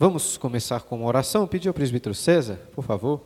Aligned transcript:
Vamos 0.00 0.36
começar 0.38 0.82
com 0.82 0.94
uma 0.94 1.06
oração. 1.06 1.44
Pedir 1.44 1.66
ao 1.66 1.74
presbítero 1.74 2.14
César, 2.14 2.54
por 2.72 2.84
favor. 2.84 3.20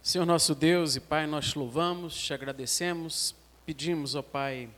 Senhor 0.00 0.24
nosso 0.24 0.54
Deus 0.54 0.94
e 0.94 1.00
Pai, 1.00 1.26
nós 1.26 1.50
te 1.50 1.58
louvamos, 1.58 2.16
te 2.16 2.32
agradecemos, 2.32 3.34
pedimos, 3.66 4.14
ó 4.14 4.22
Pai, 4.22 4.68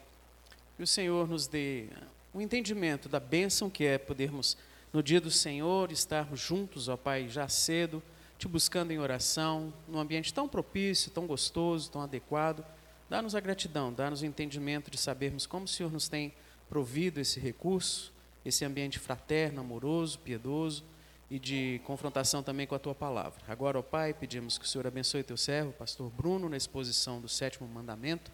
que 0.78 0.82
o 0.82 0.86
Senhor 0.86 1.28
nos 1.28 1.46
dê 1.46 1.88
o 2.32 2.40
entendimento 2.40 3.10
da 3.10 3.20
bênção 3.20 3.68
que 3.68 3.84
é 3.84 3.98
podermos, 3.98 4.56
no 4.90 5.02
dia 5.02 5.20
do 5.20 5.30
Senhor, 5.30 5.92
estarmos 5.92 6.40
juntos, 6.40 6.88
ó 6.88 6.96
Pai, 6.96 7.28
já 7.28 7.46
cedo, 7.46 8.02
te 8.38 8.48
buscando 8.48 8.90
em 8.90 8.98
oração, 8.98 9.70
num 9.86 9.98
ambiente 9.98 10.32
tão 10.32 10.48
propício, 10.48 11.10
tão 11.10 11.26
gostoso, 11.26 11.90
tão 11.90 12.00
adequado. 12.00 12.64
Dá-nos 13.10 13.34
a 13.34 13.40
gratidão, 13.40 13.92
dá-nos 13.92 14.22
o 14.22 14.26
entendimento 14.26 14.90
de 14.90 14.96
sabermos 14.96 15.44
como 15.44 15.66
o 15.66 15.68
Senhor 15.68 15.92
nos 15.92 16.08
tem 16.08 16.32
provido 16.70 17.20
esse 17.20 17.38
recurso, 17.38 18.13
esse 18.44 18.64
ambiente 18.64 18.98
fraterno, 18.98 19.60
amoroso, 19.60 20.18
piedoso 20.18 20.84
e 21.30 21.38
de 21.38 21.80
confrontação 21.84 22.42
também 22.42 22.66
com 22.66 22.74
a 22.74 22.78
tua 22.78 22.94
palavra. 22.94 23.40
Agora, 23.48 23.78
ó 23.78 23.82
Pai, 23.82 24.12
pedimos 24.12 24.58
que 24.58 24.64
o 24.64 24.68
Senhor 24.68 24.86
abençoe 24.86 25.22
teu 25.22 25.36
servo, 25.36 25.72
pastor 25.72 26.10
Bruno, 26.10 26.48
na 26.48 26.56
exposição 26.56 27.20
do 27.20 27.28
sétimo 27.28 27.66
mandamento. 27.66 28.30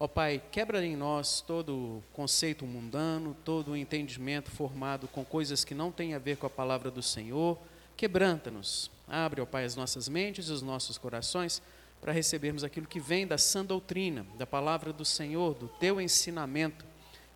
Ó 0.00 0.08
Pai, 0.08 0.42
quebra 0.50 0.84
em 0.84 0.96
nós 0.96 1.40
todo 1.40 2.02
conceito 2.12 2.66
mundano, 2.66 3.36
todo 3.44 3.76
entendimento 3.76 4.50
formado 4.50 5.06
com 5.06 5.24
coisas 5.24 5.64
que 5.64 5.74
não 5.74 5.92
têm 5.92 6.14
a 6.14 6.18
ver 6.18 6.36
com 6.36 6.46
a 6.46 6.50
palavra 6.50 6.90
do 6.90 7.02
Senhor. 7.02 7.58
Quebranta-nos. 7.96 8.90
Abre, 9.06 9.40
ó 9.40 9.46
Pai, 9.46 9.64
as 9.64 9.76
nossas 9.76 10.08
mentes 10.08 10.48
e 10.48 10.52
os 10.52 10.62
nossos 10.62 10.98
corações 10.98 11.62
para 12.00 12.12
recebermos 12.12 12.64
aquilo 12.64 12.86
que 12.86 12.98
vem 12.98 13.26
da 13.26 13.38
sã 13.38 13.64
doutrina, 13.64 14.26
da 14.36 14.46
palavra 14.46 14.92
do 14.92 15.04
Senhor, 15.04 15.54
do 15.54 15.68
teu 15.68 16.00
ensinamento. 16.00 16.84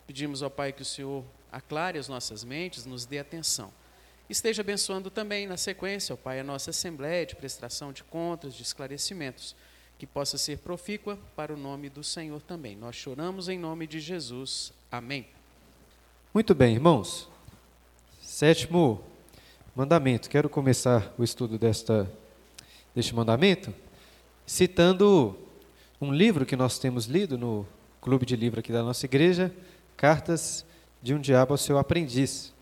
Pedimos, 0.06 0.42
ó 0.42 0.50
Pai, 0.50 0.72
que 0.72 0.82
o 0.82 0.84
Senhor 0.84 1.24
aclare 1.50 1.98
as 1.98 2.08
nossas 2.08 2.44
mentes, 2.44 2.86
nos 2.86 3.04
dê 3.06 3.18
atenção. 3.18 3.72
Esteja 4.28 4.62
abençoando 4.62 5.10
também, 5.10 5.46
na 5.46 5.56
sequência, 5.56 6.12
ó 6.12 6.16
Pai, 6.16 6.40
a 6.40 6.44
nossa 6.44 6.70
assembleia 6.70 7.24
de 7.24 7.34
prestação 7.34 7.92
de 7.92 8.04
contas, 8.04 8.54
de 8.54 8.62
esclarecimentos, 8.62 9.56
que 9.98 10.06
possa 10.06 10.36
ser 10.36 10.58
profícua 10.58 11.18
para 11.34 11.52
o 11.52 11.56
nome 11.56 11.88
do 11.88 12.04
Senhor 12.04 12.40
também. 12.42 12.76
Nós 12.76 12.94
choramos 12.94 13.48
em 13.48 13.58
nome 13.58 13.86
de 13.86 14.00
Jesus. 14.00 14.72
Amém. 14.92 15.26
Muito 16.32 16.54
bem, 16.54 16.74
irmãos. 16.74 17.28
Sétimo 18.20 19.02
mandamento. 19.74 20.28
Quero 20.28 20.48
começar 20.48 21.12
o 21.18 21.24
estudo 21.24 21.58
desta, 21.58 22.10
deste 22.94 23.14
mandamento 23.14 23.74
citando 24.48 25.38
um 26.00 26.10
livro 26.10 26.46
que 26.46 26.56
nós 26.56 26.78
temos 26.78 27.04
lido 27.04 27.36
no 27.36 27.66
clube 28.00 28.24
de 28.24 28.34
livro 28.34 28.60
aqui 28.60 28.72
da 28.72 28.82
nossa 28.82 29.04
igreja, 29.04 29.54
Cartas 29.94 30.64
de 31.02 31.14
um 31.14 31.20
Diabo 31.20 31.54
ao 31.54 31.58
Seu 31.58 31.78
Aprendiz. 31.78 32.52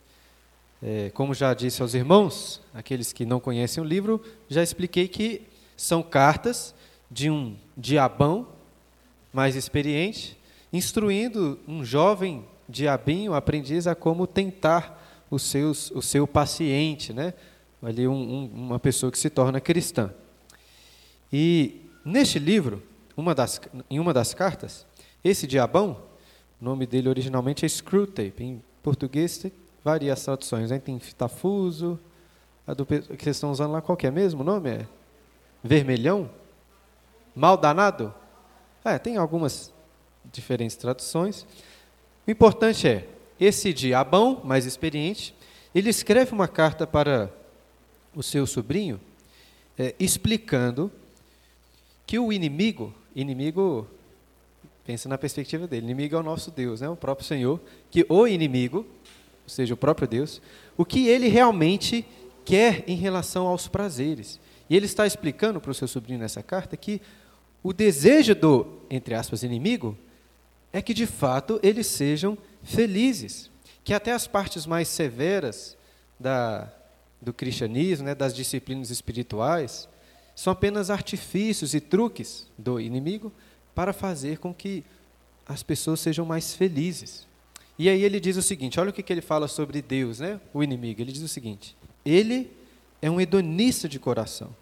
É, 0.83 1.11
como 1.15 1.34
já 1.34 1.55
disse 1.55 1.81
aos 1.83 1.95
irmãos, 1.95 2.61
aqueles 2.75 3.12
que 3.12 3.25
não 3.25 3.41
conhecem 3.41 3.83
o 3.83 3.87
livro, 3.87 4.23
já 4.48 4.62
expliquei 4.62 5.09
que 5.09 5.42
são 5.77 6.03
cartas 6.03 6.75
de 7.11 7.31
um 7.31 7.57
diabão 7.77 8.48
mais 9.33 9.57
experiente, 9.57 10.37
instruindo 10.73 11.59
um 11.67 11.84
jovem 11.84 12.45
diabinho, 12.69 13.34
aprendiz, 13.34 13.87
a 13.87 13.95
como 13.95 14.27
tentar 14.27 15.25
os 15.31 15.42
seus, 15.42 15.91
o 15.92 16.03
seu 16.03 16.27
paciente, 16.27 17.12
né? 17.12 17.34
ali 17.83 18.07
um, 18.09 18.14
um, 18.14 18.51
uma 18.53 18.79
pessoa 18.79 19.12
que 19.12 19.19
se 19.19 19.31
torna 19.31 19.61
cristã. 19.61 20.12
E 21.33 21.83
neste 22.05 22.39
livro, 22.39 22.83
uma 23.17 23.34
das, 23.34 23.61
em 23.91 23.98
uma 23.98 24.12
das 24.12 24.34
cartas, 24.34 24.87
esse 25.23 25.47
diabão, 25.47 26.01
o 26.61 26.65
nome 26.65 26.87
dele 26.87 27.09
originalmente 27.09 27.65
é 27.65 27.69
Screwtape, 27.69 28.43
em 28.43 28.62
português 28.83 29.39
tem 29.39 29.53
várias 29.85 30.25
traduções, 30.25 30.70
né? 30.70 30.79
tem 30.79 30.98
Fitafuso, 30.98 31.98
a 32.67 32.75
do 32.75 32.85
que 32.85 33.03
vocês 33.03 33.36
estão 33.36 33.53
usando 33.53 33.73
lá, 33.73 33.80
qual 33.80 33.97
que 33.97 34.07
é 34.07 34.11
mesmo 34.11 34.41
o 34.41 34.45
nome? 34.45 34.70
É 34.70 34.86
Vermelhão? 35.63 36.30
Mal 37.35 37.57
danado? 37.57 38.14
É, 38.85 38.98
tem 38.98 39.17
algumas 39.17 39.73
diferentes 40.33 40.77
traduções. 40.77 41.47
O 42.27 42.30
importante 42.30 42.89
é, 42.89 43.09
esse 43.39 43.73
diabão, 43.73 44.41
mais 44.42 44.64
experiente, 44.64 45.35
ele 45.75 45.91
escreve 45.91 46.33
uma 46.33 46.48
carta 46.48 46.86
para 46.86 47.30
o 48.14 48.23
seu 48.23 48.47
sobrinho, 48.47 49.01
é, 49.79 49.95
explicando 50.01 50.91
que 52.07 52.19
o 52.19 52.33
inimigo, 52.33 52.95
inimigo 53.14 53.86
Pensa 54.86 55.08
na 55.08 55.19
perspectiva 55.19 55.67
dele. 55.67 55.85
Inimigo 55.85 56.14
é 56.14 56.20
o 56.20 56.23
nosso 56.23 56.52
Deus, 56.52 56.80
né? 56.80 56.89
o 56.89 56.95
próprio 56.95 57.27
Senhor. 57.27 57.61
Que 57.91 58.07
o 58.08 58.27
inimigo, 58.27 58.79
ou 58.79 59.48
seja, 59.48 59.74
o 59.74 59.77
próprio 59.77 60.07
Deus, 60.07 60.41
o 60.77 60.85
que 60.85 61.08
ele 61.08 61.27
realmente 61.27 62.07
quer 62.45 62.85
em 62.86 62.95
relação 62.95 63.48
aos 63.48 63.67
prazeres. 63.67 64.39
E 64.70 64.77
ele 64.77 64.86
está 64.86 65.05
explicando 65.05 65.61
para 65.61 65.73
o 65.73 65.74
seu 65.74 65.89
sobrinho 65.89 66.20
nessa 66.20 66.41
carta 66.41 66.77
que 66.77 67.02
o 67.64 67.73
desejo 67.73 68.33
do, 68.33 68.79
entre 68.89 69.17
aspas, 69.17 69.42
inimigo, 69.42 69.98
é 70.73 70.80
que 70.80 70.95
de 70.95 71.07
fato 71.07 71.58
eles 71.64 71.89
sejam 71.89 72.39
felizes. 72.63 73.51
Que 73.83 73.92
até 73.92 74.13
as 74.13 74.29
partes 74.29 74.67
mais 74.67 74.86
severas 74.86 75.77
da, 76.18 76.73
do 77.20 77.33
cristianismo, 77.33 78.07
né, 78.07 78.14
das 78.14 78.33
disciplinas 78.33 78.91
espirituais, 78.91 79.89
são 80.33 80.53
apenas 80.53 80.91
artifícios 80.91 81.74
e 81.74 81.80
truques 81.80 82.47
do 82.57 82.79
inimigo 82.80 83.33
para 83.77 83.92
fazer 83.92 84.39
com 84.39 84.55
que 84.55 84.83
as 85.47 85.63
pessoas 85.63 86.01
sejam 86.01 86.25
mais 86.25 86.55
felizes. 86.55 87.27
E 87.79 87.91
aí 87.91 88.03
ele 88.03 88.19
diz 88.19 88.39
o 88.39 88.42
seguinte: 88.42 88.81
olha 88.81 88.89
o 88.89 88.92
que, 88.92 89.03
que 89.03 89.13
ele 89.13 89.20
fala 89.20 89.47
sobre 89.47 89.83
Deus, 89.83 90.19
né? 90.19 90.41
o 90.55 90.64
inimigo. 90.64 91.03
Ele 91.03 91.13
diz 91.13 91.23
o 91.23 91.29
seguinte: 91.29 91.77
ele 92.03 92.51
é 93.03 93.11
um 93.11 93.20
hedonista 93.20 93.86
de 93.86 93.98
coração. 93.98 94.57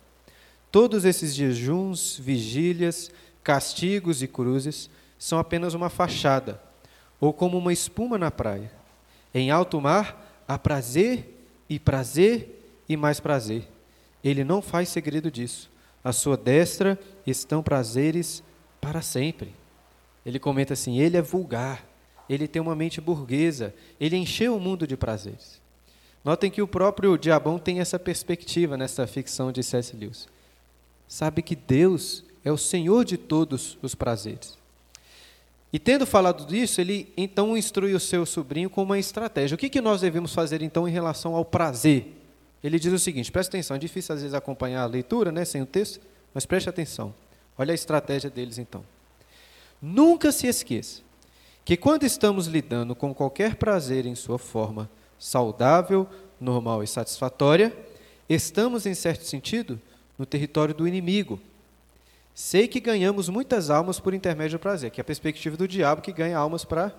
Todos 0.72 1.04
esses 1.04 1.32
jejuns, 1.32 2.18
vigílias, 2.18 3.12
castigos 3.44 4.20
e 4.20 4.26
cruzes 4.26 4.90
são 5.16 5.38
apenas 5.38 5.72
uma 5.74 5.88
fachada, 5.88 6.60
ou 7.20 7.32
como 7.32 7.56
uma 7.56 7.72
espuma 7.72 8.18
na 8.18 8.32
praia. 8.32 8.72
Em 9.32 9.52
alto 9.52 9.80
mar 9.80 10.42
há 10.48 10.58
prazer 10.58 11.46
e 11.70 11.78
prazer 11.78 12.82
e 12.88 12.96
mais 12.96 13.20
prazer. 13.20 13.68
Ele 14.24 14.42
não 14.42 14.60
faz 14.60 14.88
segredo 14.88 15.30
disso. 15.30 15.70
À 16.02 16.12
sua 16.12 16.36
destra 16.36 16.98
estão 17.24 17.62
prazeres 17.62 18.42
para 18.84 19.02
sempre. 19.02 19.54
Ele 20.24 20.38
comenta 20.38 20.74
assim: 20.74 20.98
ele 20.98 21.16
é 21.16 21.22
vulgar, 21.22 21.84
ele 22.28 22.46
tem 22.46 22.60
uma 22.60 22.74
mente 22.74 23.00
burguesa, 23.00 23.74
ele 24.00 24.16
encheu 24.16 24.56
o 24.56 24.60
mundo 24.60 24.86
de 24.86 24.96
prazeres. 24.96 25.60
Notem 26.24 26.50
que 26.50 26.62
o 26.62 26.68
próprio 26.68 27.18
Diabão 27.18 27.58
tem 27.58 27.80
essa 27.80 27.98
perspectiva 27.98 28.76
nessa 28.76 29.06
ficção 29.06 29.52
de 29.52 29.62
C.S. 29.62 29.94
Lewis. 29.94 30.26
Sabe 31.06 31.42
que 31.42 31.54
Deus 31.54 32.24
é 32.42 32.50
o 32.50 32.56
Senhor 32.56 33.04
de 33.04 33.18
todos 33.18 33.76
os 33.82 33.94
prazeres. 33.94 34.56
E 35.70 35.78
tendo 35.78 36.06
falado 36.06 36.46
disso, 36.46 36.80
ele 36.80 37.12
então 37.16 37.56
instrui 37.56 37.94
o 37.94 38.00
seu 38.00 38.24
sobrinho 38.24 38.70
com 38.70 38.82
uma 38.82 38.98
estratégia. 38.98 39.54
O 39.54 39.58
que, 39.58 39.68
que 39.68 39.80
nós 39.80 40.00
devemos 40.00 40.32
fazer 40.32 40.62
então 40.62 40.88
em 40.88 40.92
relação 40.92 41.34
ao 41.34 41.44
prazer? 41.44 42.14
Ele 42.62 42.78
diz 42.78 42.92
o 42.92 42.98
seguinte: 42.98 43.30
presta 43.30 43.50
atenção, 43.50 43.76
é 43.76 43.78
difícil 43.78 44.14
às 44.14 44.22
vezes 44.22 44.34
acompanhar 44.34 44.82
a 44.82 44.86
leitura 44.86 45.30
né, 45.30 45.44
sem 45.44 45.60
o 45.60 45.66
texto, 45.66 46.00
mas 46.32 46.46
preste 46.46 46.68
atenção. 46.70 47.14
Olha 47.56 47.72
a 47.72 47.74
estratégia 47.74 48.30
deles 48.30 48.58
então. 48.58 48.84
Nunca 49.80 50.32
se 50.32 50.46
esqueça 50.46 51.02
que 51.64 51.76
quando 51.76 52.04
estamos 52.04 52.46
lidando 52.46 52.94
com 52.94 53.14
qualquer 53.14 53.56
prazer 53.56 54.06
em 54.06 54.14
sua 54.14 54.38
forma 54.38 54.90
saudável, 55.18 56.06
normal 56.40 56.82
e 56.82 56.86
satisfatória, 56.86 57.74
estamos, 58.28 58.86
em 58.86 58.94
certo 58.94 59.24
sentido, 59.24 59.80
no 60.18 60.26
território 60.26 60.74
do 60.74 60.86
inimigo. 60.86 61.40
Sei 62.34 62.66
que 62.66 62.80
ganhamos 62.80 63.28
muitas 63.28 63.70
almas 63.70 64.00
por 64.00 64.12
intermédio 64.12 64.58
do 64.58 64.62
prazer, 64.62 64.90
que 64.90 65.00
é 65.00 65.02
a 65.02 65.04
perspectiva 65.04 65.56
do 65.56 65.68
diabo 65.68 66.02
que 66.02 66.12
ganha 66.12 66.36
almas 66.36 66.64
para 66.64 66.94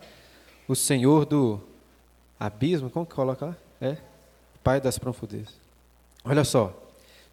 o 0.68 0.76
senhor 0.76 1.26
do 1.26 1.62
abismo, 2.40 2.90
como 2.90 3.06
que 3.06 3.14
coloca 3.14 3.48
lá? 3.48 3.58
É, 3.82 3.98
pai 4.64 4.80
das 4.80 4.98
profundezas. 4.98 5.54
Olha 6.24 6.44
só, 6.44 6.74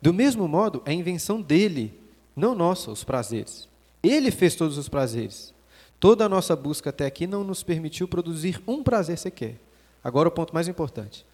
do 0.02 0.12
mesmo 0.12 0.46
modo, 0.46 0.82
é 0.84 0.92
invenção 0.92 1.40
dele 1.40 1.98
não 2.34 2.54
nossa, 2.54 2.90
os 2.90 3.04
prazeres. 3.04 3.68
Ele 4.02 4.30
fez 4.30 4.54
todos 4.54 4.78
os 4.78 4.88
prazeres. 4.88 5.52
Toda 6.00 6.24
a 6.24 6.28
nossa 6.28 6.56
busca 6.56 6.90
até 6.90 7.06
aqui 7.06 7.26
não 7.26 7.44
nos 7.44 7.62
permitiu 7.62 8.08
produzir 8.08 8.60
um 8.66 8.82
prazer 8.82 9.18
sequer. 9.18 9.56
Agora 10.02 10.28
o 10.28 10.32
ponto 10.32 10.52
mais 10.52 10.66
importante. 10.66 11.24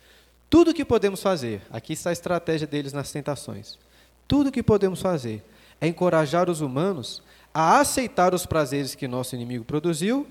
Tudo 0.51 0.75
que 0.75 0.85
podemos 0.85 1.23
fazer, 1.23 1.63
aqui 1.71 1.93
está 1.93 2.11
a 2.11 2.13
estratégia 2.13 2.67
deles 2.67 2.93
nas 2.93 3.11
tentações. 3.11 3.79
Tudo 4.27 4.53
que 4.53 4.63
podemos 4.63 5.01
fazer 5.01 5.43
é 5.81 5.87
encorajar 5.87 6.51
os 6.51 6.61
humanos 6.61 7.23
a 7.53 7.81
aceitar 7.81 8.35
os 8.35 8.45
prazeres 8.45 8.95
que 8.95 9.09
nosso 9.09 9.35
inimigo 9.35 9.65
produziu 9.65 10.27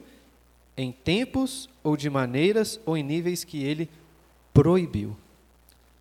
em 0.75 0.91
tempos 0.91 1.67
ou 1.83 1.97
de 1.97 2.09
maneiras 2.09 2.79
ou 2.85 2.95
em 2.95 3.03
níveis 3.03 3.43
que 3.43 3.63
ele 3.63 3.89
proibiu. 4.53 5.17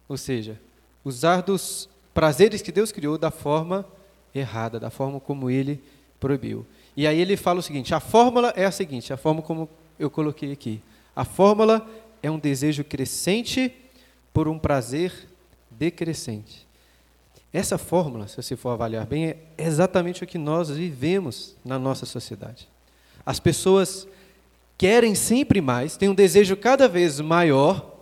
Ou 0.09 0.17
seja, 0.17 0.61
usar 1.05 1.41
dos 1.41 1.89
prazeres 2.13 2.61
que 2.61 2.71
Deus 2.71 2.93
criou 2.93 3.17
da 3.17 3.31
forma 3.31 3.87
errada, 4.39 4.79
da 4.79 4.91
forma 4.91 5.21
como 5.21 5.51
ele 5.51 5.83
proibiu. 6.19 6.67
E 6.97 7.07
aí 7.07 7.21
ele 7.21 7.37
fala 7.37 7.61
o 7.61 7.63
seguinte: 7.63 7.95
a 7.95 8.01
fórmula 8.01 8.53
é 8.57 8.65
a 8.65 8.71
seguinte, 8.71 9.13
a 9.13 9.17
forma 9.17 9.43
como 9.43 9.69
eu 9.99 10.11
coloquei 10.11 10.53
aqui. 10.53 10.81
A 11.15 11.25
fórmula 11.25 11.87
é 12.23 12.31
um 12.31 12.39
desejo 12.39 12.85
crescente 12.85 13.73
por 14.33 14.49
um 14.49 14.59
prazer 14.59 15.13
decrescente. 15.71 16.67
Essa 17.53 17.79
fórmula, 17.79 18.29
se 18.29 18.37
você 18.37 18.57
for 18.57 18.71
avaliar 18.71 19.07
bem, 19.07 19.29
é 19.29 19.39
exatamente 19.57 20.23
o 20.23 20.27
que 20.27 20.37
nós 20.37 20.69
vivemos 20.69 21.57
na 21.65 21.79
nossa 21.79 22.05
sociedade. 22.05 22.69
As 23.25 23.41
pessoas 23.41 24.07
querem 24.77 25.15
sempre 25.15 25.61
mais, 25.61 25.97
têm 25.97 26.09
um 26.09 26.15
desejo 26.15 26.57
cada 26.57 26.87
vez 26.87 27.19
maior, 27.19 27.95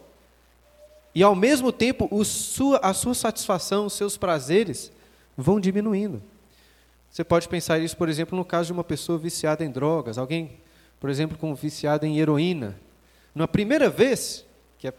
e 1.15 1.23
ao 1.23 1.37
mesmo 1.37 1.71
tempo 1.71 2.09
sua, 2.25 2.79
a 2.79 2.93
sua 2.93 3.15
satisfação, 3.15 3.87
os 3.87 3.93
seus 3.93 4.17
prazeres 4.17 4.91
vão 5.37 5.61
diminuindo. 5.61 6.23
Você 7.11 7.23
pode 7.23 7.49
pensar 7.49 7.79
isso, 7.79 7.97
por 7.97 8.09
exemplo, 8.09 8.37
no 8.37 8.45
caso 8.45 8.67
de 8.67 8.73
uma 8.73 8.83
pessoa 8.83 9.19
viciada 9.19 9.65
em 9.65 9.71
drogas, 9.71 10.19
alguém, 10.19 10.59
por 10.99 11.09
exemplo, 11.09 11.39
com 11.39 11.55
viciada 11.55 12.07
em 12.07 12.19
heroína. 12.19 12.77
Na 13.35 13.47
primeira 13.47 13.89
vez 13.89 14.45
que 14.79 14.89
a 14.89 14.93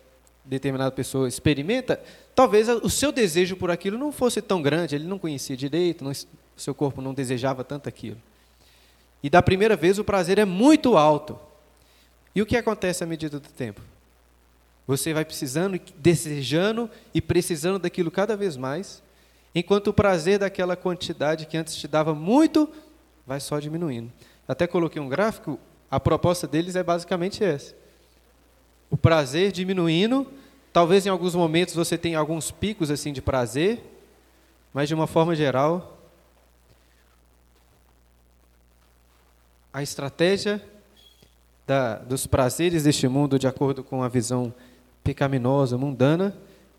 determinada 0.45 0.91
pessoa 0.91 1.27
experimenta, 1.27 2.01
talvez 2.33 2.69
o 2.69 2.89
seu 2.89 3.11
desejo 3.11 3.57
por 3.57 3.69
aquilo 3.69 3.97
não 3.97 4.11
fosse 4.11 4.41
tão 4.41 4.61
grande, 4.61 4.95
ele 4.95 5.05
não 5.05 5.19
conhecia 5.19 5.57
direito, 5.57 6.03
não, 6.03 6.11
o 6.11 6.61
seu 6.61 6.73
corpo 6.73 7.01
não 7.01 7.13
desejava 7.13 7.63
tanto 7.63 7.89
aquilo. 7.89 8.17
E 9.21 9.29
da 9.29 9.41
primeira 9.41 9.75
vez 9.75 9.99
o 9.99 10.03
prazer 10.03 10.37
é 10.37 10.45
muito 10.45 10.95
alto. 10.95 11.37
E 12.33 12.41
o 12.41 12.45
que 12.45 12.55
acontece 12.55 13.03
à 13.03 13.07
medida 13.07 13.39
do 13.39 13.49
tempo? 13.49 13.81
Você 14.87 15.13
vai 15.13 15.25
precisando, 15.25 15.79
desejando 15.97 16.89
e 17.13 17.21
precisando 17.21 17.79
daquilo 17.79 18.11
cada 18.11 18.37
vez 18.37 18.55
mais, 18.55 19.01
enquanto 19.55 19.87
o 19.87 19.93
prazer 19.93 20.37
daquela 20.37 20.75
quantidade 20.75 21.45
que 21.45 21.55
antes 21.55 21.75
te 21.77 21.87
dava 21.87 22.13
muito 22.13 22.69
vai 23.25 23.39
só 23.39 23.57
diminuindo. 23.57 24.11
Até 24.45 24.67
coloquei 24.67 25.01
um 25.01 25.07
gráfico, 25.07 25.57
a 25.89 25.99
proposta 25.99 26.45
deles 26.45 26.75
é 26.75 26.83
basicamente 26.83 27.43
essa. 27.43 27.73
O 28.91 28.97
prazer 28.97 29.53
diminuindo, 29.53 30.27
talvez 30.73 31.05
em 31.05 31.09
alguns 31.09 31.33
momentos 31.33 31.73
você 31.73 31.97
tenha 31.97 32.19
alguns 32.19 32.51
picos 32.51 32.91
assim 32.91 33.13
de 33.13 33.21
prazer, 33.21 33.81
mas 34.73 34.89
de 34.89 34.93
uma 34.93 35.07
forma 35.07 35.33
geral, 35.33 35.97
a 39.73 39.81
estratégia 39.81 40.61
da, 41.65 41.95
dos 41.95 42.27
prazeres 42.27 42.83
deste 42.83 43.07
mundo, 43.07 43.39
de 43.39 43.47
acordo 43.47 43.83
com 43.83 44.03
a 44.03 44.07
visão 44.07 44.53
pecaminosa, 45.03 45.77
mundana, 45.77 46.37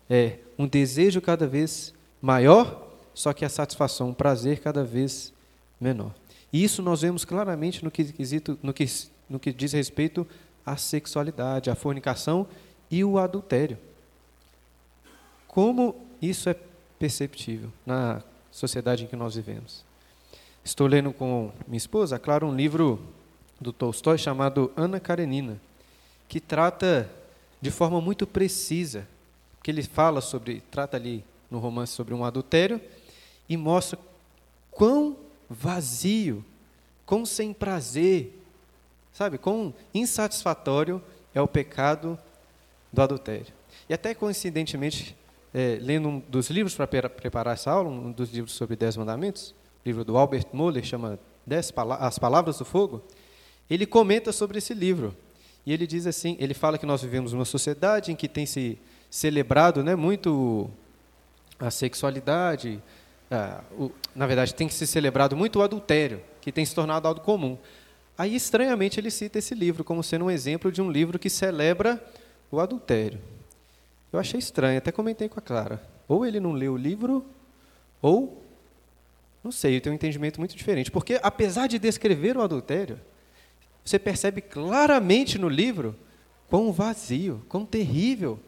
é 0.09 0.37
um 0.57 0.67
desejo 0.67 1.21
cada 1.21 1.45
vez 1.45 1.93
maior, 2.21 2.87
só 3.13 3.33
que 3.33 3.45
a 3.45 3.49
satisfação, 3.49 4.11
o 4.11 4.15
prazer 4.15 4.59
cada 4.59 4.83
vez 4.83 5.33
menor. 5.79 6.11
E 6.51 6.63
isso 6.63 6.81
nós 6.81 7.01
vemos 7.01 7.25
claramente 7.25 7.83
no 7.83 7.91
que, 7.91 8.13
no 8.61 8.73
que, 8.73 8.85
no 9.29 9.39
que 9.39 9.51
diz 9.51 9.73
respeito 9.73 10.25
à 10.65 10.77
sexualidade, 10.77 11.69
à 11.69 11.75
fornicação 11.75 12.47
e 12.89 13.03
o 13.03 13.17
adultério. 13.17 13.77
Como 15.47 15.95
isso 16.21 16.49
é 16.49 16.55
perceptível 16.99 17.69
na 17.85 18.21
sociedade 18.51 19.03
em 19.03 19.07
que 19.07 19.15
nós 19.15 19.35
vivemos? 19.35 19.83
Estou 20.63 20.87
lendo 20.87 21.13
com 21.13 21.51
minha 21.67 21.77
esposa, 21.77 22.19
claro, 22.19 22.47
um 22.47 22.55
livro 22.55 22.99
do 23.59 23.71
Tolstói 23.71 24.17
chamado 24.17 24.71
Ana 24.75 24.99
Karenina, 24.99 25.59
que 26.27 26.39
trata 26.39 27.09
de 27.61 27.71
forma 27.71 27.99
muito 28.01 28.27
precisa, 28.27 29.07
que 29.63 29.71
ele 29.71 29.81
fala 29.81 30.21
sobre, 30.21 30.61
trata 30.69 30.97
ali 30.97 31.23
no 31.49 31.59
romance 31.59 31.93
sobre 31.93 32.13
um 32.13 32.23
adultério 32.23 32.81
e 33.47 33.55
mostra 33.55 33.99
quão 34.71 35.17
vazio, 35.49 36.43
quão 37.05 37.25
sem 37.25 37.53
prazer, 37.53 38.39
sabe, 39.13 39.37
quão 39.37 39.73
insatisfatório 39.93 41.01
é 41.33 41.41
o 41.41 41.47
pecado 41.47 42.17
do 42.91 43.01
adultério. 43.01 43.53
E 43.89 43.93
até 43.93 44.13
coincidentemente, 44.13 45.15
é, 45.53 45.77
lendo 45.81 46.09
um 46.09 46.19
dos 46.19 46.49
livros 46.49 46.75
para 46.75 46.87
preparar 46.87 47.53
essa 47.53 47.71
aula, 47.71 47.89
um 47.89 48.11
dos 48.11 48.31
livros 48.31 48.53
sobre 48.53 48.75
Dez 48.75 48.97
Mandamentos, 48.97 49.55
livro 49.85 50.03
do 50.03 50.17
Albert 50.17 50.47
Moller, 50.51 50.83
chama 50.83 51.17
Dez 51.45 51.71
As 51.99 52.19
Palavras 52.19 52.57
do 52.57 52.65
Fogo, 52.65 53.03
ele 53.69 53.85
comenta 53.85 54.31
sobre 54.31 54.57
esse 54.57 54.73
livro. 54.73 55.15
E 55.65 55.73
ele 55.73 55.85
diz 55.85 56.07
assim, 56.07 56.37
ele 56.39 56.53
fala 56.53 56.77
que 56.77 56.85
nós 56.85 57.01
vivemos 57.01 57.33
numa 57.33 57.45
sociedade 57.45 58.11
em 58.11 58.15
que 58.15 58.27
tem 58.27 58.45
se 58.45 58.77
celebrado 59.09 59.83
né, 59.83 59.95
muito 59.95 60.69
a 61.59 61.71
sexualidade, 61.71 62.81
o, 63.77 63.91
na 64.15 64.25
verdade, 64.25 64.53
tem 64.53 64.67
que 64.67 64.73
se 64.73 64.87
celebrado 64.87 65.35
muito 65.35 65.59
o 65.59 65.61
adultério, 65.61 66.21
que 66.41 66.51
tem 66.51 66.65
se 66.65 66.73
tornado 66.73 67.07
algo 67.07 67.21
comum. 67.21 67.57
Aí, 68.17 68.35
estranhamente, 68.35 68.99
ele 68.99 69.11
cita 69.11 69.39
esse 69.39 69.53
livro 69.53 69.83
como 69.83 70.03
sendo 70.03 70.25
um 70.25 70.31
exemplo 70.31 70.71
de 70.71 70.81
um 70.81 70.89
livro 70.89 71.19
que 71.19 71.29
celebra 71.29 72.03
o 72.49 72.59
adultério. 72.59 73.19
Eu 74.11 74.19
achei 74.19 74.39
estranho, 74.39 74.77
até 74.77 74.91
comentei 74.91 75.27
com 75.27 75.39
a 75.39 75.41
Clara. 75.41 75.81
Ou 76.07 76.25
ele 76.25 76.39
não 76.39 76.53
leu 76.53 76.73
o 76.73 76.77
livro, 76.77 77.25
ou, 78.01 78.41
não 79.43 79.51
sei, 79.51 79.79
tem 79.81 79.91
um 79.91 79.95
entendimento 79.95 80.39
muito 80.39 80.55
diferente. 80.55 80.89
Porque, 80.89 81.19
apesar 81.21 81.67
de 81.67 81.77
descrever 81.77 82.37
o 82.37 82.41
adultério, 82.41 82.99
você 83.83 83.99
percebe 83.99 84.41
claramente 84.41 85.37
no 85.37 85.49
livro 85.49 85.95
quão 86.49 86.71
vazio, 86.71 87.45
quão 87.49 87.65
terrível 87.65 88.39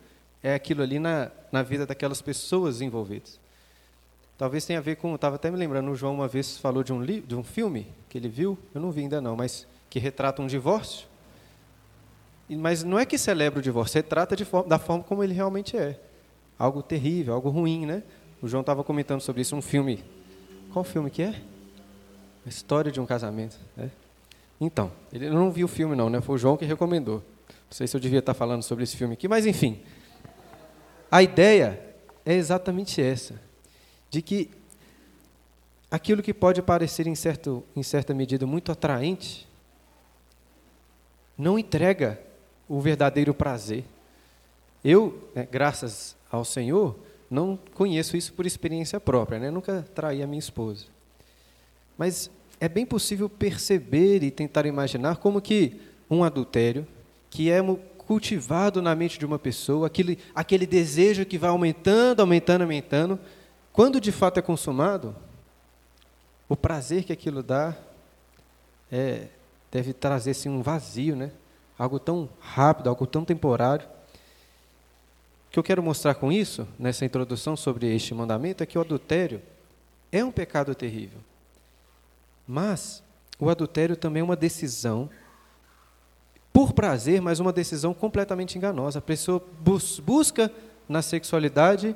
é 0.42 0.54
aquilo 0.54 0.82
ali 0.82 1.00
na, 1.00 1.30
na 1.52 1.64
vida 1.64 1.86
daquelas 1.86 2.22
pessoas 2.22 2.82
envolvidas. 2.82 3.40
Talvez 4.38 4.66
tenha 4.66 4.80
a 4.80 4.82
ver 4.82 4.96
com, 4.96 5.14
estava 5.16 5.36
até 5.36 5.52
me 5.52 5.58
lembrando, 5.58 5.92
o 5.92 5.96
João 5.96 6.14
uma 6.14 6.28
vez 6.28 6.58
falou 6.58 6.82
de 6.82 6.94
um, 6.94 7.02
li, 7.02 7.20
de 7.20 7.36
um 7.36 7.44
filme 7.44 7.88
que 8.08 8.18
ele 8.18 8.30
viu, 8.30 8.58
eu 8.74 8.80
não 8.80 8.90
vi 8.90 9.02
ainda 9.02 9.20
não, 9.20 9.36
mas 9.36 9.68
que 9.90 10.00
retrata 10.00 10.42
um 10.42 10.48
divórcio. 10.48 11.08
Mas 12.50 12.84
não 12.84 12.98
é 12.98 13.06
que 13.06 13.18
celebra 13.18 13.60
o 13.60 13.62
divórcio, 13.62 13.98
retrata 13.98 14.36
forma, 14.46 14.70
da 14.70 14.80
forma 14.80 15.04
como 15.04 15.24
ele 15.24 15.34
realmente 15.34 15.76
é. 15.76 16.00
Algo 16.58 16.82
terrível, 16.82 17.34
algo 17.34 17.50
ruim, 17.50 17.86
né? 17.86 18.02
O 18.42 18.48
João 18.48 18.62
estava 18.62 18.84
comentando 18.84 19.20
sobre 19.20 19.42
isso, 19.42 19.56
um 19.56 19.62
filme. 19.62 20.04
Qual 20.72 20.86
filme 20.86 21.10
que 21.10 21.22
é? 21.22 21.36
A 22.46 22.50
história 22.50 22.92
de 22.92 23.00
um 23.02 23.06
casamento. 23.06 23.60
Né? 23.76 23.92
Então, 24.60 24.92
ele 25.12 25.30
não 25.30 25.52
viu 25.52 25.66
o 25.66 25.70
filme 25.70 25.96
não, 25.96 26.10
né? 26.10 26.22
Foi 26.22 26.36
o 26.36 26.38
João 26.38 26.56
que 26.56 26.66
recomendou. 26.66 27.18
Não 27.50 27.72
sei 27.72 27.88
se 27.88 27.96
eu 27.96 28.00
devia 28.00 28.20
estar 28.20 28.34
falando 28.34 28.64
sobre 28.64 28.84
esse 28.84 28.96
filme 28.96 29.14
aqui, 29.14 29.28
mas 29.28 29.46
enfim. 29.46 29.82
A 31.12 31.24
ideia 31.24 31.80
é 32.26 32.34
exatamente 32.34 33.02
essa, 33.02 33.42
de 34.10 34.22
que 34.22 34.50
aquilo 35.90 36.22
que 36.22 36.34
pode 36.34 36.62
parecer 36.62 37.08
em, 37.08 37.16
certo, 37.16 37.64
em 37.76 37.82
certa 37.82 38.14
medida 38.14 38.46
muito 38.46 38.72
atraente, 38.72 39.48
não 41.38 41.58
entrega 41.58 42.20
o 42.68 42.80
verdadeiro 42.80 43.34
prazer. 43.34 43.84
Eu, 44.84 45.30
né, 45.34 45.48
graças 45.52 46.16
ao 46.32 46.46
Senhor, 46.46 46.96
não 47.30 47.58
conheço 47.74 48.16
isso 48.16 48.34
por 48.34 48.46
experiência 48.46 49.00
própria, 49.00 49.40
né? 49.40 49.50
nunca 49.50 49.86
traí 49.96 50.22
a 50.22 50.28
minha 50.28 50.40
esposa. 50.40 50.86
Mas 51.98 52.30
é 52.60 52.68
bem 52.68 52.86
possível 52.86 53.30
perceber 53.30 54.24
e 54.24 54.32
tentar 54.32 54.66
imaginar 54.66 55.18
como 55.18 55.42
que 55.42 55.80
um 56.10 56.24
adultério, 56.24 56.88
que 57.30 57.50
é 57.50 57.62
cultivado 58.10 58.82
na 58.82 58.96
mente 58.96 59.20
de 59.20 59.26
uma 59.28 59.38
pessoa, 59.38 59.86
aquele, 59.86 60.18
aquele 60.34 60.66
desejo 60.66 61.24
que 61.28 61.38
vai 61.38 61.52
aumentando, 61.52 62.22
aumentando, 62.22 62.64
aumentando, 62.64 63.20
quando 63.72 64.02
de 64.02 64.12
fato 64.12 64.40
é 64.40 64.42
consumado, 64.42 65.16
o 66.48 66.56
prazer 66.56 67.04
que 67.04 67.14
aquilo 67.14 67.44
dá 67.44 67.76
é, 68.92 69.28
deve 69.72 69.94
trazer 69.94 70.32
assim, 70.32 70.50
um 70.50 70.64
vazio, 70.64 71.16
né? 71.16 71.30
algo 71.78 72.00
tão 72.00 72.28
rápido, 72.40 72.90
algo 72.90 73.06
tão 73.06 73.24
temporário. 73.24 73.88
O 75.48 75.52
que 75.52 75.60
eu 75.60 75.64
quero 75.64 75.84
mostrar 75.84 76.16
com 76.16 76.32
isso, 76.32 76.68
nessa 76.80 77.06
introdução 77.06 77.56
sobre 77.56 77.96
este 77.96 78.16
mandamento, 78.16 78.64
é 78.64 78.66
que 78.66 78.80
o 78.80 78.82
adultério 78.82 79.40
é 80.12 80.26
um 80.26 80.32
pecado 80.32 80.74
terrível. 80.74 81.20
Mas 82.48 83.04
o 83.38 83.52
adultério 83.52 83.96
também 83.96 84.22
é 84.22 84.24
uma 84.24 84.36
decisão 84.36 85.12
por 86.52 86.74
prazer, 86.74 87.22
mas 87.22 87.40
uma 87.40 87.54
decisão 87.54 87.94
completamente 87.94 88.58
enganosa. 88.58 89.00
A 89.00 89.02
pessoa 89.02 89.44
bus 89.60 90.00
busca 90.00 90.52
na 90.88 91.02
sexualidade 91.02 91.96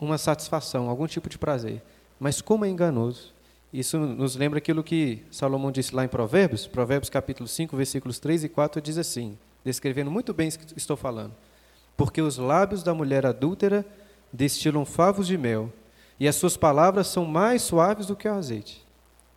uma 0.00 0.18
satisfação, 0.18 0.88
algum 0.88 1.06
tipo 1.06 1.28
de 1.28 1.38
prazer. 1.38 1.82
Mas 2.18 2.40
como 2.40 2.64
é 2.64 2.68
enganoso. 2.68 3.32
Isso 3.72 3.98
nos 3.98 4.36
lembra 4.36 4.58
aquilo 4.58 4.82
que 4.82 5.22
Salomão 5.30 5.72
disse 5.72 5.94
lá 5.94 6.04
em 6.04 6.08
Provérbios, 6.08 6.66
Provérbios 6.66 7.08
capítulo 7.08 7.48
5, 7.48 7.76
versículos 7.76 8.18
3 8.18 8.44
e 8.44 8.48
4, 8.48 8.82
diz 8.82 8.98
assim, 8.98 9.38
descrevendo 9.64 10.10
muito 10.10 10.34
bem 10.34 10.48
isso 10.48 10.58
que 10.58 10.76
estou 10.76 10.96
falando. 10.96 11.32
Porque 11.96 12.20
os 12.20 12.36
lábios 12.36 12.82
da 12.82 12.92
mulher 12.92 13.24
adúltera 13.24 13.86
destilam 14.30 14.84
favos 14.84 15.26
de 15.26 15.38
mel, 15.38 15.72
e 16.20 16.28
as 16.28 16.36
suas 16.36 16.56
palavras 16.56 17.06
são 17.06 17.24
mais 17.24 17.62
suaves 17.62 18.06
do 18.06 18.14
que 18.14 18.28
o 18.28 18.34
azeite 18.34 18.82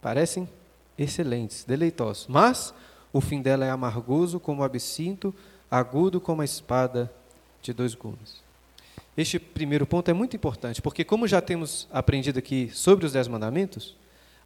parecem 0.06 0.48
excelentes, 0.96 1.64
deleitosos, 1.64 2.28
mas 2.30 2.72
o 3.16 3.22
fim 3.22 3.42
dela 3.42 3.64
é 3.64 3.70
amargoso 3.70 4.42
como 4.42 4.62
o 4.62 4.66
absinto, 4.66 5.34
agudo 5.72 6.20
como 6.20 6.42
a 6.42 6.46
espada 6.46 7.10
de 7.62 7.72
dois 7.72 7.96
gumes. 7.96 8.44
Este 9.16 9.40
primeiro 9.40 9.88
ponto 9.88 10.12
é 10.12 10.14
muito 10.14 10.36
importante, 10.36 10.82
porque 10.82 11.06
como 11.06 11.26
já 11.26 11.40
temos 11.40 11.88
aprendido 11.94 12.40
aqui 12.40 12.70
sobre 12.74 13.06
os 13.06 13.14
dez 13.14 13.30
mandamentos, 13.30 13.96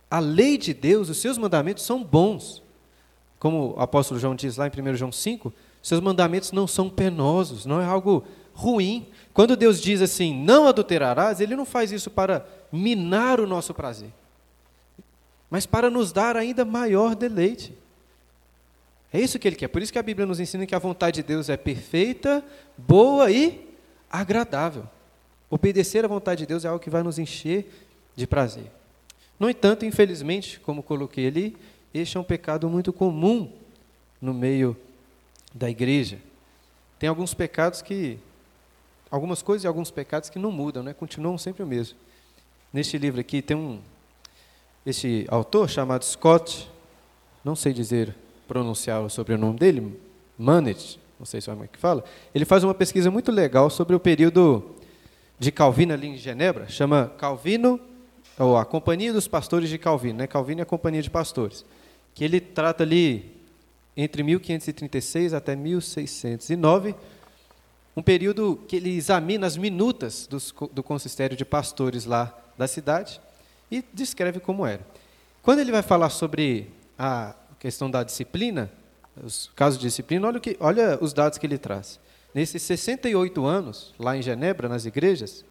a 0.07 0.19
lei 0.19 0.55
de 0.55 0.71
Deus, 0.71 1.09
os 1.09 1.17
seus 1.17 1.35
mandamentos 1.35 1.83
são 1.83 2.03
bons. 2.03 2.61
Como 3.39 3.73
o 3.75 3.79
apóstolo 3.79 4.19
João 4.19 4.35
diz 4.35 4.57
lá 4.57 4.67
em 4.67 4.69
1 4.69 4.95
João 4.97 5.11
5, 5.11 5.51
seus 5.81 5.99
mandamentos 5.99 6.51
não 6.51 6.67
são 6.67 6.91
penosos, 6.91 7.65
não 7.65 7.81
é 7.81 7.85
algo 7.85 8.23
ruim. 8.53 9.07
Quando 9.33 9.57
Deus 9.57 9.81
diz 9.81 9.99
assim, 9.99 10.31
não 10.43 10.67
adulterarás, 10.67 11.39
Ele 11.39 11.55
não 11.55 11.65
faz 11.65 11.91
isso 11.91 12.11
para 12.11 12.45
minar 12.71 13.39
o 13.39 13.47
nosso 13.47 13.73
prazer, 13.73 14.13
mas 15.49 15.65
para 15.65 15.89
nos 15.89 16.11
dar 16.11 16.37
ainda 16.37 16.63
maior 16.63 17.15
deleite. 17.15 17.75
É 19.11 19.19
isso 19.19 19.39
que 19.39 19.47
Ele 19.47 19.55
quer. 19.55 19.67
Por 19.67 19.81
isso 19.81 19.91
que 19.91 19.99
a 19.99 20.03
Bíblia 20.03 20.25
nos 20.25 20.39
ensina 20.39 20.65
que 20.65 20.75
a 20.75 20.79
vontade 20.79 21.21
de 21.21 21.23
Deus 21.23 21.49
é 21.49 21.57
perfeita, 21.57 22.43
boa 22.77 23.31
e 23.31 23.67
agradável. 24.09 24.87
Obedecer 25.49 26.05
à 26.05 26.07
vontade 26.07 26.41
de 26.41 26.45
Deus 26.45 26.63
é 26.63 26.67
algo 26.67 26.79
que 26.79 26.89
vai 26.89 27.01
nos 27.01 27.17
encher 27.17 27.71
de 28.15 28.27
prazer. 28.27 28.71
No 29.39 29.49
entanto, 29.49 29.85
infelizmente, 29.85 30.59
como 30.59 30.83
coloquei 30.83 31.27
ali, 31.27 31.57
este 31.93 32.17
é 32.17 32.19
um 32.19 32.23
pecado 32.23 32.69
muito 32.69 32.93
comum 32.93 33.51
no 34.21 34.33
meio 34.33 34.77
da 35.53 35.69
igreja. 35.69 36.19
Tem 36.99 37.09
alguns 37.09 37.33
pecados 37.33 37.81
que 37.81 38.19
algumas 39.09 39.41
coisas 39.41 39.63
e 39.63 39.67
alguns 39.67 39.89
pecados 39.89 40.29
que 40.29 40.37
não 40.37 40.51
mudam, 40.51 40.83
né? 40.83 40.93
Continuam 40.93 41.37
sempre 41.37 41.63
o 41.63 41.67
mesmo. 41.67 41.97
Neste 42.71 42.97
livro 42.97 43.19
aqui 43.19 43.41
tem 43.41 43.57
um 43.57 43.79
este 44.85 45.25
autor 45.29 45.69
chamado 45.69 46.05
Scott, 46.05 46.69
não 47.43 47.55
sei 47.55 47.73
dizer 47.73 48.15
pronunciar 48.49 48.99
o 49.03 49.09
sobrenome 49.09 49.59
dele, 49.59 49.95
Manet, 50.35 50.99
não 51.19 51.25
sei 51.25 51.39
se 51.39 51.51
é 51.51 51.53
é 51.53 51.67
que 51.71 51.77
fala. 51.77 52.03
Ele 52.33 52.45
faz 52.45 52.63
uma 52.63 52.73
pesquisa 52.73 53.11
muito 53.11 53.31
legal 53.31 53.69
sobre 53.69 53.95
o 53.95 53.99
período 53.99 54.75
de 55.37 55.51
Calvino 55.51 55.93
ali 55.93 56.07
em 56.07 56.17
Genebra, 56.17 56.67
chama 56.67 57.13
Calvino, 57.15 57.79
ou 58.39 58.57
a 58.57 58.65
Companhia 58.65 59.13
dos 59.13 59.27
Pastores 59.27 59.69
de 59.69 59.77
Calvino, 59.77 60.17
né? 60.17 60.27
Calvino 60.27 60.61
é 60.61 60.63
a 60.63 60.65
Companhia 60.65 61.01
de 61.01 61.11
Pastores, 61.11 61.63
que 62.15 62.23
ele 62.23 62.39
trata 62.39 62.83
ali 62.83 63.35
entre 63.95 64.23
1536 64.23 65.33
até 65.33 65.55
1609, 65.55 66.95
um 67.95 68.01
período 68.01 68.59
que 68.67 68.77
ele 68.77 68.95
examina 68.95 69.45
as 69.45 69.57
minutas 69.57 70.25
dos, 70.25 70.53
do 70.71 70.81
consistério 70.81 71.37
de 71.37 71.45
pastores 71.45 72.05
lá 72.05 72.35
da 72.57 72.67
cidade 72.67 73.21
e 73.69 73.83
descreve 73.93 74.39
como 74.39 74.65
era. 74.65 74.81
Quando 75.43 75.59
ele 75.59 75.71
vai 75.71 75.83
falar 75.83 76.09
sobre 76.09 76.71
a 76.97 77.35
questão 77.59 77.91
da 77.91 78.03
disciplina, 78.03 78.71
os 79.21 79.51
casos 79.55 79.77
de 79.79 79.87
disciplina, 79.87 80.27
olha, 80.27 80.39
que, 80.39 80.55
olha 80.59 80.97
os 81.01 81.13
dados 81.13 81.37
que 81.37 81.45
ele 81.45 81.57
traz. 81.57 81.99
Nesses 82.33 82.61
68 82.63 83.45
anos, 83.45 83.93
lá 83.99 84.15
em 84.15 84.21
Genebra, 84.21 84.69
nas 84.69 84.85
igrejas, 84.85 85.43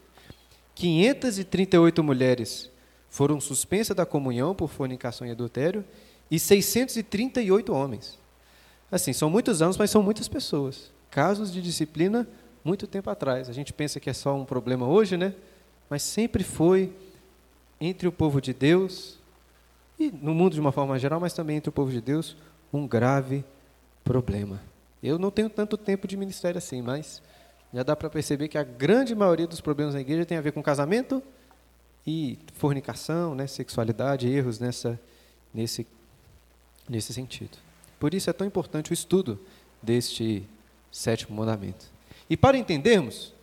538 0.75 2.03
mulheres 2.03 2.71
foram 3.11 3.41
suspensas 3.41 3.97
da 3.97 4.07
comunhão 4.07 4.55
por 4.55 4.69
fornicação 4.69 5.27
e 5.27 5.31
adultério 5.31 5.85
e 6.31 6.39
638 6.39 7.73
homens. 7.73 8.19
Assim, 8.91 9.13
são 9.13 9.29
muitos 9.29 9.61
anos, 9.61 9.77
mas 9.77 9.91
são 9.91 10.03
muitas 10.03 10.29
pessoas. 10.29 10.91
Casos 11.11 11.53
de 11.53 11.61
disciplina 11.61 12.27
muito 12.65 12.87
tempo 12.87 13.11
atrás. 13.11 13.49
A 13.49 13.53
gente 13.53 13.73
pensa 13.73 14.01
que 14.01 14.09
é 14.09 14.13
só 14.13 14.35
um 14.35 14.45
problema 14.45 14.87
hoje, 14.87 15.17
né? 15.17 15.35
Mas 15.91 16.03
sempre 16.03 16.45
foi 16.45 16.93
entre 17.81 18.07
o 18.07 18.13
povo 18.13 18.41
de 18.41 18.55
Deus 18.55 19.18
e 19.99 20.11
no 20.11 20.35
mundo 20.35 20.55
de 20.55 20.61
uma 20.61 20.73
forma 20.73 20.99
geral, 20.99 21.19
mas 21.21 21.33
também 21.33 21.57
entre 21.57 21.69
o 21.69 21.73
povo 21.73 21.91
de 21.91 22.01
Deus, 22.01 22.37
um 22.73 22.87
grave 22.87 23.45
problema. 24.05 24.61
Eu 25.03 25.19
não 25.19 25.31
tenho 25.31 25.51
tanto 25.51 25.77
tempo 25.77 26.07
de 26.07 26.17
ministério 26.17 26.59
assim, 26.59 26.81
mas 26.83 27.23
já 27.73 27.83
dá 27.83 27.95
para 27.95 28.09
perceber 28.09 28.49
que 28.49 28.57
a 28.57 28.65
grande 28.65 29.15
maioria 29.15 29.47
dos 29.47 29.61
problemas 29.61 29.95
na 29.95 30.01
igreja 30.01 30.25
tem 30.25 30.39
a 30.39 30.41
ver 30.41 30.53
com 30.53 30.63
casamento 30.63 31.23
e 32.07 32.39
fornicação, 32.55 33.35
né, 33.35 33.47
sexualidade, 33.47 34.29
erros 34.29 34.59
nessa, 34.59 34.99
nesse, 35.53 35.87
nesse 36.89 37.13
sentido. 37.13 37.59
Por 38.01 38.15
isso 38.15 38.31
é 38.31 38.33
tão 38.33 38.47
importante 38.47 38.91
o 38.91 38.95
estudo 38.95 39.39
deste 39.83 40.49
sétimo 40.91 41.37
mandamento. 41.37 41.87
E 42.31 42.37
para 42.37 42.57
entendermos 42.57 43.35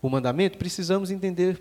o 0.00 0.08
mandamento, 0.08 0.56
precisamos 0.56 1.10
entender 1.10 1.60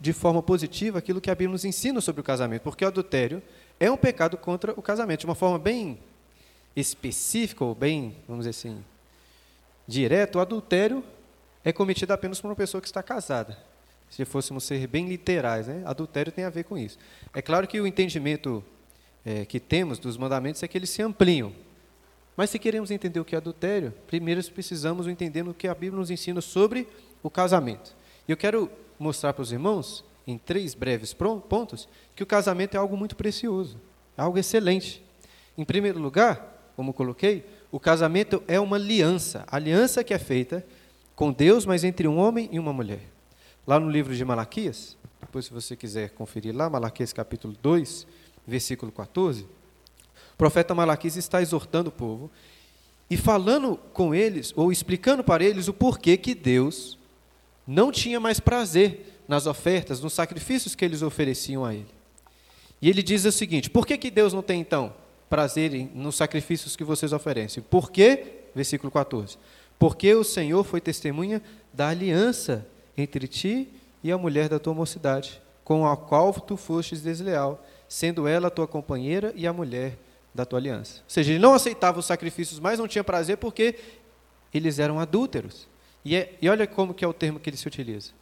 de 0.00 0.12
forma 0.12 0.42
positiva 0.42 0.98
aquilo 0.98 1.20
que 1.20 1.30
a 1.30 1.34
Bíblia 1.34 1.52
nos 1.52 1.64
ensina 1.64 2.00
sobre 2.00 2.22
o 2.22 2.24
casamento, 2.24 2.62
porque 2.62 2.84
o 2.84 2.88
adultério 2.88 3.42
é 3.78 3.90
um 3.90 3.96
pecado 3.96 4.36
contra 4.36 4.72
o 4.72 4.82
casamento, 4.82 5.20
de 5.20 5.26
uma 5.26 5.34
forma 5.34 5.58
bem 5.58 5.98
específica, 6.74 7.64
ou 7.64 7.74
bem, 7.74 8.16
vamos 8.26 8.46
dizer 8.46 8.50
assim, 8.50 8.82
direto, 9.86 10.36
o 10.36 10.40
adultério 10.40 11.04
é 11.64 11.72
cometido 11.72 12.12
apenas 12.12 12.40
por 12.40 12.48
uma 12.48 12.56
pessoa 12.56 12.80
que 12.80 12.86
está 12.86 13.02
casada. 13.02 13.58
Se 14.08 14.24
fôssemos 14.24 14.64
ser 14.64 14.86
bem 14.86 15.06
literais, 15.08 15.66
né? 15.66 15.82
adultério 15.84 16.32
tem 16.32 16.44
a 16.44 16.50
ver 16.50 16.64
com 16.64 16.76
isso. 16.76 16.98
É 17.34 17.42
claro 17.42 17.68
que 17.68 17.80
o 17.80 17.86
entendimento 17.86 18.64
é, 19.24 19.44
que 19.44 19.60
temos 19.60 19.98
dos 19.98 20.16
mandamentos 20.16 20.62
é 20.62 20.68
que 20.68 20.76
eles 20.76 20.90
se 20.90 21.02
ampliam. 21.02 21.52
Mas 22.36 22.50
se 22.50 22.58
queremos 22.58 22.90
entender 22.90 23.20
o 23.20 23.24
que 23.24 23.34
é 23.34 23.38
adultério, 23.38 23.92
primeiro 24.06 24.42
precisamos 24.50 25.06
entender 25.06 25.46
o 25.46 25.52
que 25.52 25.68
a 25.68 25.74
Bíblia 25.74 25.98
nos 25.98 26.10
ensina 26.10 26.40
sobre 26.40 26.88
o 27.22 27.28
casamento. 27.28 27.94
E 28.26 28.32
eu 28.32 28.36
quero 28.36 28.70
mostrar 29.00 29.32
para 29.32 29.42
os 29.42 29.50
irmãos, 29.50 30.04
em 30.26 30.36
três 30.36 30.74
breves 30.74 31.14
pontos, 31.14 31.88
que 32.14 32.22
o 32.22 32.26
casamento 32.26 32.74
é 32.74 32.78
algo 32.78 32.96
muito 32.96 33.16
precioso, 33.16 33.80
é 34.16 34.20
algo 34.20 34.38
excelente. 34.38 35.02
Em 35.56 35.64
primeiro 35.64 35.98
lugar, 35.98 36.72
como 36.76 36.92
coloquei, 36.92 37.44
o 37.72 37.80
casamento 37.80 38.42
é 38.46 38.60
uma 38.60 38.76
aliança, 38.76 39.44
aliança 39.48 40.04
que 40.04 40.12
é 40.12 40.18
feita 40.18 40.64
com 41.16 41.32
Deus, 41.32 41.64
mas 41.64 41.82
entre 41.82 42.06
um 42.06 42.18
homem 42.18 42.48
e 42.52 42.58
uma 42.58 42.72
mulher. 42.72 43.00
Lá 43.66 43.80
no 43.80 43.90
livro 43.90 44.14
de 44.14 44.24
Malaquias, 44.24 44.96
depois 45.20 45.46
se 45.46 45.52
você 45.52 45.74
quiser 45.74 46.10
conferir 46.10 46.54
lá, 46.54 46.68
Malaquias 46.68 47.12
capítulo 47.12 47.56
2, 47.62 48.06
versículo 48.46 48.92
14, 48.92 49.42
o 49.42 50.36
profeta 50.36 50.74
Malaquias 50.74 51.16
está 51.16 51.40
exortando 51.40 51.88
o 51.88 51.92
povo 51.92 52.30
e 53.08 53.16
falando 53.16 53.76
com 53.92 54.14
eles, 54.14 54.52
ou 54.54 54.70
explicando 54.70 55.24
para 55.24 55.42
eles 55.42 55.68
o 55.68 55.74
porquê 55.74 56.16
que 56.16 56.34
Deus 56.34 56.98
não 57.66 57.92
tinha 57.92 58.18
mais 58.18 58.40
prazer 58.40 59.22
nas 59.28 59.46
ofertas, 59.46 60.00
nos 60.00 60.12
sacrifícios 60.12 60.74
que 60.74 60.84
eles 60.84 61.02
ofereciam 61.02 61.64
a 61.64 61.74
ele. 61.74 61.88
E 62.82 62.88
ele 62.88 63.02
diz 63.02 63.24
o 63.24 63.32
seguinte: 63.32 63.70
por 63.70 63.86
que, 63.86 63.96
que 63.96 64.10
Deus 64.10 64.32
não 64.32 64.42
tem 64.42 64.60
então 64.60 64.92
prazer 65.30 65.88
nos 65.94 66.16
sacrifícios 66.16 66.74
que 66.74 66.82
vocês 66.82 67.12
oferecem. 67.12 67.62
Por 67.62 67.92
quê? 67.92 68.42
Versículo 68.52 68.90
14. 68.90 69.38
Porque 69.78 70.12
o 70.12 70.24
Senhor 70.24 70.64
foi 70.64 70.80
testemunha 70.80 71.40
da 71.72 71.88
aliança 71.88 72.66
entre 72.98 73.28
ti 73.28 73.68
e 74.02 74.10
a 74.10 74.18
mulher 74.18 74.48
da 74.48 74.58
tua 74.58 74.74
mocidade, 74.74 75.40
com 75.62 75.86
a 75.86 75.96
qual 75.96 76.32
tu 76.34 76.56
fostes 76.56 77.00
desleal, 77.00 77.64
sendo 77.88 78.26
ela 78.26 78.48
a 78.48 78.50
tua 78.50 78.66
companheira 78.66 79.32
e 79.36 79.46
a 79.46 79.52
mulher 79.52 79.96
da 80.34 80.44
tua 80.44 80.58
aliança. 80.58 80.96
Ou 80.96 81.04
seja, 81.10 81.30
ele 81.30 81.38
não 81.38 81.54
aceitava 81.54 82.00
os 82.00 82.06
sacrifícios, 82.06 82.58
mas 82.58 82.78
não 82.78 82.88
tinha 82.88 83.04
prazer 83.04 83.36
porque 83.36 83.76
eles 84.52 84.80
eram 84.80 84.98
adúlteros. 84.98 85.68
E, 86.04 86.16
é, 86.16 86.34
e 86.40 86.48
olha 86.48 86.66
como 86.66 86.94
que 86.94 87.04
é 87.04 87.08
o 87.08 87.12
termo 87.12 87.38
que 87.38 87.50
ele 87.50 87.56
se 87.56 87.66
utiliza. 87.66 88.12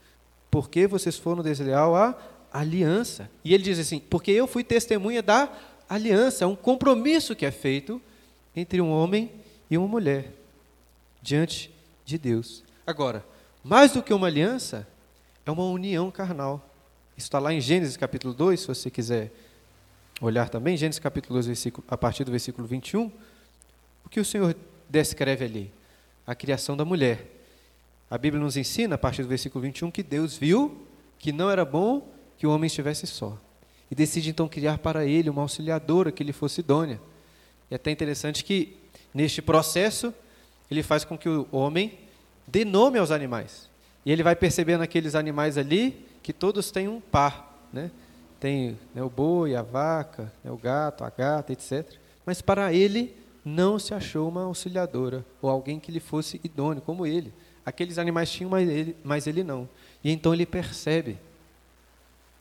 Porque 0.51 0.87
vocês 0.87 1.17
foram 1.17 1.43
desleal 1.43 1.95
à 1.95 2.17
aliança. 2.53 3.31
E 3.45 3.55
ele 3.55 3.63
diz 3.63 3.79
assim: 3.79 4.01
porque 4.01 4.31
eu 4.31 4.47
fui 4.47 4.65
testemunha 4.65 5.23
da 5.23 5.53
aliança, 5.89 6.47
um 6.47 6.57
compromisso 6.57 7.35
que 7.35 7.47
é 7.47 7.51
feito 7.51 8.01
entre 8.55 8.81
um 8.81 8.91
homem 8.91 9.31
e 9.71 9.79
uma 9.79 9.87
mulher 9.87 10.33
diante 11.23 11.73
de 12.05 12.19
Deus. 12.19 12.63
Agora, 12.87 13.25
mais 13.63 13.93
do 13.93 14.03
que 14.03 14.13
uma 14.13 14.27
aliança, 14.27 14.87
é 15.45 15.51
uma 15.51 15.65
união 15.65 16.11
carnal. 16.11 16.65
Isso 17.17 17.27
está 17.27 17.39
lá 17.39 17.53
em 17.53 17.61
Gênesis 17.61 17.97
capítulo 17.97 18.33
2, 18.33 18.61
se 18.61 18.67
você 18.67 18.91
quiser 18.91 19.33
olhar 20.21 20.49
também, 20.49 20.77
Gênesis 20.77 20.99
capítulo 20.99 21.35
2, 21.35 21.47
versículo, 21.47 21.85
a 21.89 21.97
partir 21.97 22.25
do 22.25 22.31
versículo 22.31 22.67
21, 22.67 23.11
o 24.05 24.09
que 24.09 24.21
o 24.21 24.25
Senhor 24.25 24.57
descreve 24.89 25.45
ali? 25.45 25.73
A 26.27 26.35
criação 26.35 26.77
da 26.77 26.85
mulher. 26.85 27.38
A 28.11 28.17
Bíblia 28.17 28.43
nos 28.43 28.57
ensina, 28.57 28.95
a 28.95 28.99
partir 28.99 29.23
do 29.23 29.29
versículo 29.29 29.63
21, 29.63 29.91
que 29.91 30.03
Deus 30.03 30.37
viu 30.37 30.87
que 31.19 31.33
não 31.33 31.51
era 31.51 31.65
bom 31.65 32.09
que 32.37 32.47
o 32.47 32.51
homem 32.51 32.67
estivesse 32.67 33.07
só 33.07 33.37
e 33.91 33.95
decide 33.95 34.31
então 34.31 34.49
criar 34.49 34.79
para 34.79 35.05
ele 35.05 35.31
uma 35.31 35.43
auxiliadora 35.43 36.13
que 36.13 36.23
lhe 36.23 36.33
fosse 36.33 36.61
idônea. 36.61 37.01
E 37.71 37.75
é 37.75 37.77
até 37.77 37.91
interessante 37.91 38.45
que, 38.45 38.77
neste 39.13 39.41
processo, 39.41 40.13
ele 40.71 40.83
faz 40.83 41.05
com 41.05 41.17
que 41.17 41.29
o 41.29 41.47
homem 41.51 41.99
dê 42.47 42.65
nome 42.65 42.99
aos 42.99 43.11
animais. 43.11 43.69
E 44.05 44.13
ele 44.13 44.23
vai 44.23 44.37
percebendo 44.37 44.83
aqueles 44.83 45.15
animais 45.15 45.59
ali 45.59 46.07
que 46.23 46.33
todos 46.33 46.71
têm 46.71 46.89
um 46.89 47.01
par. 47.01 47.69
Né? 47.73 47.91
Tem 48.39 48.79
né, 48.95 49.03
o 49.03 49.11
boi, 49.11 49.55
a 49.55 49.63
vaca, 49.63 50.33
né, 50.45 50.51
o 50.51 50.57
gato, 50.57 51.05
a 51.05 51.11
gata, 51.11 51.53
etc. 51.53 51.95
Mas 52.25 52.41
para 52.41 52.73
ele 52.73 53.15
não 53.45 53.79
se 53.79 53.95
achou 53.95 54.29
uma 54.29 54.45
auxiliadora 54.45 55.25
ou 55.41 55.49
alguém 55.49 55.81
que 55.81 55.91
lhe 55.91 56.01
fosse 56.01 56.41
idôneo, 56.45 56.83
como 56.83 57.07
ele. 57.07 57.33
Aqueles 57.69 57.99
animais 57.99 58.31
tinham, 58.31 58.51
mas 58.51 58.67
ele, 58.67 58.97
mas 59.05 59.27
ele 59.27 59.45
não. 59.45 59.69
E 60.03 60.11
então 60.11 60.33
ele 60.33 60.47
percebe 60.47 61.19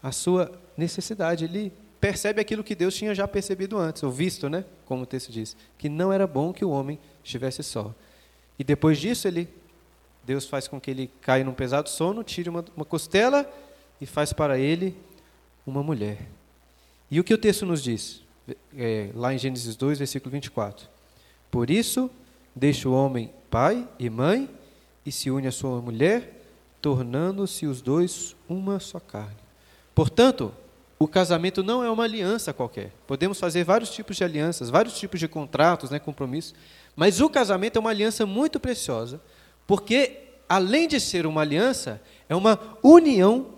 a 0.02 0.10
sua 0.10 0.50
necessidade. 0.78 1.44
Ele 1.44 1.74
percebe 2.00 2.40
aquilo 2.40 2.64
que 2.64 2.74
Deus 2.74 2.96
tinha 2.96 3.14
já 3.14 3.28
percebido 3.28 3.78
antes, 3.78 4.04
ou 4.04 4.10
visto, 4.10 4.48
né? 4.48 4.64
Como 4.86 5.04
o 5.04 5.06
texto 5.06 5.30
diz, 5.30 5.58
que 5.78 5.90
não 5.90 6.14
era 6.14 6.26
bom 6.26 6.54
que 6.54 6.64
o 6.64 6.70
homem 6.70 6.98
estivesse 7.22 7.62
só. 7.62 7.94
E 8.58 8.64
depois 8.64 9.00
disso, 9.00 9.28
ele, 9.28 9.50
Deus 10.24 10.46
faz 10.46 10.66
com 10.66 10.80
que 10.80 10.90
ele 10.90 11.12
caia 11.20 11.44
num 11.44 11.54
pesado 11.54 11.90
sono, 11.90 12.24
tire 12.24 12.50
uma, 12.50 12.64
uma 12.74 12.86
costela 12.86 13.46
e 14.00 14.06
faz 14.06 14.32
para 14.32 14.58
ele 14.58 14.96
uma 15.66 15.84
mulher. 15.84 16.20
E 17.12 17.20
o 17.20 17.24
que 17.24 17.34
o 17.34 17.38
texto 17.38 17.66
nos 17.66 17.84
diz? 17.84 18.24
É, 18.78 19.10
lá 19.14 19.34
em 19.34 19.38
Gênesis 19.38 19.76
2, 19.76 20.00
versículo 20.00 20.32
24. 20.32 20.88
Por 21.52 21.70
isso, 21.70 22.10
deixa 22.56 22.88
o 22.88 22.94
homem 22.94 23.30
pai 23.50 23.88
e 24.00 24.10
mãe, 24.10 24.50
e 25.08 25.12
se 25.12 25.32
une 25.32 25.48
à 25.48 25.54
sua 25.54 25.82
mulher, 25.82 26.44
tornando-se 26.82 27.66
os 27.66 27.82
dois 27.82 28.36
uma 28.50 28.78
só 28.78 29.00
carne. 29.00 29.38
Portanto, 29.96 30.54
o 31.00 31.08
casamento 31.08 31.64
não 31.64 31.82
é 31.82 31.90
uma 31.90 32.04
aliança 32.04 32.52
qualquer. 32.52 32.92
Podemos 33.08 33.40
fazer 33.40 33.64
vários 33.64 33.90
tipos 33.90 34.18
de 34.18 34.26
alianças, 34.26 34.70
vários 34.70 35.00
tipos 35.00 35.18
de 35.18 35.26
contratos, 35.30 35.90
né, 35.90 35.98
compromissos, 35.98 36.54
mas 36.94 37.22
o 37.22 37.30
casamento 37.30 37.78
é 37.78 37.80
uma 37.80 37.90
aliança 37.90 38.26
muito 38.26 38.60
preciosa, 38.60 39.22
porque 39.66 40.24
além 40.50 40.90
de 40.90 41.00
ser 41.00 41.26
uma 41.26 41.40
aliança, 41.40 42.02
é 42.28 42.36
uma 42.36 42.60
união 42.84 43.54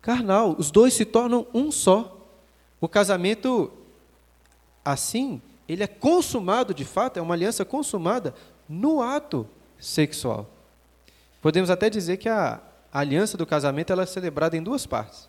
carnal. 0.00 0.56
Os 0.58 0.70
dois 0.70 0.94
se 0.94 1.04
tornam 1.04 1.46
um 1.52 1.70
só. 1.70 2.26
O 2.80 2.88
casamento, 2.88 3.70
assim, 4.82 5.42
ele 5.68 5.82
é 5.82 5.86
consumado 5.86 6.72
de 6.72 6.86
fato, 6.86 7.18
é 7.18 7.22
uma 7.22 7.34
aliança 7.34 7.66
consumada 7.66 8.34
no 8.66 9.02
ato 9.02 9.46
sexual. 9.78 10.55
Podemos 11.46 11.70
até 11.70 11.88
dizer 11.88 12.16
que 12.16 12.28
a, 12.28 12.60
aliança 12.92 13.38
do 13.38 13.46
casamento 13.46 13.92
ela 13.92 14.02
é 14.02 14.06
celebrada 14.06 14.56
em 14.56 14.62
duas 14.64 14.84
partes. 14.84 15.28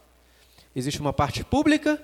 Existe 0.75 0.99
uma 0.99 1.13
parte 1.13 1.43
pública, 1.43 2.01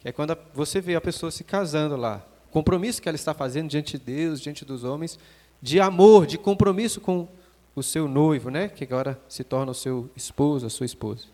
que 0.00 0.08
é 0.08 0.12
quando 0.12 0.34
você 0.54 0.80
vê 0.80 0.96
a 0.96 1.02
pessoa 1.02 1.30
se 1.30 1.44
casando 1.44 1.94
lá, 1.94 2.26
compromisso 2.50 3.02
que 3.02 3.10
ela 3.10 3.14
está 3.14 3.34
fazendo 3.34 3.68
diante 3.68 3.98
de 3.98 4.04
Deus, 4.06 4.40
diante 4.40 4.64
dos 4.64 4.84
homens, 4.84 5.18
de 5.60 5.78
amor, 5.78 6.24
de 6.24 6.38
compromisso 6.38 6.98
com 6.98 7.28
o 7.76 7.82
seu 7.82 8.08
noivo, 8.08 8.48
né, 8.48 8.68
que 8.68 8.84
agora 8.84 9.20
se 9.28 9.44
torna 9.44 9.72
o 9.72 9.74
seu 9.74 10.08
esposo, 10.16 10.64
a 10.64 10.70
sua 10.70 10.86
esposa. 10.86 11.26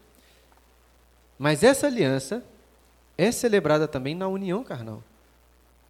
Mas 1.39 1.63
essa 1.63 1.87
aliança 1.87 2.43
é 3.17 3.31
celebrada 3.31 3.87
também 3.87 4.17
na 4.17 4.27
união 4.27 4.65
carnal. 4.65 5.05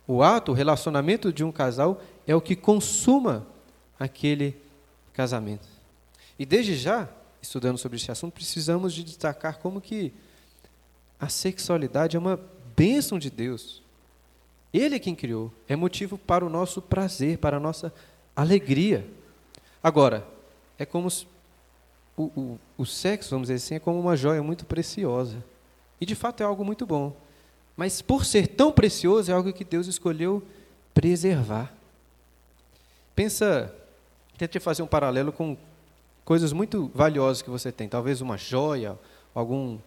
O 0.06 0.22
ato, 0.22 0.52
o 0.52 0.54
relacionamento 0.54 1.32
de 1.32 1.42
um 1.42 1.50
casal 1.50 2.02
é 2.26 2.36
o 2.36 2.40
que 2.42 2.54
consuma 2.54 3.46
aquele 3.98 4.54
casamento. 5.14 5.77
E 6.38 6.46
desde 6.46 6.76
já, 6.76 7.08
estudando 7.42 7.78
sobre 7.78 7.96
esse 7.96 8.10
assunto, 8.10 8.32
precisamos 8.32 8.94
de 8.94 9.02
destacar 9.02 9.58
como 9.58 9.80
que 9.80 10.12
a 11.18 11.28
sexualidade 11.28 12.16
é 12.16 12.18
uma 12.18 12.38
bênção 12.76 13.18
de 13.18 13.28
Deus. 13.28 13.82
Ele 14.72 14.94
é 14.94 14.98
quem 14.98 15.14
criou, 15.14 15.52
é 15.66 15.74
motivo 15.74 16.16
para 16.16 16.44
o 16.44 16.48
nosso 16.48 16.80
prazer, 16.80 17.38
para 17.38 17.56
a 17.56 17.60
nossa 17.60 17.92
alegria. 18.36 19.04
Agora, 19.82 20.26
é 20.78 20.86
como 20.86 21.08
o, 22.16 22.22
o, 22.22 22.58
o 22.76 22.86
sexo, 22.86 23.30
vamos 23.30 23.48
dizer 23.48 23.54
assim, 23.54 23.74
é 23.74 23.80
como 23.80 23.98
uma 23.98 24.16
joia 24.16 24.42
muito 24.42 24.64
preciosa. 24.64 25.42
E 26.00 26.06
de 26.06 26.14
fato 26.14 26.42
é 26.42 26.44
algo 26.46 26.64
muito 26.64 26.86
bom. 26.86 27.16
Mas 27.76 28.02
por 28.02 28.24
ser 28.24 28.46
tão 28.48 28.70
precioso, 28.70 29.30
é 29.30 29.34
algo 29.34 29.52
que 29.52 29.64
Deus 29.64 29.86
escolheu 29.86 30.42
preservar. 30.92 31.72
Pensa, 33.14 33.74
tente 34.36 34.60
fazer 34.60 34.82
um 34.82 34.86
paralelo 34.86 35.32
com 35.32 35.56
coisas 36.28 36.52
muito 36.52 36.90
valiosas 36.94 37.40
que 37.40 37.48
você 37.48 37.72
tem. 37.72 37.88
Talvez 37.88 38.20
uma 38.20 38.36
joia, 38.36 38.98
algum, 39.34 39.78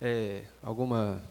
é, 0.00 0.44
alguma, 0.62 1.22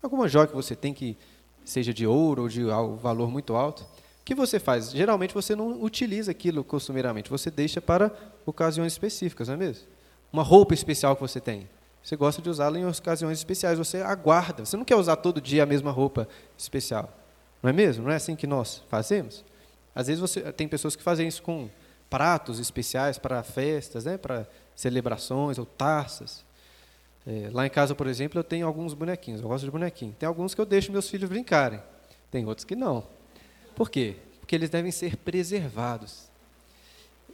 alguma 0.00 0.28
joia 0.28 0.46
que 0.46 0.54
você 0.54 0.76
tem 0.76 0.94
que 0.94 1.16
seja 1.64 1.92
de 1.92 2.06
ouro 2.06 2.42
ou 2.42 2.48
de 2.48 2.62
valor 3.02 3.28
muito 3.28 3.56
alto 3.56 3.84
que 4.24 4.32
você 4.32 4.60
faz? 4.60 4.92
Geralmente 4.92 5.34
você 5.34 5.56
não 5.56 5.82
utiliza 5.82 6.30
aquilo 6.30 6.62
costumeiramente, 6.62 7.28
você 7.28 7.50
deixa 7.50 7.80
para 7.80 8.12
ocasiões 8.46 8.92
específicas, 8.92 9.48
não 9.48 9.54
é 9.54 9.58
mesmo? 9.58 9.88
Uma 10.32 10.44
roupa 10.44 10.72
especial 10.72 11.16
que 11.16 11.22
você 11.22 11.40
tem. 11.40 11.68
Você 12.00 12.14
gosta 12.14 12.40
de 12.40 12.48
usá-la 12.48 12.78
em 12.78 12.86
ocasiões 12.86 13.38
especiais, 13.38 13.76
você 13.76 14.02
aguarda. 14.02 14.64
Você 14.64 14.76
não 14.76 14.84
quer 14.84 14.94
usar 14.94 15.16
todo 15.16 15.40
dia 15.40 15.64
a 15.64 15.66
mesma 15.66 15.90
roupa 15.90 16.28
especial. 16.56 17.12
Não 17.60 17.70
é 17.70 17.72
mesmo? 17.72 18.04
Não 18.04 18.12
é 18.12 18.16
assim 18.16 18.36
que 18.36 18.46
nós 18.46 18.84
fazemos? 18.88 19.44
Às 19.92 20.06
vezes 20.06 20.20
você 20.20 20.52
tem 20.52 20.68
pessoas 20.68 20.94
que 20.94 21.02
fazem 21.02 21.26
isso 21.26 21.42
com 21.42 21.68
pratos 22.10 22.58
especiais 22.58 23.18
para 23.18 23.42
festas, 23.42 24.04
né, 24.04 24.16
para 24.16 24.46
celebrações 24.74 25.58
ou 25.58 25.66
taças. 25.66 26.44
É, 27.26 27.48
lá 27.52 27.66
em 27.66 27.70
casa, 27.70 27.94
por 27.94 28.06
exemplo, 28.06 28.38
eu 28.38 28.44
tenho 28.44 28.66
alguns 28.66 28.94
bonequinhos. 28.94 29.40
Eu 29.40 29.48
gosto 29.48 29.64
de 29.64 29.70
bonequinho. 29.70 30.14
Tem 30.18 30.26
alguns 30.26 30.54
que 30.54 30.60
eu 30.60 30.66
deixo 30.66 30.92
meus 30.92 31.08
filhos 31.08 31.28
brincarem. 31.28 31.80
Tem 32.30 32.46
outros 32.46 32.64
que 32.64 32.76
não. 32.76 33.06
Por 33.74 33.90
quê? 33.90 34.16
Porque 34.40 34.54
eles 34.54 34.68
devem 34.68 34.92
ser 34.92 35.16
preservados. 35.16 36.28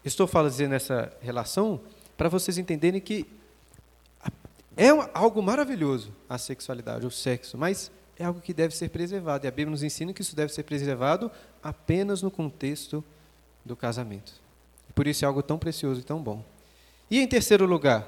Estou 0.05 0.27
falando 0.27 0.57
nessa 0.69 1.13
relação 1.21 1.81
para 2.17 2.29
vocês 2.29 2.57
entenderem 2.57 3.01
que 3.01 3.27
é 4.77 4.89
algo 5.13 5.43
maravilhoso 5.43 6.13
a 6.29 6.39
sexualidade, 6.39 7.05
o 7.05 7.11
sexo, 7.11 7.59
mas 7.59 7.91
é 8.19 8.25
algo 8.25 8.41
que 8.41 8.55
deve 8.55 8.75
ser 8.75 8.89
preservado. 8.91 9.45
E 9.45 9.49
a 9.49 9.51
Bíblia 9.51 9.71
nos 9.71 9.83
ensina 9.83 10.13
que 10.13 10.23
isso 10.23 10.37
deve 10.37 10.53
ser 10.53 10.63
preservado 10.63 11.31
apenas 11.63 12.23
no 12.23 12.31
contexto 12.31 13.05
do 13.65 13.75
casamento. 13.77 14.33
Por 15.01 15.07
isso 15.07 15.25
é 15.25 15.27
algo 15.27 15.43
tão 15.43 15.59
precioso 15.59 15.99
e 15.99 16.05
tão 16.05 16.23
bom. 16.23 16.45
E 17.11 17.21
em 17.21 17.27
terceiro 17.27 17.65
lugar, 17.65 18.07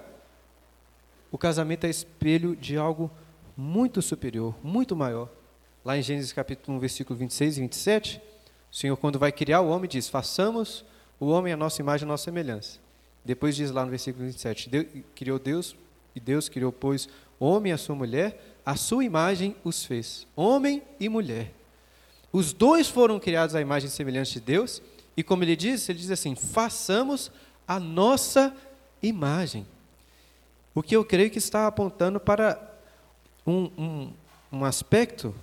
o 1.31 1.39
casamento 1.39 1.87
é 1.87 1.89
espelho 1.89 2.55
de 2.55 2.77
algo 2.77 3.11
muito 3.57 4.03
superior, 4.03 4.55
muito 4.63 4.95
maior, 4.95 5.31
Lá 5.83 5.97
em 5.97 6.03
Gênesis 6.03 6.35
capítulo 6.35 6.77
1, 6.77 6.81
versículo 6.81 7.19
26 7.19 7.57
e 7.57 7.61
27, 7.63 8.23
o 8.71 8.77
Senhor, 8.77 8.97
quando 8.99 9.19
vai 9.19 9.33
criar 9.33 9.63
o 9.63 9.71
homem, 9.71 9.89
diz: 9.89 10.07
façamos 10.07 10.85
o 11.19 11.29
homem 11.29 11.55
a 11.55 11.57
nossa 11.57 11.81
imagem 11.81 12.05
e 12.05 12.09
a 12.09 12.13
nossa 12.13 12.25
semelhança. 12.25 12.79
Depois 13.25 13.57
diz 13.57 13.71
lá 13.71 13.87
no 13.87 13.91
versículo 13.91 14.27
27, 14.27 14.69
Deus, 14.69 14.87
criou 15.15 15.39
Deus, 15.39 15.75
e 16.15 16.21
Deus 16.21 16.51
criou, 16.51 16.71
pois, 16.71 17.09
homem 17.41 17.71
e 17.71 17.75
a 17.75 17.79
sua 17.79 17.97
mulher, 17.97 18.39
a 18.67 18.77
sua 18.77 19.03
imagem 19.03 19.57
os 19.65 19.83
fez, 19.83 20.27
homem 20.37 20.83
e 21.01 21.09
mulher. 21.09 21.55
Os 22.31 22.53
dois 22.53 22.87
foram 22.87 23.19
criados 23.19 23.55
à 23.55 23.63
imagem 23.63 23.89
e 23.89 23.91
semelhança 23.91 24.33
de 24.33 24.41
Deus, 24.41 24.83
e 25.17 25.23
como 25.23 25.45
ele 25.45 25.57
diz, 25.57 25.89
ele 25.89 25.99
diz 25.99 26.11
assim: 26.11 26.35
façamos 26.35 27.31
a 27.67 27.79
nossa 27.79 28.55
imagem. 29.03 29.67
O 30.75 30.83
que 30.83 30.97
eu 30.97 31.05
creio 31.05 31.31
que 31.31 31.39
está 31.39 31.67
apontando 31.67 32.19
para 32.19 32.61
um, 33.47 33.71
um, 33.77 34.13
um 34.51 34.65
aspecto 34.65 35.35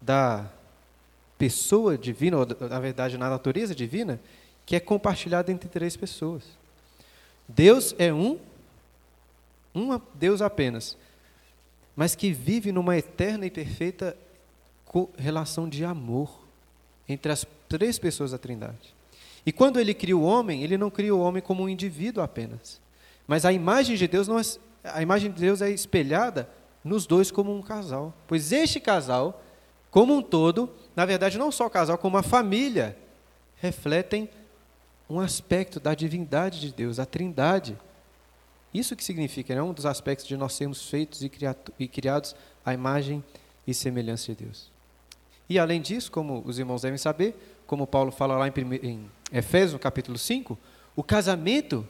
da 0.00 0.50
pessoa 1.36 1.98
divina, 1.98 2.38
ou 2.38 2.46
na 2.46 2.80
verdade 2.80 3.18
na 3.18 3.28
natureza 3.28 3.74
divina, 3.74 4.20
que 4.64 4.74
é 4.74 4.80
compartilhada 4.80 5.52
entre 5.52 5.68
três 5.68 5.96
pessoas. 5.96 6.42
Deus 7.46 7.94
é 7.98 8.12
um, 8.12 8.38
um 9.74 10.00
Deus 10.14 10.40
apenas, 10.40 10.96
mas 11.94 12.14
que 12.14 12.32
vive 12.32 12.72
numa 12.72 12.96
eterna 12.96 13.46
e 13.46 13.50
perfeita 13.50 14.16
relação 15.18 15.68
de 15.68 15.84
amor 15.84 16.46
entre 17.08 17.30
as 17.30 17.44
três 17.68 17.98
pessoas 17.98 18.30
da 18.30 18.38
Trindade. 18.38 18.94
E 19.44 19.52
quando 19.52 19.78
ele 19.78 19.94
cria 19.94 20.16
o 20.16 20.22
homem, 20.22 20.62
ele 20.62 20.76
não 20.76 20.90
cria 20.90 21.14
o 21.14 21.20
homem 21.20 21.42
como 21.42 21.62
um 21.62 21.68
indivíduo 21.68 22.22
apenas, 22.22 22.80
mas 23.26 23.44
a 23.44 23.52
imagem 23.52 23.96
de 23.96 24.08
Deus 24.08 24.26
não 24.26 24.38
é, 24.38 24.42
a 24.84 25.02
imagem 25.02 25.30
de 25.30 25.40
Deus 25.40 25.62
é 25.62 25.70
espelhada 25.70 26.48
nos 26.82 27.06
dois 27.06 27.30
como 27.30 27.54
um 27.54 27.62
casal, 27.62 28.14
pois 28.26 28.52
este 28.52 28.80
casal 28.80 29.42
como 29.96 30.14
um 30.14 30.20
todo, 30.20 30.68
na 30.94 31.06
verdade, 31.06 31.38
não 31.38 31.50
só 31.50 31.64
o 31.64 31.70
casal, 31.70 31.96
como 31.96 32.18
a 32.18 32.22
família, 32.22 32.94
refletem 33.56 34.28
um 35.08 35.18
aspecto 35.18 35.80
da 35.80 35.94
divindade 35.94 36.60
de 36.60 36.70
Deus, 36.70 36.98
a 36.98 37.06
trindade. 37.06 37.78
Isso 38.74 38.94
que 38.94 39.02
significa, 39.02 39.54
é 39.54 39.56
né? 39.56 39.62
um 39.62 39.72
dos 39.72 39.86
aspectos 39.86 40.26
de 40.26 40.36
nós 40.36 40.52
sermos 40.52 40.86
feitos 40.90 41.22
e 41.78 41.88
criados 41.88 42.36
à 42.62 42.74
imagem 42.74 43.24
e 43.66 43.72
semelhança 43.72 44.34
de 44.34 44.44
Deus. 44.44 44.70
E 45.48 45.58
além 45.58 45.80
disso, 45.80 46.12
como 46.12 46.42
os 46.44 46.58
irmãos 46.58 46.82
devem 46.82 46.98
saber, 46.98 47.55
como 47.66 47.86
Paulo 47.86 48.10
fala 48.10 48.36
lá 48.36 48.48
em, 48.48 48.52
em 48.82 49.10
Efésios, 49.32 49.80
capítulo 49.80 50.16
5, 50.16 50.58
o 50.94 51.02
casamento, 51.02 51.86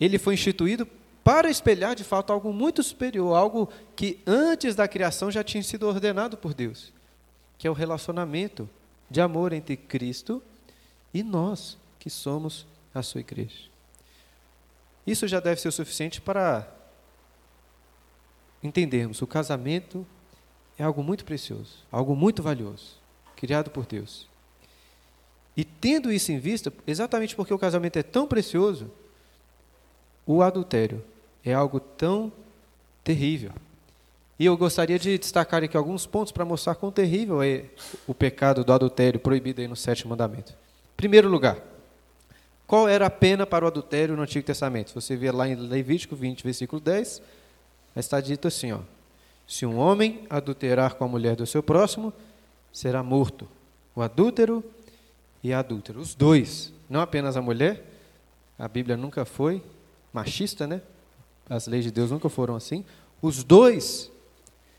ele 0.00 0.18
foi 0.18 0.34
instituído 0.34 0.86
para 1.24 1.50
espelhar 1.50 1.94
de 1.94 2.04
fato 2.04 2.32
algo 2.32 2.52
muito 2.52 2.82
superior, 2.82 3.36
algo 3.36 3.68
que 3.94 4.20
antes 4.26 4.74
da 4.74 4.88
criação 4.88 5.30
já 5.30 5.44
tinha 5.44 5.62
sido 5.62 5.86
ordenado 5.86 6.36
por 6.36 6.54
Deus, 6.54 6.92
que 7.58 7.66
é 7.66 7.70
o 7.70 7.74
relacionamento 7.74 8.68
de 9.10 9.20
amor 9.20 9.52
entre 9.52 9.76
Cristo 9.76 10.42
e 11.12 11.22
nós, 11.22 11.76
que 11.98 12.08
somos 12.08 12.66
a 12.94 13.02
sua 13.02 13.20
igreja. 13.20 13.68
Isso 15.06 15.26
já 15.26 15.40
deve 15.40 15.60
ser 15.60 15.68
o 15.68 15.72
suficiente 15.72 16.20
para 16.20 16.68
entendermos 18.62 19.22
o 19.22 19.26
casamento 19.26 20.06
é 20.78 20.84
algo 20.84 21.02
muito 21.02 21.24
precioso, 21.24 21.84
algo 21.90 22.14
muito 22.14 22.42
valioso, 22.42 22.98
criado 23.34 23.70
por 23.70 23.84
Deus. 23.84 24.28
E 25.58 25.64
tendo 25.64 26.12
isso 26.12 26.30
em 26.30 26.38
vista, 26.38 26.72
exatamente 26.86 27.34
porque 27.34 27.52
o 27.52 27.58
casamento 27.58 27.96
é 27.98 28.02
tão 28.04 28.28
precioso, 28.28 28.88
o 30.24 30.40
adultério 30.40 31.02
é 31.44 31.52
algo 31.52 31.80
tão 31.80 32.30
terrível. 33.02 33.50
E 34.38 34.46
eu 34.46 34.56
gostaria 34.56 35.00
de 35.00 35.18
destacar 35.18 35.64
aqui 35.64 35.76
alguns 35.76 36.06
pontos 36.06 36.30
para 36.30 36.44
mostrar 36.44 36.76
quão 36.76 36.92
terrível 36.92 37.42
é 37.42 37.64
o 38.06 38.14
pecado 38.14 38.62
do 38.62 38.72
adultério 38.72 39.18
proibido 39.18 39.60
aí 39.60 39.66
no 39.66 39.74
sétimo 39.74 40.10
mandamento. 40.10 40.54
Primeiro 40.96 41.28
lugar, 41.28 41.58
qual 42.64 42.88
era 42.88 43.06
a 43.06 43.10
pena 43.10 43.44
para 43.44 43.64
o 43.64 43.68
adultério 43.68 44.14
no 44.14 44.22
Antigo 44.22 44.46
Testamento? 44.46 44.94
Você 44.94 45.16
vê 45.16 45.32
lá 45.32 45.48
em 45.48 45.56
Levítico 45.56 46.14
20, 46.14 46.44
versículo 46.44 46.80
10, 46.80 47.20
está 47.96 48.20
dito 48.20 48.46
assim, 48.46 48.70
ó, 48.70 48.78
se 49.44 49.66
um 49.66 49.76
homem 49.76 50.24
adulterar 50.30 50.94
com 50.94 51.04
a 51.04 51.08
mulher 51.08 51.34
do 51.34 51.44
seu 51.48 51.64
próximo, 51.64 52.12
será 52.72 53.02
morto. 53.02 53.48
O 53.96 54.02
adúltero 54.02 54.62
e 55.42 55.52
a 55.52 55.60
adúltera, 55.60 55.98
os 55.98 56.14
dois, 56.14 56.72
não 56.88 57.00
apenas 57.00 57.36
a 57.36 57.42
mulher, 57.42 57.84
a 58.58 58.66
Bíblia 58.66 58.96
nunca 58.96 59.24
foi 59.24 59.62
machista, 60.12 60.66
né? 60.66 60.82
As 61.48 61.66
leis 61.66 61.84
de 61.84 61.90
Deus 61.90 62.10
nunca 62.10 62.28
foram 62.28 62.56
assim. 62.56 62.84
Os 63.22 63.44
dois 63.44 64.10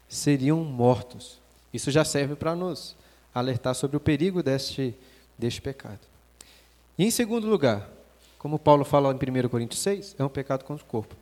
seriam 0.08 0.63
mortos. 0.63 1.39
Isso 1.74 1.89
já 1.91 2.04
serve 2.04 2.36
para 2.36 2.56
nos 2.56 2.95
alertar 3.34 3.74
sobre 3.76 3.95
o 3.95 4.00
perigo 4.00 4.43
deste, 4.43 4.93
deste 5.38 5.62
pecado. 5.62 6.00
E 6.98 7.06
em 7.06 7.12
segundo 7.12 7.48
lugar, 7.48 7.89
como 8.38 8.60
Paulo 8.60 8.84
fala 8.84 9.12
em 9.12 9.45
1 9.45 9.50
Coríntios 9.50 9.82
6, 9.82 10.15
é 10.19 10.24
um 10.24 10.30
pecado 10.30 10.65
contra 10.65 10.84
o 10.84 10.88
corpo. 10.88 11.15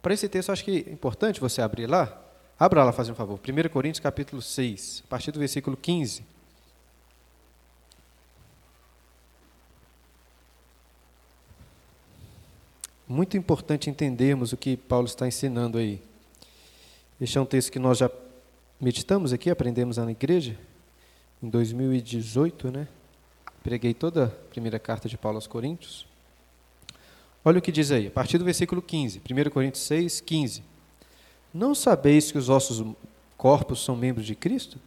Para 0.00 0.14
esse 0.14 0.28
texto, 0.28 0.52
acho 0.52 0.64
que 0.64 0.84
é 0.86 0.92
importante 0.92 1.40
você 1.40 1.62
abrir 1.62 1.86
lá. 1.86 2.20
Abra 2.58 2.84
lá, 2.84 2.92
faz 2.92 3.08
um 3.08 3.14
favor. 3.14 3.40
1 3.40 3.68
Coríntios 3.70 4.00
capítulo 4.00 4.40
6, 4.40 5.02
a 5.06 5.08
partir 5.08 5.32
do 5.32 5.38
versículo 5.38 5.76
15. 5.76 6.24
Muito 13.06 13.36
importante 13.36 13.90
entendermos 13.90 14.52
o 14.52 14.56
que 14.56 14.78
Paulo 14.78 15.06
está 15.06 15.28
ensinando 15.28 15.76
aí. 15.76 16.00
Este 17.20 17.36
é 17.36 17.40
um 17.40 17.44
texto 17.44 17.70
que 17.70 17.78
nós 17.78 17.98
já 17.98 18.10
meditamos 18.80 19.30
aqui, 19.30 19.50
aprendemos 19.50 19.98
na 19.98 20.10
igreja, 20.10 20.58
em 21.42 21.48
2018, 21.50 22.70
né? 22.70 22.88
Preguei 23.62 23.92
toda 23.92 24.24
a 24.24 24.28
primeira 24.50 24.78
carta 24.78 25.06
de 25.06 25.18
Paulo 25.18 25.36
aos 25.36 25.46
Coríntios. 25.46 26.06
Olha 27.44 27.58
o 27.58 27.62
que 27.62 27.70
diz 27.70 27.90
aí, 27.90 28.06
a 28.06 28.10
partir 28.10 28.38
do 28.38 28.44
versículo 28.44 28.80
15, 28.80 29.20
1 29.20 29.50
Coríntios 29.50 29.84
6, 29.84 30.22
15. 30.22 30.62
Não 31.52 31.74
sabeis 31.74 32.32
que 32.32 32.38
os 32.38 32.46
vossos 32.46 32.82
corpos 33.36 33.84
são 33.84 33.94
membros 33.94 34.26
de 34.26 34.34
Cristo? 34.34 34.78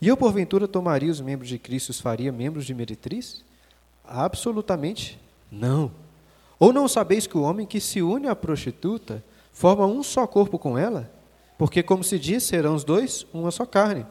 E 0.00 0.08
eu, 0.08 0.16
porventura, 0.16 0.66
tomaria 0.66 1.10
os 1.10 1.20
membros 1.20 1.50
de 1.50 1.58
Cristo 1.58 1.88
e 1.88 1.92
os 1.92 2.00
faria 2.00 2.32
membros 2.32 2.64
de 2.64 2.72
meretriz? 2.72 3.44
Absolutamente 4.04 5.18
não. 5.50 5.92
Ou 6.62 6.72
não 6.72 6.86
sabeis 6.86 7.26
que 7.26 7.36
o 7.36 7.42
homem 7.42 7.66
que 7.66 7.80
se 7.80 8.00
une 8.00 8.28
à 8.28 8.36
prostituta 8.36 9.20
forma 9.52 9.84
um 9.84 10.00
só 10.00 10.28
corpo 10.28 10.60
com 10.60 10.78
ela? 10.78 11.10
Porque, 11.58 11.82
como 11.82 12.04
se 12.04 12.20
diz, 12.20 12.44
serão 12.44 12.76
os 12.76 12.84
dois 12.84 13.26
uma 13.34 13.50
só 13.50 13.66
carne. 13.66 14.06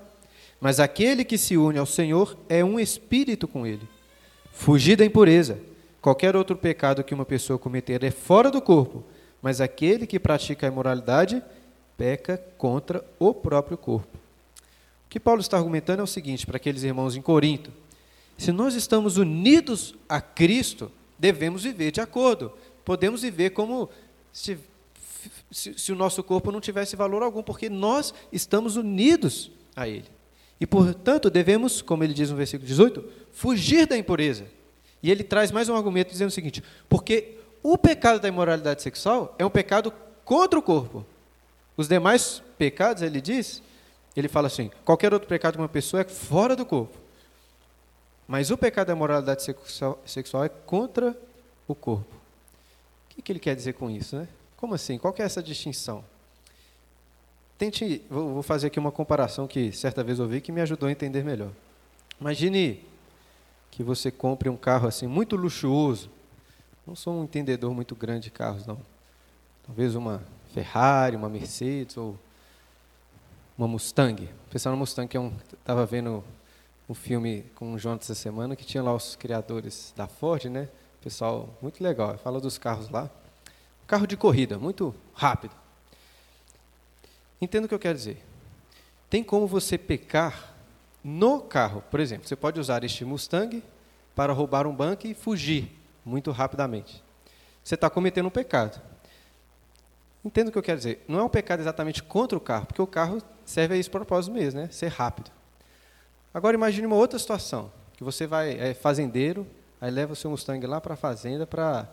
Mas 0.59 0.77
aquele 0.77 1.23
que 1.23 1.37
se 1.37 1.55
une 1.55 1.77
ao 1.77 1.85
Senhor 1.85 2.37
é 2.49 2.61
um 2.61 2.77
espírito 2.77 3.47
com 3.47 3.65
ele. 3.65 3.87
Fugir 4.51 4.97
da 4.97 5.05
impureza. 5.05 5.59
Qualquer 6.01 6.35
outro 6.35 6.57
pecado 6.57 7.05
que 7.05 7.13
uma 7.13 7.23
pessoa 7.23 7.57
cometer 7.57 8.03
é 8.03 8.11
fora 8.11 8.51
do 8.51 8.61
corpo, 8.61 9.01
mas 9.41 9.61
aquele 9.61 10.05
que 10.05 10.19
pratica 10.19 10.67
a 10.67 10.69
imoralidade 10.69 11.41
peca 11.95 12.37
contra 12.57 13.01
o 13.17 13.33
próprio 13.33 13.77
corpo. 13.77 14.17
O 15.05 15.09
que 15.09 15.21
Paulo 15.21 15.39
está 15.39 15.55
argumentando 15.55 16.01
é 16.01 16.03
o 16.03 16.07
seguinte 16.07 16.45
para 16.45 16.57
aqueles 16.57 16.83
irmãos 16.83 17.15
em 17.15 17.21
Corinto: 17.21 17.71
se 18.37 18.51
nós 18.51 18.75
estamos 18.75 19.15
unidos 19.15 19.95
a 20.09 20.19
Cristo, 20.19 20.91
devemos 21.21 21.63
viver 21.63 21.91
de 21.91 22.01
acordo. 22.01 22.51
Podemos 22.83 23.21
viver 23.21 23.51
como 23.51 23.87
se, 24.33 24.57
se, 25.51 25.77
se, 25.77 25.91
o 25.91 25.95
nosso 25.95 26.23
corpo 26.23 26.51
não 26.51 26.59
tivesse 26.59 26.95
valor 26.95 27.21
algum, 27.21 27.43
porque 27.43 27.69
nós 27.69 28.11
estamos 28.31 28.75
unidos 28.75 29.51
a 29.75 29.87
Ele. 29.87 30.07
E, 30.59 30.65
portanto, 30.65 31.29
devemos, 31.29 31.81
como 31.81 32.03
ele 32.03 32.13
diz 32.13 32.29
no 32.29 32.35
versículo 32.35 32.67
18, 32.67 33.03
fugir 33.31 33.87
da 33.87 33.97
impureza. 33.97 34.45
E 35.01 35.09
ele 35.09 35.23
traz 35.23 35.51
mais 35.51 35.69
um 35.69 35.75
argumento 35.75 36.11
dizendo 36.11 36.29
o 36.29 36.31
seguinte: 36.31 36.63
porque 36.89 37.37
o 37.63 37.77
pecado 37.77 38.19
da 38.19 38.27
imoralidade 38.27 38.81
sexual 38.81 39.35
é 39.39 39.45
um 39.45 39.49
pecado 39.49 39.93
contra 40.25 40.57
o 40.57 40.61
corpo. 40.61 41.05
Os 41.77 41.87
demais 41.87 42.43
pecados, 42.57 43.01
ele 43.01 43.21
diz, 43.21 43.61
ele 44.15 44.27
fala 44.27 44.47
assim: 44.47 44.69
qualquer 44.85 45.13
outro 45.13 45.27
pecado 45.27 45.53
de 45.53 45.59
uma 45.59 45.69
pessoa 45.69 46.01
é 46.01 46.03
fora 46.03 46.55
do 46.55 46.65
corpo. 46.65 46.97
Mas 48.27 48.51
o 48.51 48.57
pecado 48.57 48.87
da 48.87 48.95
moralidade 48.95 49.43
sexual 50.05 50.43
é 50.43 50.49
contra 50.49 51.17
o 51.67 51.75
corpo. 51.75 52.15
O 53.11 53.21
que, 53.21 53.31
ele 53.31 53.39
quer 53.39 53.55
dizer 53.55 53.73
com 53.73 53.89
isso? 53.89 54.15
Né? 54.15 54.27
Como 54.55 54.73
assim? 54.73 54.97
Qual 54.97 55.13
é 55.17 55.23
essa 55.23 55.43
distinção? 55.43 56.03
Tente, 57.57 58.01
vou 58.09 58.41
fazer 58.41 58.67
aqui 58.67 58.79
uma 58.79 58.91
comparação 58.91 59.47
que 59.47 59.71
certa 59.71 60.03
vez 60.03 60.19
ouvi 60.19 60.41
que 60.41 60.51
me 60.51 60.61
ajudou 60.61 60.89
a 60.89 60.91
entender 60.91 61.23
melhor. 61.23 61.51
Imagine 62.19 62.83
que 63.69 63.83
você 63.83 64.09
compre 64.09 64.49
um 64.49 64.57
carro 64.57 64.87
assim 64.87 65.07
muito 65.07 65.35
luxuoso. 65.35 66.09
Não 66.85 66.95
sou 66.95 67.13
um 67.13 67.23
entendedor 67.23 67.73
muito 67.73 67.95
grande 67.95 68.25
de 68.25 68.31
carros, 68.31 68.65
não. 68.65 68.79
Talvez 69.65 69.93
uma 69.93 70.23
Ferrari, 70.53 71.15
uma 71.15 71.29
Mercedes 71.29 71.97
ou 71.97 72.17
uma 73.57 73.67
Mustang. 73.67 74.29
Pensando 74.49 74.73
no 74.73 74.79
Mustang 74.79 75.07
que 75.07 75.15
é 75.15 75.19
um, 75.19 75.31
estava 75.53 75.85
vendo 75.85 76.23
um 76.91 76.93
filme 76.93 77.45
com 77.55 77.73
o 77.73 77.79
Jonathan 77.79 78.03
essa 78.03 78.15
semana 78.15 78.53
que 78.53 78.65
tinha 78.65 78.83
lá 78.83 78.93
os 78.93 79.15
criadores 79.15 79.93
da 79.95 80.07
Ford, 80.07 80.45
né? 80.45 80.67
Pessoal 81.01 81.57
muito 81.61 81.81
legal. 81.81 82.17
Fala 82.17 82.41
dos 82.41 82.57
carros 82.57 82.89
lá. 82.89 83.09
Carro 83.87 84.05
de 84.05 84.17
corrida, 84.17 84.59
muito 84.59 84.93
rápido. 85.13 85.55
Entendo 87.41 87.63
o 87.63 87.67
que 87.69 87.73
eu 87.73 87.79
quero 87.79 87.97
dizer. 87.97 88.21
Tem 89.09 89.23
como 89.23 89.47
você 89.47 89.77
pecar 89.77 90.53
no 91.01 91.39
carro. 91.39 91.81
Por 91.89 92.01
exemplo, 92.01 92.27
você 92.27 92.35
pode 92.35 92.59
usar 92.59 92.83
este 92.83 93.05
Mustang 93.05 93.63
para 94.13 94.33
roubar 94.33 94.67
um 94.67 94.75
banco 94.75 95.07
e 95.07 95.13
fugir 95.13 95.71
muito 96.03 96.29
rapidamente. 96.31 97.01
Você 97.63 97.75
está 97.75 97.89
cometendo 97.89 98.25
um 98.25 98.31
pecado. 98.31 98.81
Entendo 100.25 100.49
o 100.49 100.51
que 100.51 100.57
eu 100.57 100.63
quero 100.63 100.77
dizer. 100.77 101.05
Não 101.07 101.19
é 101.19 101.23
um 101.23 101.29
pecado 101.29 101.61
exatamente 101.61 102.03
contra 102.03 102.37
o 102.37 102.41
carro, 102.41 102.65
porque 102.65 102.81
o 102.81 102.87
carro 102.87 103.23
serve 103.45 103.75
a 103.75 103.77
esse 103.77 103.89
propósito 103.89 104.33
mesmo, 104.33 104.59
né? 104.59 104.67
Ser 104.69 104.89
rápido. 104.89 105.31
Agora 106.33 106.55
imagine 106.55 106.87
uma 106.87 106.95
outra 106.95 107.19
situação, 107.19 107.71
que 107.93 108.03
você 108.03 108.25
vai 108.25 108.57
é 108.57 108.73
fazendeiro, 108.73 109.45
aí 109.79 109.91
leva 109.91 110.13
o 110.13 110.15
seu 110.15 110.29
Mustang 110.29 110.65
lá 110.65 110.79
para 110.79 110.93
a 110.93 110.97
fazenda 110.97 111.45
para 111.45 111.87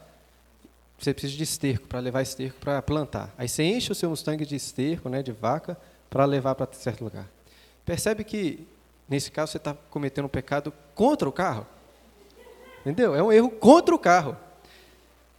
você 0.98 1.14
precisa 1.14 1.36
de 1.36 1.44
esterco 1.44 1.86
para 1.86 2.00
levar 2.00 2.22
esterco 2.22 2.58
para 2.58 2.82
plantar. 2.82 3.32
Aí 3.38 3.48
você 3.48 3.62
enche 3.62 3.92
o 3.92 3.94
seu 3.94 4.10
Mustang 4.10 4.44
de 4.44 4.56
esterco, 4.56 5.08
né, 5.08 5.22
de 5.22 5.30
vaca, 5.30 5.76
para 6.10 6.24
levar 6.24 6.54
para 6.54 6.68
certo 6.72 7.04
lugar. 7.04 7.28
Percebe 7.84 8.24
que 8.24 8.66
nesse 9.08 9.30
caso 9.30 9.52
você 9.52 9.58
está 9.58 9.74
cometendo 9.90 10.24
um 10.24 10.28
pecado 10.28 10.72
contra 10.94 11.28
o 11.28 11.32
carro? 11.32 11.66
Entendeu? 12.80 13.14
É 13.14 13.22
um 13.22 13.32
erro 13.32 13.50
contra 13.50 13.94
o 13.94 13.98
carro. 13.98 14.36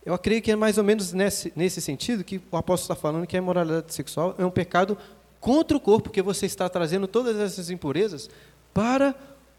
Eu 0.05 0.13
acredito 0.13 0.45
que 0.45 0.51
é 0.51 0.55
mais 0.55 0.77
ou 0.77 0.83
menos 0.83 1.12
nesse, 1.12 1.51
nesse 1.55 1.81
sentido 1.81 2.23
que 2.23 2.41
o 2.51 2.57
apóstolo 2.57 2.93
está 2.93 2.95
falando 2.95 3.27
que 3.27 3.35
a 3.35 3.39
imoralidade 3.39 3.93
sexual 3.93 4.35
é 4.38 4.45
um 4.45 4.49
pecado 4.49 4.97
contra 5.39 5.75
o 5.75 5.79
corpo, 5.79 6.03
porque 6.03 6.21
você 6.21 6.45
está 6.45 6.67
trazendo 6.69 7.07
todas 7.07 7.38
essas 7.38 7.69
impurezas 7.69 8.29
para 8.79 9.13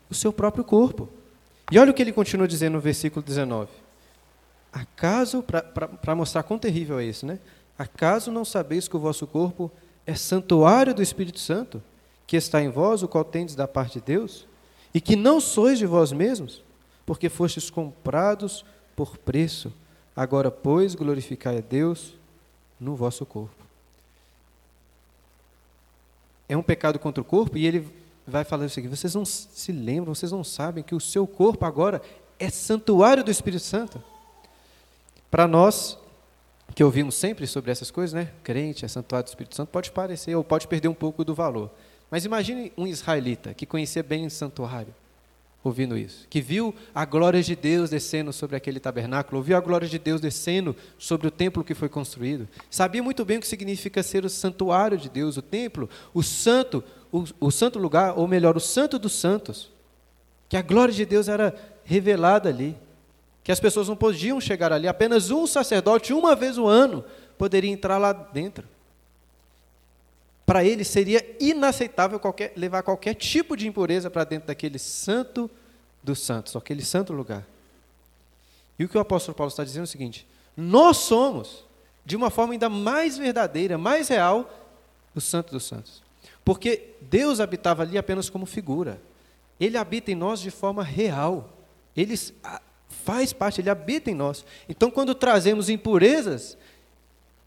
o 0.08 0.14
seu 0.14 0.32
próprio 0.32 0.64
corpo. 0.64 1.06
E 1.70 1.78
olha 1.78 1.90
o 1.90 1.94
que 1.94 2.00
ele 2.00 2.10
continua 2.10 2.48
dizendo 2.48 2.72
no 2.72 2.80
versículo 2.80 3.22
19. 3.22 3.68
Acaso, 4.72 5.42
para 5.42 6.14
mostrar 6.14 6.42
quão 6.42 6.58
terrível 6.58 6.98
é 6.98 7.04
isso, 7.04 7.26
né? 7.26 7.38
Acaso 7.78 8.32
não 8.32 8.46
sabeis 8.46 8.88
que 8.88 8.96
o 8.96 8.98
vosso 8.98 9.26
corpo 9.26 9.70
é 10.06 10.14
santuário 10.14 10.94
do 10.94 11.02
Espírito 11.02 11.38
Santo, 11.38 11.82
que 12.26 12.34
está 12.34 12.62
em 12.62 12.70
vós, 12.70 13.02
o 13.02 13.08
qual 13.08 13.22
tendes 13.22 13.54
da 13.54 13.68
parte 13.68 13.98
de 13.98 14.06
Deus, 14.06 14.46
e 14.94 15.02
que 15.02 15.16
não 15.16 15.38
sois 15.38 15.78
de 15.78 15.84
vós 15.84 16.12
mesmos, 16.12 16.62
porque 17.04 17.28
fostes 17.28 17.68
comprados 17.68 18.64
por 18.96 19.18
preço. 19.18 19.70
Agora, 20.16 20.50
pois, 20.50 20.94
glorificai 20.94 21.58
a 21.58 21.60
Deus 21.60 22.14
no 22.80 22.96
vosso 22.96 23.26
corpo. 23.26 23.66
É 26.48 26.56
um 26.56 26.62
pecado 26.62 26.98
contra 26.98 27.20
o 27.20 27.24
corpo, 27.24 27.58
e 27.58 27.66
ele 27.66 27.99
vai 28.26 28.44
falar 28.44 28.64
o 28.64 28.70
seguinte: 28.70 28.96
vocês 28.96 29.14
não 29.14 29.24
se 29.24 29.72
lembram, 29.72 30.14
vocês 30.14 30.32
não 30.32 30.44
sabem 30.44 30.82
que 30.82 30.94
o 30.94 31.00
seu 31.00 31.26
corpo 31.26 31.64
agora 31.64 32.00
é 32.38 32.48
santuário 32.48 33.22
do 33.22 33.30
Espírito 33.30 33.62
Santo. 33.62 34.02
Para 35.30 35.46
nós 35.46 35.98
que 36.74 36.84
ouvimos 36.84 37.14
sempre 37.14 37.46
sobre 37.46 37.70
essas 37.70 37.90
coisas, 37.90 38.14
né? 38.14 38.30
Crente 38.42 38.84
é 38.84 38.88
santuário 38.88 39.24
do 39.24 39.28
Espírito 39.28 39.54
Santo, 39.54 39.68
pode 39.70 39.90
parecer 39.90 40.34
ou 40.34 40.44
pode 40.44 40.68
perder 40.68 40.88
um 40.88 40.94
pouco 40.94 41.24
do 41.24 41.34
valor. 41.34 41.70
Mas 42.10 42.24
imagine 42.24 42.72
um 42.76 42.86
israelita 42.86 43.54
que 43.54 43.66
conhecia 43.66 44.02
bem 44.02 44.26
o 44.26 44.30
santuário, 44.30 44.94
ouvindo 45.62 45.96
isso, 45.96 46.26
que 46.28 46.40
viu 46.40 46.74
a 46.94 47.04
glória 47.04 47.42
de 47.42 47.54
Deus 47.54 47.90
descendo 47.90 48.32
sobre 48.32 48.56
aquele 48.56 48.80
tabernáculo, 48.80 49.38
ouviu 49.38 49.56
a 49.56 49.60
glória 49.60 49.86
de 49.86 49.98
Deus 49.98 50.20
descendo 50.20 50.74
sobre 50.98 51.28
o 51.28 51.30
templo 51.30 51.62
que 51.62 51.74
foi 51.74 51.88
construído, 51.88 52.48
sabia 52.70 53.02
muito 53.02 53.24
bem 53.24 53.36
o 53.36 53.40
que 53.40 53.46
significa 53.46 54.02
ser 54.02 54.24
o 54.24 54.30
santuário 54.30 54.96
de 54.96 55.10
Deus, 55.10 55.36
o 55.36 55.42
templo, 55.42 55.88
o 56.14 56.22
santo, 56.22 56.82
o, 57.12 57.24
o 57.38 57.50
santo 57.50 57.78
lugar, 57.78 58.18
ou 58.18 58.26
melhor, 58.26 58.56
o 58.56 58.60
santo 58.60 58.98
dos 58.98 59.12
santos, 59.12 59.70
que 60.48 60.56
a 60.56 60.62
glória 60.62 60.94
de 60.94 61.04
Deus 61.04 61.28
era 61.28 61.54
revelada 61.84 62.48
ali, 62.48 62.76
que 63.44 63.52
as 63.52 63.60
pessoas 63.60 63.88
não 63.88 63.96
podiam 63.96 64.40
chegar 64.40 64.72
ali, 64.72 64.88
apenas 64.88 65.30
um 65.30 65.46
sacerdote, 65.46 66.14
uma 66.14 66.34
vez 66.34 66.56
o 66.56 66.66
ano, 66.66 67.04
poderia 67.36 67.70
entrar 67.70 67.98
lá 67.98 68.12
dentro. 68.12 68.66
Para 70.50 70.64
ele 70.64 70.82
seria 70.82 71.24
inaceitável 71.38 72.18
qualquer, 72.18 72.52
levar 72.56 72.82
qualquer 72.82 73.14
tipo 73.14 73.56
de 73.56 73.68
impureza 73.68 74.10
para 74.10 74.24
dentro 74.24 74.48
daquele 74.48 74.80
santo 74.80 75.48
dos 76.02 76.18
santos, 76.18 76.56
aquele 76.56 76.84
santo 76.84 77.12
lugar. 77.12 77.46
E 78.76 78.84
o 78.84 78.88
que 78.88 78.98
o 78.98 79.00
apóstolo 79.00 79.36
Paulo 79.36 79.48
está 79.48 79.62
dizendo 79.62 79.82
é 79.82 79.84
o 79.84 79.86
seguinte: 79.86 80.26
nós 80.56 80.96
somos, 80.96 81.64
de 82.04 82.16
uma 82.16 82.30
forma 82.30 82.52
ainda 82.52 82.68
mais 82.68 83.16
verdadeira, 83.16 83.78
mais 83.78 84.08
real, 84.08 84.68
o 85.14 85.20
santo 85.20 85.52
dos 85.52 85.62
santos. 85.62 86.02
Porque 86.44 86.94
Deus 87.00 87.38
habitava 87.38 87.84
ali 87.84 87.96
apenas 87.96 88.28
como 88.28 88.44
figura. 88.44 89.00
Ele 89.60 89.76
habita 89.76 90.10
em 90.10 90.16
nós 90.16 90.40
de 90.40 90.50
forma 90.50 90.82
real. 90.82 91.48
Ele 91.96 92.18
faz 92.88 93.32
parte, 93.32 93.60
ele 93.60 93.70
habita 93.70 94.10
em 94.10 94.14
nós. 94.16 94.44
Então, 94.68 94.90
quando 94.90 95.14
trazemos 95.14 95.68
impurezas, 95.68 96.58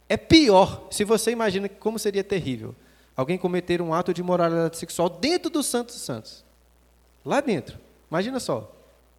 é 0.07 0.15
pior. 0.15 0.87
Se 0.89 1.03
você 1.03 1.31
imagina 1.31 1.67
como 1.67 1.99
seria 1.99 2.23
terrível 2.23 2.73
alguém 3.15 3.37
cometer 3.37 3.81
um 3.81 3.93
ato 3.93 4.13
de 4.13 4.23
moralidade 4.23 4.77
sexual 4.77 5.09
dentro 5.09 5.49
dos 5.49 5.65
Santos 5.65 5.95
Santos. 5.95 6.43
Lá 7.25 7.39
dentro. 7.41 7.77
Imagina 8.09 8.39
só, 8.39 8.71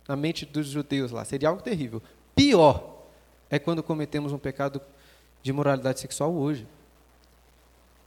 na 0.07 0.17
mente 0.17 0.45
dos 0.45 0.67
judeus 0.67 1.11
lá, 1.11 1.25
seria 1.25 1.49
algo 1.49 1.63
terrível. 1.63 2.03
Pior 2.35 2.95
é 3.51 3.59
quando 3.59 3.83
cometemos 3.83 4.33
um 4.33 4.39
pecado 4.39 4.81
de 5.43 5.53
moralidade 5.53 6.01
sexual 6.01 6.33
hoje. 6.33 6.67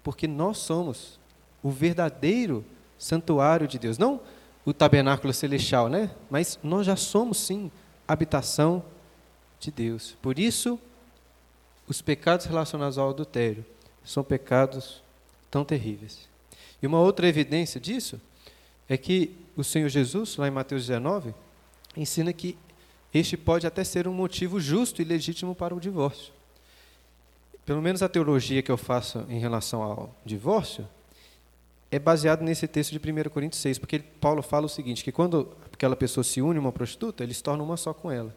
Porque 0.04 0.28
nós 0.28 0.58
somos 0.58 1.20
o 1.62 1.70
verdadeiro 1.70 2.64
santuário 2.98 3.68
de 3.68 3.78
Deus. 3.78 3.98
Não 3.98 4.22
o 4.66 4.74
tabernáculo 4.74 5.34
celestial, 5.34 5.88
né? 5.88 6.12
Mas 6.30 6.60
nós 6.62 6.86
já 6.86 6.96
somos, 6.96 7.38
sim, 7.38 7.72
habitação 8.08 8.84
de 9.60 9.72
Deus. 9.72 10.16
Por 10.22 10.38
isso, 10.38 10.80
os 11.88 12.02
pecados 12.02 12.46
relacionados 12.46 12.98
ao 12.98 13.10
adultério 13.10 13.66
são 14.04 14.24
pecados 14.24 15.02
tão 15.50 15.64
terríveis. 15.64 16.28
E 16.82 16.88
uma 16.88 17.00
outra 17.00 17.28
evidência 17.28 17.80
disso 17.80 18.20
é 18.88 18.98
que 18.98 19.36
o 19.56 19.64
Senhor 19.64 19.90
Jesus, 19.90 20.38
lá 20.38 20.48
em 20.48 20.52
Mateus 20.52 20.88
19, 20.88 21.34
ensina 21.96 22.32
que 22.32 22.58
este 23.14 23.36
pode 23.36 23.66
até 23.66 23.84
ser 23.84 24.08
um 24.08 24.14
motivo 24.14 24.60
justo 24.60 25.02
e 25.02 25.06
legítimo 25.06 25.56
para 25.56 25.74
o 25.74 25.80
divórcio. 25.80 26.32
Pelo 27.66 27.82
menos 27.82 28.02
a 28.02 28.10
teologia 28.10 28.62
que 28.62 28.72
eu 28.72 28.78
faço 28.78 29.26
em 29.30 29.40
relação 29.40 29.82
ao 29.82 30.16
divórcio 30.26 30.88
é 31.90 31.98
baseado 31.98 32.42
nesse 32.42 32.68
texto 32.68 32.92
de 32.92 32.98
1 33.00 33.30
Coríntios 33.30 33.62
6, 33.62 33.80
porque 33.80 34.00
Paulo 34.00 34.42
fala 34.42 34.66
o 34.66 34.70
seguinte, 34.70 35.04
que 35.04 35.12
quando 35.12 35.56
aquela 35.74 35.96
pessoa 35.96 36.24
se 36.24 36.42
une 36.42 36.58
a 36.58 36.62
uma 36.62 36.72
prostituta, 36.72 37.24
ele 37.24 37.34
se 37.34 37.42
torna 37.42 37.64
uma 37.64 37.78
só 37.78 37.94
com 37.94 38.12
ela. 38.12 38.36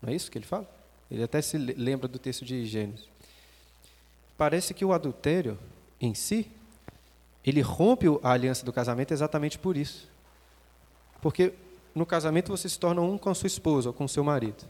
Não 0.00 0.10
é 0.10 0.14
isso 0.14 0.30
que 0.30 0.38
ele 0.38 0.46
fala? 0.46 0.68
Ele 1.10 1.22
até 1.22 1.40
se 1.42 1.56
lembra 1.58 2.08
do 2.08 2.18
texto 2.18 2.44
de 2.44 2.64
Gênesis. 2.66 3.06
Parece 4.36 4.72
que 4.74 4.84
o 4.84 4.92
adultério 4.92 5.58
em 6.02 6.14
si, 6.14 6.50
ele 7.44 7.60
rompe 7.60 8.06
a 8.22 8.32
aliança 8.32 8.64
do 8.64 8.72
casamento 8.72 9.12
exatamente 9.12 9.58
por 9.58 9.76
isso. 9.76 10.08
Porque 11.20 11.52
no 11.94 12.04
casamento 12.04 12.50
você 12.50 12.68
se 12.68 12.78
torna 12.78 13.00
um 13.00 13.16
com 13.16 13.30
a 13.30 13.34
sua 13.34 13.46
esposa 13.46 13.90
ou 13.90 13.92
com 13.92 14.04
o 14.04 14.08
seu 14.08 14.24
marido. 14.24 14.64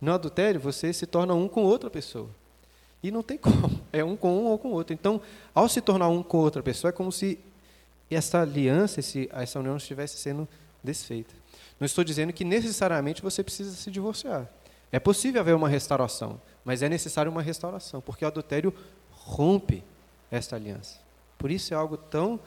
No 0.00 0.12
adultério 0.12 0.60
você 0.60 0.92
se 0.92 1.06
torna 1.06 1.34
um 1.34 1.48
com 1.48 1.64
outra 1.64 1.90
pessoa. 1.90 2.30
E 3.02 3.10
não 3.10 3.22
tem 3.22 3.36
como, 3.38 3.80
é 3.92 4.04
um 4.04 4.16
com 4.16 4.32
um 4.36 4.46
ou 4.46 4.58
com 4.58 4.70
outro. 4.70 4.94
Então, 4.94 5.20
ao 5.54 5.68
se 5.68 5.80
tornar 5.80 6.08
um 6.08 6.22
com 6.22 6.38
outra 6.38 6.62
pessoa, 6.62 6.90
é 6.90 6.92
como 6.92 7.10
se 7.10 7.38
essa 8.10 8.40
aliança, 8.40 9.00
essa 9.32 9.58
união 9.58 9.76
estivesse 9.76 10.16
sendo 10.16 10.48
desfeita. 10.82 11.34
Não 11.78 11.86
estou 11.86 12.02
dizendo 12.02 12.32
que 12.32 12.44
necessariamente 12.44 13.22
você 13.22 13.42
precisa 13.42 13.72
se 13.72 13.90
divorciar. 13.90 14.48
É 14.90 14.98
possível 14.98 15.40
haver 15.40 15.54
uma 15.54 15.68
restauração, 15.68 16.40
mas 16.64 16.82
é 16.82 16.88
necessário 16.88 17.30
uma 17.30 17.42
restauração, 17.42 18.00
porque 18.00 18.24
o 18.24 18.28
adultério 18.28 18.72
rompe 19.10 19.84
esta 20.30 20.56
aliança. 20.56 20.98
Por 21.36 21.50
isso 21.50 21.72
é 21.72 21.76
algo 21.76 21.96
tão 21.96 22.40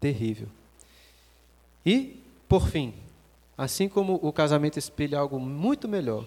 terrível. 0.00 0.48
E, 1.84 2.22
por 2.48 2.68
fim, 2.68 2.94
assim 3.56 3.88
como 3.88 4.18
o 4.22 4.32
casamento 4.32 4.78
espelha 4.78 5.18
algo 5.18 5.40
muito 5.40 5.88
melhor, 5.88 6.26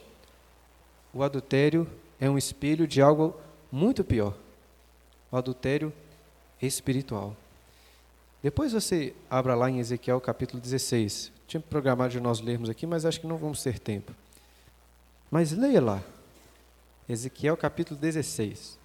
o 1.14 1.24
adultério 1.24 1.88
é 2.20 2.30
um 2.30 2.38
espelho 2.38 2.88
de 2.88 3.02
algo 3.02 3.36
muito 3.72 4.04
pior. 4.04 4.36
O 5.32 5.38
adultério 5.38 5.94
espiritual. 6.62 7.36
Depois 8.44 8.74
você 8.74 9.14
abra 9.30 9.56
lá 9.56 9.70
em 9.70 9.80
Ezequiel 9.80 10.20
capítulo 10.20 10.62
16. 10.62 11.32
Tinha 11.48 11.62
programado 11.62 12.12
de 12.12 12.20
nós 12.20 12.42
lermos 12.42 12.70
aqui, 12.70 12.86
mas 12.88 13.06
acho 13.06 13.20
que 13.20 13.28
não 13.28 13.38
vamos 13.38 13.62
ter 13.62 13.78
tempo. 13.80 14.14
Mas 15.30 15.52
leia 15.52 15.82
lá. 15.82 16.04
Ezequiel 17.08 17.56
capítulo 17.56 18.00
16. 18.00 18.81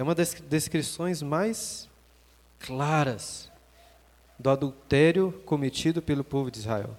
É 0.00 0.02
uma 0.02 0.14
das 0.14 0.32
descrições 0.32 1.20
mais 1.20 1.86
claras 2.58 3.50
do 4.38 4.48
adultério 4.48 5.42
cometido 5.44 6.00
pelo 6.00 6.24
povo 6.24 6.50
de 6.50 6.58
Israel. 6.58 6.96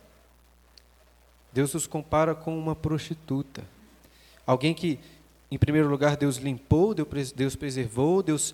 Deus 1.52 1.74
os 1.74 1.88
compara 1.88 2.36
com 2.36 2.56
uma 2.56 2.76
prostituta. 2.76 3.64
Alguém 4.46 4.76
que, 4.76 5.00
em 5.50 5.58
primeiro 5.58 5.90
lugar, 5.90 6.16
Deus 6.16 6.38
limpou, 6.38 6.94
Deus 6.94 7.56
preservou, 7.56 8.22
Deus 8.22 8.54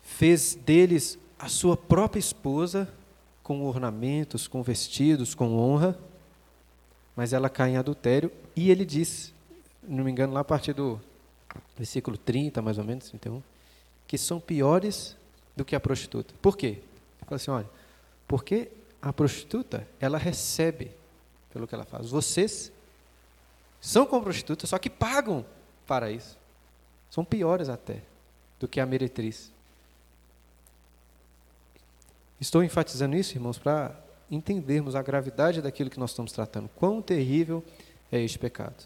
fez 0.00 0.54
deles 0.54 1.18
a 1.38 1.50
sua 1.50 1.76
própria 1.76 2.18
esposa, 2.18 2.90
com 3.42 3.62
ornamentos, 3.62 4.48
com 4.48 4.62
vestidos, 4.62 5.34
com 5.34 5.54
honra, 5.54 5.98
mas 7.14 7.34
ela 7.34 7.50
cai 7.50 7.72
em 7.72 7.76
adultério 7.76 8.32
e 8.56 8.70
ele 8.70 8.86
diz, 8.86 9.34
não 9.86 10.02
me 10.02 10.10
engano, 10.10 10.32
lá 10.32 10.40
a 10.40 10.44
partir 10.44 10.72
do 10.72 10.98
versículo 11.76 12.16
30, 12.16 12.62
mais 12.62 12.78
ou 12.78 12.84
menos, 12.84 13.10
31, 13.10 13.42
que 14.06 14.16
são 14.16 14.40
piores 14.40 15.16
do 15.56 15.64
que 15.64 15.74
a 15.74 15.80
prostituta. 15.80 16.34
Por 16.40 16.56
quê? 16.56 16.78
Fala 17.24 17.36
assim, 17.36 17.50
olha, 17.50 17.68
porque 18.28 18.70
a 19.00 19.12
prostituta, 19.12 19.86
ela 20.00 20.18
recebe 20.18 20.90
pelo 21.52 21.66
que 21.66 21.74
ela 21.74 21.84
faz. 21.84 22.10
Vocês 22.10 22.72
são 23.80 24.06
como 24.06 24.24
prostitutas, 24.24 24.70
só 24.70 24.78
que 24.78 24.90
pagam 24.90 25.44
para 25.86 26.10
isso. 26.10 26.36
São 27.10 27.24
piores 27.24 27.68
até 27.68 28.02
do 28.58 28.66
que 28.66 28.80
a 28.80 28.86
meretriz. 28.86 29.50
Estou 32.40 32.62
enfatizando 32.62 33.16
isso, 33.16 33.34
irmãos, 33.34 33.58
para 33.58 33.98
entendermos 34.30 34.94
a 34.94 35.02
gravidade 35.02 35.62
daquilo 35.62 35.88
que 35.88 35.98
nós 35.98 36.10
estamos 36.10 36.32
tratando. 36.32 36.68
Quão 36.76 37.00
terrível 37.00 37.64
é 38.10 38.20
este 38.20 38.38
pecado. 38.38 38.84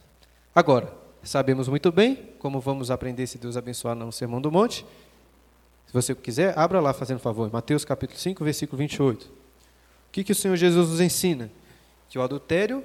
Agora, 0.55 0.93
sabemos 1.23 1.67
muito 1.69 1.91
bem 1.91 2.31
como 2.39 2.61
vamos 2.61 2.91
aprender 2.91 3.27
se 3.27 3.39
Deus 3.39 3.57
abençoar 3.57 3.97
no 3.97 4.13
Sermão 4.13 4.41
do 4.41 4.53
Monte, 4.53 4.87
se 5.91 5.93
você 5.93 6.15
quiser, 6.15 6.57
abra 6.57 6.81
lá, 6.81 6.93
fazendo 6.93 7.19
favor, 7.19 7.51
Mateus 7.53 7.85
capítulo 7.85 8.17
5, 8.17 8.45
versículo 8.45 8.79
28. 8.79 9.27
O 9.27 9.31
que, 10.13 10.23
que 10.23 10.31
o 10.31 10.37
Senhor 10.37 10.55
Jesus 10.55 10.89
nos 10.89 11.01
ensina? 11.01 11.51
Que 12.09 12.17
o 12.17 12.23
adultério 12.23 12.85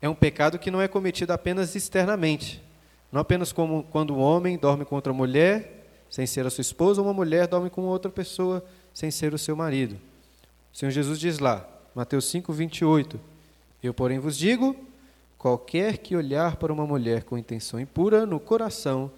é 0.00 0.08
um 0.08 0.14
pecado 0.14 0.58
que 0.58 0.70
não 0.70 0.80
é 0.80 0.88
cometido 0.88 1.30
apenas 1.30 1.76
externamente. 1.76 2.64
Não 3.12 3.20
apenas 3.20 3.52
como 3.52 3.82
quando 3.92 4.14
um 4.14 4.18
homem 4.18 4.56
dorme 4.56 4.86
com 4.86 4.94
outra 4.94 5.12
mulher, 5.12 5.86
sem 6.08 6.26
ser 6.26 6.46
a 6.46 6.50
sua 6.50 6.62
esposa, 6.62 7.02
ou 7.02 7.06
uma 7.06 7.12
mulher 7.12 7.46
dorme 7.46 7.68
com 7.68 7.82
outra 7.82 8.10
pessoa, 8.10 8.64
sem 8.94 9.10
ser 9.10 9.34
o 9.34 9.38
seu 9.38 9.54
marido. 9.54 10.00
O 10.72 10.76
Senhor 10.78 10.90
Jesus 10.90 11.20
diz 11.20 11.38
lá, 11.38 11.68
Mateus 11.94 12.30
5, 12.30 12.50
28, 12.50 13.20
Eu, 13.82 13.92
porém, 13.92 14.18
vos 14.18 14.38
digo, 14.38 14.74
qualquer 15.36 15.98
que 15.98 16.16
olhar 16.16 16.56
para 16.56 16.72
uma 16.72 16.86
mulher 16.86 17.24
com 17.24 17.36
intenção 17.36 17.78
impura 17.78 18.24
no 18.24 18.40
coração, 18.40 19.10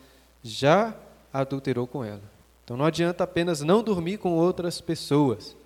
já 0.42 0.96
adulterou 1.32 1.86
com 1.86 2.04
ela. 2.04 2.39
Então 2.70 2.76
não 2.76 2.86
adianta 2.86 3.24
apenas 3.24 3.62
não 3.62 3.82
dormir 3.82 4.18
com 4.18 4.30
outras 4.36 4.80
pessoas. 4.80 5.56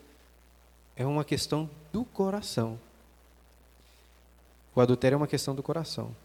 É 0.97 1.05
uma 1.05 1.23
questão 1.23 1.69
do 1.93 2.03
coração. 2.03 2.81
O 4.75 4.81
adultério 4.81 5.17
é 5.17 5.19
uma 5.19 5.27
questão 5.27 5.55
do 5.55 5.63
coração. 5.63 6.17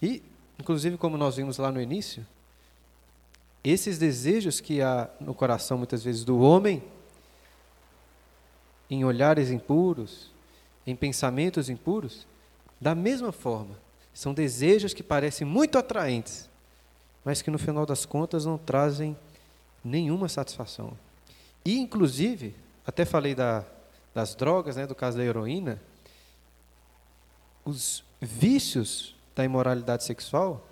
E, 0.00 0.22
inclusive, 0.58 0.96
como 0.96 1.18
nós 1.18 1.36
vimos 1.36 1.58
lá 1.58 1.70
no 1.70 1.78
início, 1.78 2.26
esses 3.62 3.98
desejos 3.98 4.58
que 4.58 4.80
há 4.80 5.10
no 5.20 5.34
coração, 5.34 5.76
muitas 5.76 6.02
vezes, 6.02 6.24
do 6.24 6.40
homem, 6.40 6.82
em 8.88 9.04
olhares 9.04 9.50
impuros, 9.50 10.30
em 10.86 10.96
pensamentos 10.96 11.68
impuros, 11.68 12.26
da 12.80 12.94
mesma 12.94 13.32
forma, 13.32 13.78
são 14.14 14.32
desejos 14.32 14.94
que 14.94 15.02
parecem 15.02 15.46
muito 15.46 15.76
atraentes, 15.76 16.48
mas 17.22 17.42
que 17.42 17.50
no 17.50 17.58
final 17.58 17.84
das 17.84 18.06
contas 18.06 18.46
não 18.46 18.56
trazem 18.56 19.14
nenhuma 19.86 20.28
satisfação. 20.28 20.92
E, 21.64 21.78
inclusive, 21.78 22.54
até 22.86 23.04
falei 23.04 23.34
da, 23.34 23.64
das 24.14 24.34
drogas, 24.34 24.76
né, 24.76 24.86
do 24.86 24.94
caso 24.94 25.16
da 25.16 25.24
heroína, 25.24 25.80
os 27.64 28.04
vícios 28.20 29.14
da 29.34 29.44
imoralidade 29.44 30.04
sexual 30.04 30.66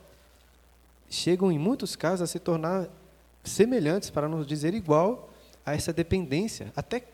chegam, 1.08 1.50
em 1.50 1.58
muitos 1.58 1.94
casos, 1.96 2.22
a 2.22 2.26
se 2.26 2.38
tornar 2.38 2.88
semelhantes, 3.42 4.10
para 4.10 4.28
não 4.28 4.42
dizer 4.42 4.74
igual, 4.74 5.30
a 5.64 5.74
essa 5.74 5.92
dependência, 5.92 6.72
até 6.74 7.04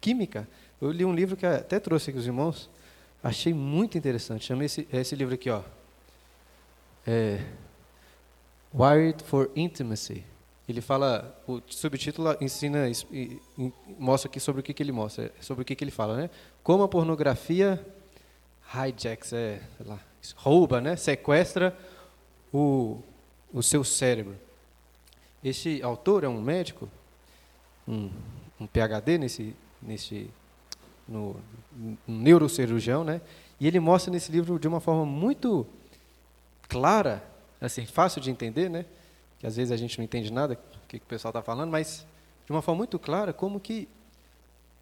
química. 0.00 0.48
Eu 0.80 0.90
li 0.90 1.04
um 1.04 1.14
livro 1.14 1.36
que 1.36 1.46
até 1.46 1.80
trouxe 1.80 2.10
aqui 2.10 2.18
os 2.18 2.26
irmãos, 2.26 2.68
achei 3.22 3.54
muito 3.54 3.96
interessante. 3.96 4.44
Chama 4.44 4.64
esse, 4.64 4.86
esse 4.92 5.14
livro 5.14 5.34
aqui, 5.34 5.48
ó. 5.50 5.62
É, 7.06 7.44
Wired 8.74 9.22
for 9.24 9.50
Intimacy 9.54 10.24
ele 10.68 10.80
fala, 10.80 11.40
o 11.46 11.60
subtítulo 11.68 12.36
ensina, 12.40 12.90
mostra 13.98 14.28
aqui 14.28 14.40
sobre 14.40 14.60
o 14.60 14.62
que, 14.62 14.74
que 14.74 14.82
ele 14.82 14.92
mostra, 14.92 15.32
sobre 15.40 15.62
o 15.62 15.64
que, 15.64 15.76
que 15.76 15.84
ele 15.84 15.92
fala, 15.92 16.16
né? 16.16 16.30
Como 16.62 16.82
a 16.82 16.88
pornografia 16.88 17.84
hijacks, 18.74 19.32
é, 19.32 19.60
lá, 19.84 20.00
rouba, 20.34 20.80
né? 20.80 20.96
Sequestra 20.96 21.76
o, 22.52 23.00
o 23.52 23.62
seu 23.62 23.84
cérebro. 23.84 24.36
Este 25.44 25.80
autor 25.82 26.24
é 26.24 26.28
um 26.28 26.40
médico, 26.40 26.88
um, 27.86 28.10
um 28.58 28.66
PhD 28.66 29.18
nesse, 29.18 29.54
nesse 29.80 30.28
no, 31.06 31.36
um 32.08 32.18
neurocirurgião, 32.18 33.04
né? 33.04 33.20
E 33.60 33.66
ele 33.66 33.78
mostra 33.78 34.12
nesse 34.12 34.32
livro 34.32 34.58
de 34.58 34.66
uma 34.66 34.80
forma 34.80 35.06
muito 35.06 35.64
clara, 36.68 37.22
assim, 37.60 37.86
fácil 37.86 38.20
de 38.20 38.30
entender, 38.30 38.68
né? 38.68 38.84
Que 39.38 39.46
às 39.46 39.56
vezes 39.56 39.72
a 39.72 39.76
gente 39.76 39.98
não 39.98 40.04
entende 40.04 40.32
nada 40.32 40.54
o 40.54 40.88
que, 40.88 40.98
que 40.98 41.04
o 41.04 41.08
pessoal 41.08 41.30
está 41.30 41.42
falando, 41.42 41.70
mas 41.70 42.06
de 42.44 42.52
uma 42.52 42.62
forma 42.62 42.78
muito 42.78 42.98
clara, 42.98 43.32
como 43.32 43.60
que 43.60 43.88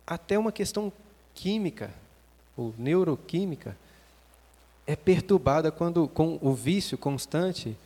até 0.06 0.38
uma 0.38 0.52
questão 0.52 0.92
química 1.34 1.90
ou 2.56 2.74
neuroquímica 2.78 3.76
é 4.86 4.94
perturbada 4.94 5.70
quando 5.70 6.06
com 6.08 6.38
o 6.42 6.52
vício 6.52 6.96
constante, 6.96 7.76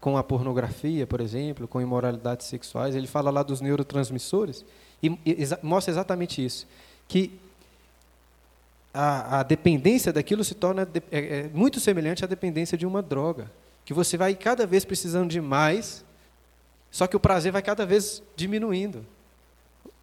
com 0.00 0.16
a 0.18 0.24
pornografia, 0.24 1.06
por 1.06 1.20
exemplo, 1.20 1.68
com 1.68 1.80
imoralidades 1.80 2.46
sexuais. 2.46 2.94
Ele 2.94 3.06
fala 3.06 3.30
lá 3.30 3.42
dos 3.42 3.60
neurotransmissores 3.60 4.64
e, 5.02 5.16
e 5.24 5.42
exa 5.42 5.58
mostra 5.62 5.92
exatamente 5.92 6.44
isso, 6.44 6.66
que 7.06 7.38
a, 8.92 9.40
a 9.40 9.42
dependência 9.42 10.12
daquilo 10.12 10.44
se 10.44 10.54
torna 10.54 10.84
de, 10.84 11.02
é, 11.10 11.38
é 11.38 11.50
muito 11.54 11.80
semelhante 11.80 12.24
à 12.24 12.26
dependência 12.26 12.76
de 12.76 12.84
uma 12.84 13.00
droga, 13.00 13.50
que 13.84 13.92
você 13.92 14.16
vai 14.16 14.34
cada 14.34 14.66
vez 14.66 14.84
precisando 14.84 15.30
de 15.30 15.40
mais, 15.40 16.04
só 16.90 17.06
que 17.06 17.16
o 17.16 17.20
prazer 17.20 17.52
vai 17.52 17.62
cada 17.62 17.84
vez 17.84 18.22
diminuindo. 18.36 19.04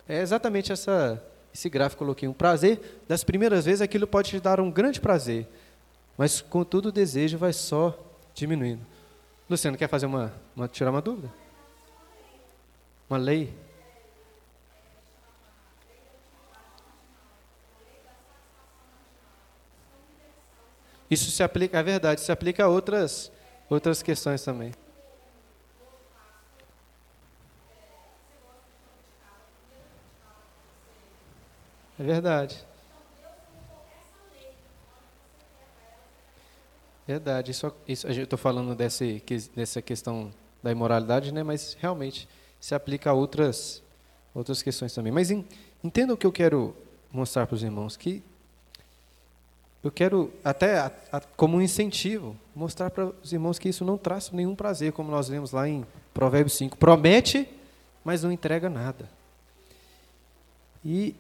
É 0.08 0.22
exatamente 0.22 0.72
essa, 0.72 1.24
esse 1.54 1.70
gráfico 1.70 2.00
que 2.00 2.06
coloquei. 2.06 2.28
Um 2.28 2.34
prazer, 2.34 3.02
das 3.08 3.24
primeiras 3.24 3.66
vezes, 3.66 3.82
aquilo 3.82 4.08
pode 4.08 4.30
te 4.30 4.40
dar 4.40 4.60
um 4.60 4.72
grande 4.72 5.00
prazer, 5.00 5.48
mas 6.18 6.42
contudo 6.42 6.90
o 6.90 6.92
desejo 6.92 7.38
vai 7.38 7.54
só 7.54 7.98
diminuindo. 8.34 8.86
Luciano, 9.50 9.78
quer 9.78 9.88
fazer 9.88 10.06
uma, 10.06 10.34
uma 10.56 10.68
tirar 10.68 10.92
uma 10.92 11.02
dúvida? 11.02 11.32
Uma 13.10 13.18
lei? 13.18 13.54
Isso 21.10 21.32
se 21.32 21.42
aplica, 21.42 21.80
é 21.80 21.84
verdade, 21.84 22.22
se 22.22 22.32
aplica 22.32 22.66
a 22.66 22.68
outras, 22.68 23.32
outras 23.70 24.02
questões 24.02 24.44
também. 24.44 24.72
É 32.00 32.04
verdade. 32.04 32.66
Verdade. 37.06 37.52
Isso, 37.52 37.74
isso, 37.88 38.08
eu 38.08 38.24
estou 38.24 38.40
falando 38.40 38.76
desse, 38.76 39.22
dessa 39.56 39.82
questão 39.82 40.32
da 40.64 40.72
imoralidade, 40.72 41.34
né? 41.34 41.44
mas 41.44 41.76
realmente 41.80 42.28
se 42.60 42.76
aplica 42.76 43.10
a 43.10 43.14
outras, 43.14 43.84
outras 44.34 44.62
questões 44.62 44.94
também. 44.94 45.12
Mas 45.12 45.30
entenda 45.84 46.14
o 46.14 46.18
que 46.18 46.26
eu 46.26 46.32
quero 46.32 46.76
mostrar 47.12 47.48
para 47.48 47.56
os 47.56 47.64
irmãos, 47.64 47.98
que 47.98 48.24
eu 49.84 49.92
quero, 49.92 50.32
até 50.44 50.80
a, 50.80 50.92
a, 51.12 51.22
como 51.22 51.58
um 51.58 51.62
incentivo, 51.62 52.36
mostrar 52.54 52.90
para 52.90 53.06
os 53.24 53.32
irmãos 53.32 53.58
que 53.58 53.70
isso 53.70 53.86
não 53.86 53.98
traz 53.98 54.30
nenhum 54.32 54.56
prazer, 54.56 54.92
como 54.92 55.10
nós 55.10 55.30
lemos 55.30 55.52
lá 55.52 55.68
em 55.70 55.86
Provérbios 56.14 56.58
5. 56.58 56.78
Promete, 56.78 57.48
mas 58.04 58.24
não 58.24 58.32
entrega 58.32 58.70
nada. 58.70 59.10
E, 60.84 61.16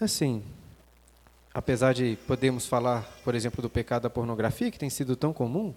assim, 0.00 0.42
apesar 1.54 1.94
de 1.94 2.18
podermos 2.26 2.66
falar, 2.66 3.08
por 3.24 3.36
exemplo, 3.36 3.62
do 3.62 3.70
pecado 3.70 4.02
da 4.02 4.10
pornografia, 4.10 4.70
que 4.70 4.78
tem 4.78 4.90
sido 4.90 5.14
tão 5.14 5.32
comum, 5.32 5.72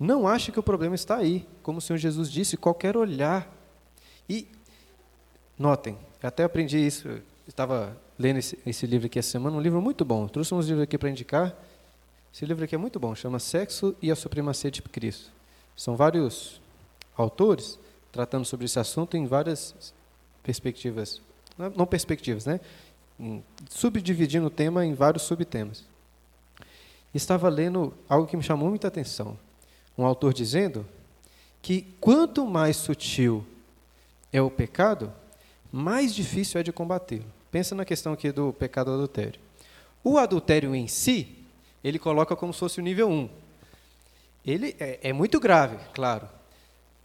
não 0.00 0.26
acho 0.26 0.50
que 0.50 0.58
o 0.58 0.64
problema 0.64 0.96
está 0.96 1.16
aí. 1.16 1.46
Como 1.62 1.78
o 1.78 1.80
Senhor 1.80 1.98
Jesus 1.98 2.28
disse, 2.28 2.56
qualquer 2.56 2.96
olhar. 2.96 3.48
E, 4.28 4.48
notem, 5.56 5.96
até 6.20 6.42
aprendi 6.42 6.78
isso, 6.78 7.20
estava 7.46 7.96
lendo 8.22 8.38
esse, 8.38 8.58
esse, 8.64 8.86
livro 8.86 9.06
aqui 9.06 9.18
essa 9.18 9.30
semana, 9.30 9.56
um 9.56 9.60
livro 9.60 9.82
muito 9.82 10.04
bom. 10.04 10.28
trouxe 10.28 10.54
uns 10.54 10.66
livros 10.66 10.84
aqui 10.84 10.96
para 10.96 11.10
indicar. 11.10 11.54
Esse 12.32 12.46
livro 12.46 12.64
aqui 12.64 12.74
é 12.74 12.78
muito 12.78 12.98
bom, 12.98 13.14
chama 13.14 13.38
Sexo 13.38 13.94
e 14.00 14.10
a 14.10 14.16
Supremacia 14.16 14.70
de 14.70 14.80
Cristo. 14.80 15.30
São 15.76 15.96
vários 15.96 16.60
autores 17.16 17.78
tratando 18.12 18.44
sobre 18.44 18.66
esse 18.66 18.78
assunto 18.78 19.16
em 19.16 19.26
várias 19.26 19.92
perspectivas, 20.42 21.20
não 21.76 21.84
perspectivas, 21.84 22.46
né? 22.46 22.60
Subdividindo 23.68 24.46
o 24.46 24.50
tema 24.50 24.86
em 24.86 24.94
vários 24.94 25.24
subtemas. 25.24 25.84
Estava 27.12 27.48
lendo 27.48 27.92
algo 28.08 28.26
que 28.26 28.36
me 28.36 28.42
chamou 28.42 28.68
muita 28.68 28.88
atenção. 28.88 29.36
Um 29.98 30.06
autor 30.06 30.32
dizendo 30.32 30.86
que 31.60 31.82
quanto 32.00 32.46
mais 32.46 32.76
sutil 32.76 33.44
é 34.32 34.40
o 34.40 34.50
pecado, 34.50 35.12
mais 35.70 36.14
difícil 36.14 36.60
é 36.60 36.62
de 36.62 36.72
combatê-lo. 36.72 37.41
Pensa 37.52 37.74
na 37.74 37.84
questão 37.84 38.14
aqui 38.14 38.32
do 38.32 38.50
pecado 38.54 38.86
do 38.86 38.94
adultério. 38.94 39.38
O 40.02 40.16
adultério 40.16 40.74
em 40.74 40.88
si, 40.88 41.28
ele 41.84 41.98
coloca 41.98 42.34
como 42.34 42.50
se 42.50 42.58
fosse 42.58 42.80
o 42.80 42.82
nível 42.82 43.10
1. 43.10 43.28
Ele 44.44 44.74
é, 44.80 44.98
é, 45.02 45.12
muito 45.12 45.38
grave, 45.38 45.76
claro. 45.92 46.26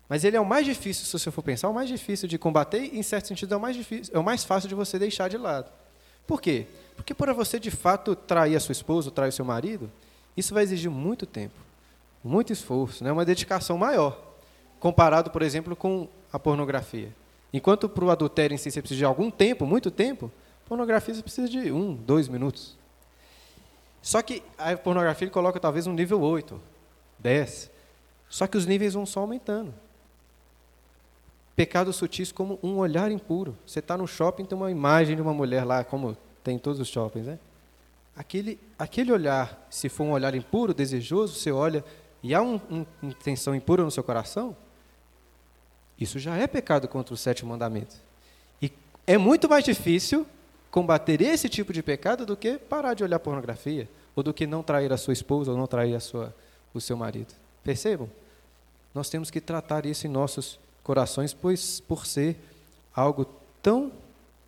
Mas 0.07 0.23
ele 0.23 0.37
é 0.37 0.39
o 0.39 0.45
mais 0.45 0.65
difícil, 0.65 1.05
se 1.05 1.11
você 1.11 1.29
for 1.29 1.41
pensar, 1.41 1.67
o 1.67 1.73
mais 1.73 1.89
difícil 1.89 2.29
de 2.29 2.37
combater 2.37 2.79
e, 2.79 2.97
em 2.97 3.03
certo 3.03 3.27
sentido, 3.27 3.53
é 3.53 3.57
o 3.57 3.59
mais, 3.59 3.75
difícil, 3.75 4.15
é 4.15 4.17
o 4.17 4.23
mais 4.23 4.45
fácil 4.45 4.69
de 4.69 4.73
você 4.73 4.97
deixar 4.97 5.27
de 5.27 5.37
lado. 5.37 5.69
Por 6.25 6.41
quê? 6.41 6.65
Porque 6.95 7.13
para 7.13 7.33
você, 7.33 7.59
de 7.59 7.69
fato, 7.69 8.15
trair 8.15 8.55
a 8.55 8.59
sua 8.61 8.71
esposa, 8.71 9.11
trair 9.11 9.29
o 9.29 9.33
seu 9.33 9.43
marido, 9.43 9.91
isso 10.35 10.53
vai 10.53 10.63
exigir 10.63 10.89
muito 10.89 11.25
tempo, 11.25 11.59
muito 12.23 12.53
esforço, 12.53 13.03
né? 13.03 13.11
uma 13.11 13.25
dedicação 13.25 13.77
maior, 13.77 14.17
comparado, 14.79 15.29
por 15.29 15.41
exemplo, 15.41 15.75
com 15.75 16.07
a 16.31 16.39
pornografia. 16.39 17.11
Enquanto 17.51 17.87
para 17.87 18.03
o 18.03 18.11
adultério 18.11 18.53
em 18.53 18.57
si 18.57 18.69
você 18.69 18.81
precisa 18.81 18.99
de 18.99 19.05
algum 19.05 19.31
tempo, 19.31 19.65
muito 19.65 19.89
tempo, 19.89 20.31
pornografia 20.67 21.13
você 21.13 21.23
precisa 21.23 21.47
de 21.47 21.71
um, 21.71 21.93
dois 21.93 22.27
minutos. 22.27 22.77
Só 24.01 24.21
que 24.21 24.43
a 24.57 24.75
pornografia 24.77 25.25
ele 25.25 25.31
coloca 25.31 25.59
talvez 25.59 25.87
um 25.87 25.93
nível 25.93 26.21
8, 26.21 26.59
10. 27.19 27.71
Só 28.29 28.47
que 28.47 28.57
os 28.57 28.65
níveis 28.65 28.93
vão 28.93 29.05
só 29.05 29.21
aumentando. 29.21 29.73
Pecados 31.55 31.95
sutis 31.95 32.31
como 32.31 32.59
um 32.61 32.77
olhar 32.77 33.11
impuro. 33.11 33.57
Você 33.65 33.79
está 33.79 33.97
no 33.97 34.07
shopping, 34.07 34.45
tem 34.45 34.57
uma 34.57 34.69
imagem 34.69 35.15
de 35.15 35.21
uma 35.21 35.33
mulher 35.33 35.63
lá, 35.63 35.83
como 35.83 36.15
tem 36.43 36.55
em 36.55 36.59
todos 36.59 36.79
os 36.79 36.87
shoppings, 36.87 37.27
né? 37.27 37.39
Aquele, 38.15 38.59
aquele 38.77 39.11
olhar, 39.11 39.67
se 39.69 39.89
for 39.89 40.03
um 40.03 40.11
olhar 40.11 40.33
impuro, 40.35 40.73
desejoso, 40.73 41.35
você 41.35 41.51
olha 41.51 41.83
e 42.23 42.33
há 42.33 42.41
uma 42.41 42.61
um, 42.69 42.85
intenção 43.03 43.53
impura 43.55 43.83
no 43.83 43.91
seu 43.91 44.03
coração, 44.03 44.55
isso 45.99 46.19
já 46.19 46.35
é 46.35 46.45
pecado 46.47 46.87
contra 46.87 47.13
o 47.13 47.17
sétimo 47.17 47.49
mandamento. 47.49 47.95
E 48.61 48.71
é 49.05 49.17
muito 49.17 49.49
mais 49.49 49.63
difícil 49.63 50.25
combater 50.69 51.21
esse 51.21 51.49
tipo 51.49 51.73
de 51.73 51.81
pecado 51.81 52.25
do 52.25 52.37
que 52.37 52.57
parar 52.57 52.93
de 52.93 53.03
olhar 53.03 53.19
pornografia, 53.19 53.89
ou 54.15 54.21
do 54.21 54.33
que 54.33 54.45
não 54.45 54.61
trair 54.61 54.91
a 54.91 54.97
sua 54.97 55.13
esposa, 55.13 55.51
ou 55.51 55.57
não 55.57 55.67
trair 55.67 55.95
a 55.95 55.99
sua, 55.99 56.35
o 56.73 56.81
seu 56.81 56.95
marido. 56.95 57.33
Percebam? 57.63 58.09
Nós 58.93 59.09
temos 59.09 59.31
que 59.31 59.41
tratar 59.41 59.85
isso 59.85 60.07
em 60.07 60.09
nossos 60.09 60.59
corações, 60.83 61.33
pois 61.33 61.79
por 61.79 62.05
ser 62.05 62.37
algo 62.95 63.25
tão 63.61 63.91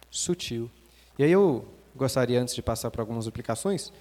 sutil. 0.09 0.69
E 1.17 1.23
aí 1.23 1.31
eu 1.31 1.65
gostaria, 1.95 2.41
antes 2.41 2.55
de 2.55 2.61
passar 2.61 2.89
para 2.89 3.01
algumas 3.01 3.27
aplicações, 3.27 3.91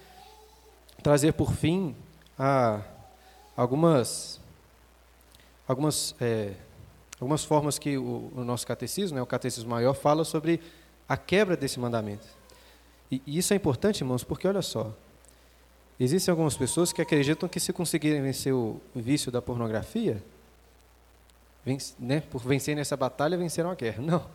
trazer 1.03 1.33
por 1.33 1.53
fim 1.53 1.95
a, 2.37 2.81
algumas, 3.55 4.39
algumas 5.67 6.15
é, 6.19 6.53
algumas 7.19 7.43
formas 7.43 7.77
que 7.77 7.97
o, 7.97 8.31
o 8.35 8.43
nosso 8.43 8.65
catecismo, 8.65 9.15
né, 9.15 9.21
o 9.21 9.25
catecismo 9.25 9.69
maior, 9.69 9.93
fala 9.93 10.23
sobre 10.23 10.61
a 11.07 11.17
quebra 11.17 11.57
desse 11.57 11.79
mandamento. 11.79 12.25
E, 13.11 13.21
e 13.25 13.37
isso 13.37 13.53
é 13.53 13.55
importante, 13.55 14.01
irmãos, 14.01 14.23
porque 14.23 14.47
olha 14.47 14.61
só, 14.61 14.93
existem 15.99 16.31
algumas 16.31 16.55
pessoas 16.55 16.93
que 16.93 17.01
acreditam 17.01 17.49
que 17.49 17.59
se 17.59 17.73
conseguirem 17.73 18.21
vencer 18.21 18.53
o 18.53 18.79
vício 18.95 19.31
da 19.31 19.41
pornografia, 19.41 20.23
vence, 21.65 21.93
né, 21.99 22.21
por 22.21 22.41
vencer 22.41 22.75
nessa 22.75 22.95
batalha, 22.95 23.37
venceram 23.37 23.69
a 23.69 23.75
guerra. 23.75 24.01
Não. 24.01 24.25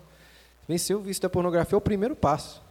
Vencer 0.69 0.97
o 0.97 1.01
vício 1.01 1.23
da 1.23 1.31
pornografia 1.31 1.77
é 1.77 1.79
o 1.79 1.81
primeiro 1.81 2.15
passo. 2.15 2.63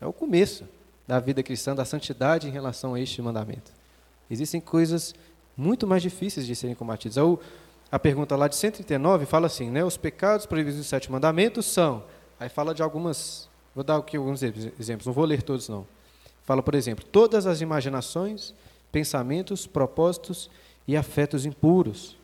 É 0.00 0.06
o 0.06 0.12
começo 0.12 0.64
da 1.06 1.18
vida 1.18 1.42
cristã, 1.42 1.74
da 1.74 1.84
santidade 1.84 2.48
em 2.48 2.50
relação 2.50 2.94
a 2.94 3.00
este 3.00 3.20
mandamento. 3.20 3.72
Existem 4.30 4.60
coisas 4.60 5.14
muito 5.56 5.86
mais 5.86 6.02
difíceis 6.02 6.46
de 6.46 6.54
serem 6.54 6.74
combatidas. 6.74 7.16
É 7.16 7.22
o, 7.22 7.38
a 7.90 7.98
pergunta 7.98 8.36
lá 8.36 8.46
de 8.46 8.54
139 8.56 9.26
fala 9.26 9.46
assim, 9.46 9.70
né? 9.70 9.84
Os 9.84 9.96
pecados 9.96 10.46
proibidos 10.46 10.78
dos 10.78 10.86
sete 10.86 11.10
mandamentos 11.10 11.66
são. 11.66 12.04
Aí 12.38 12.48
fala 12.48 12.74
de 12.74 12.82
algumas. 12.82 13.48
Vou 13.74 13.82
dar 13.82 13.96
aqui 13.96 14.16
alguns 14.16 14.42
exemplos, 14.42 15.06
não 15.06 15.12
vou 15.12 15.24
ler 15.24 15.42
todos 15.42 15.68
não. 15.68 15.86
Fala, 16.42 16.62
por 16.62 16.74
exemplo, 16.74 17.04
todas 17.04 17.46
as 17.46 17.60
imaginações, 17.60 18.54
pensamentos, 18.90 19.66
propósitos 19.66 20.50
e 20.86 20.96
afetos 20.96 21.44
impuros. 21.44 22.16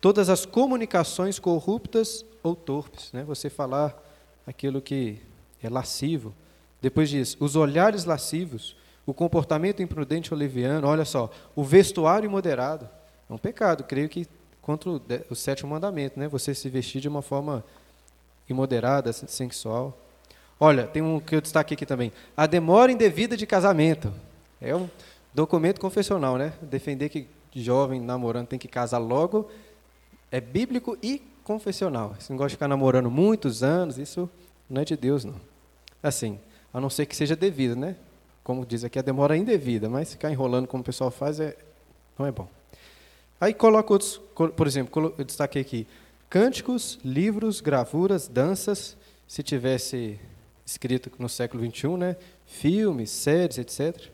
Todas 0.00 0.28
as 0.30 0.46
comunicações 0.46 1.38
corruptas 1.38 2.24
ou 2.42 2.54
torpes, 2.56 3.12
né? 3.12 3.22
Você 3.24 3.50
falar 3.50 4.02
aquilo 4.46 4.80
que 4.80 5.20
é 5.62 5.68
lascivo. 5.68 6.34
Depois 6.80 7.10
diz, 7.10 7.36
os 7.38 7.56
olhares 7.56 8.04
lascivos, 8.06 8.74
o 9.04 9.12
comportamento 9.12 9.82
imprudente 9.82 10.32
ou 10.32 10.38
leviano, 10.38 10.86
olha 10.86 11.04
só, 11.04 11.30
o 11.54 11.62
vestuário 11.62 12.26
imoderado. 12.26 12.88
É 13.28 13.32
um 13.32 13.38
pecado, 13.38 13.84
creio 13.84 14.08
que 14.08 14.26
contra 14.62 14.90
o, 14.90 15.00
o 15.30 15.34
sétimo 15.34 15.70
mandamento, 15.70 16.18
né? 16.18 16.28
Você 16.28 16.54
se 16.54 16.68
vestir 16.68 17.00
de 17.00 17.08
uma 17.08 17.22
forma 17.22 17.64
imoderada, 18.48 19.12
sensual. 19.12 19.96
Olha, 20.58 20.86
tem 20.86 21.02
um 21.02 21.20
que 21.20 21.34
eu 21.34 21.40
destaquei 21.40 21.74
aqui 21.74 21.86
também. 21.86 22.12
A 22.36 22.46
demora 22.46 22.92
indevida 22.92 23.36
de 23.36 23.46
casamento. 23.46 24.12
É 24.60 24.74
um, 24.74 24.88
documento 25.32 25.80
confessional, 25.80 26.36
né? 26.36 26.52
Defender 26.60 27.08
que 27.08 27.26
jovem 27.54 28.00
namorando 28.00 28.48
tem 28.48 28.58
que 28.58 28.68
casar 28.68 28.98
logo 28.98 29.50
é 30.30 30.40
bíblico 30.40 30.96
e 31.02 31.22
confessional. 31.42 32.14
Você 32.18 32.32
não 32.32 32.36
gosta 32.36 32.50
de 32.50 32.54
ficar 32.54 32.68
namorando 32.68 33.10
muitos 33.10 33.62
anos, 33.62 33.98
isso 33.98 34.30
não 34.68 34.82
é 34.82 34.84
de 34.84 34.96
Deus, 34.96 35.24
não. 35.24 35.40
Assim, 36.02 36.38
a 36.72 36.80
não 36.80 36.88
ser 36.88 37.06
que 37.06 37.16
seja 37.16 37.34
devido, 37.34 37.74
né? 37.74 37.96
Como 38.44 38.64
diz 38.64 38.84
aqui, 38.84 38.98
a 38.98 39.02
demora 39.02 39.36
indevida, 39.36 39.88
mas 39.88 40.12
ficar 40.12 40.30
enrolando 40.30 40.66
como 40.68 40.82
o 40.82 40.84
pessoal 40.84 41.10
faz 41.10 41.40
é, 41.40 41.56
não 42.18 42.26
é 42.26 42.32
bom. 42.32 42.48
Aí 43.40 43.54
coloca 43.54 43.92
outros, 43.92 44.20
por 44.54 44.66
exemplo, 44.66 45.14
eu 45.16 45.24
destaquei 45.24 45.62
aqui, 45.62 45.86
cânticos, 46.28 46.98
livros, 47.02 47.60
gravuras, 47.60 48.28
danças, 48.28 48.96
se 49.26 49.42
tivesse 49.42 50.20
escrito 50.66 51.10
no 51.18 51.28
século 51.28 51.64
XXI, 51.64 51.96
né? 51.96 52.16
filmes, 52.44 53.10
séries, 53.10 53.58
etc. 53.58 54.10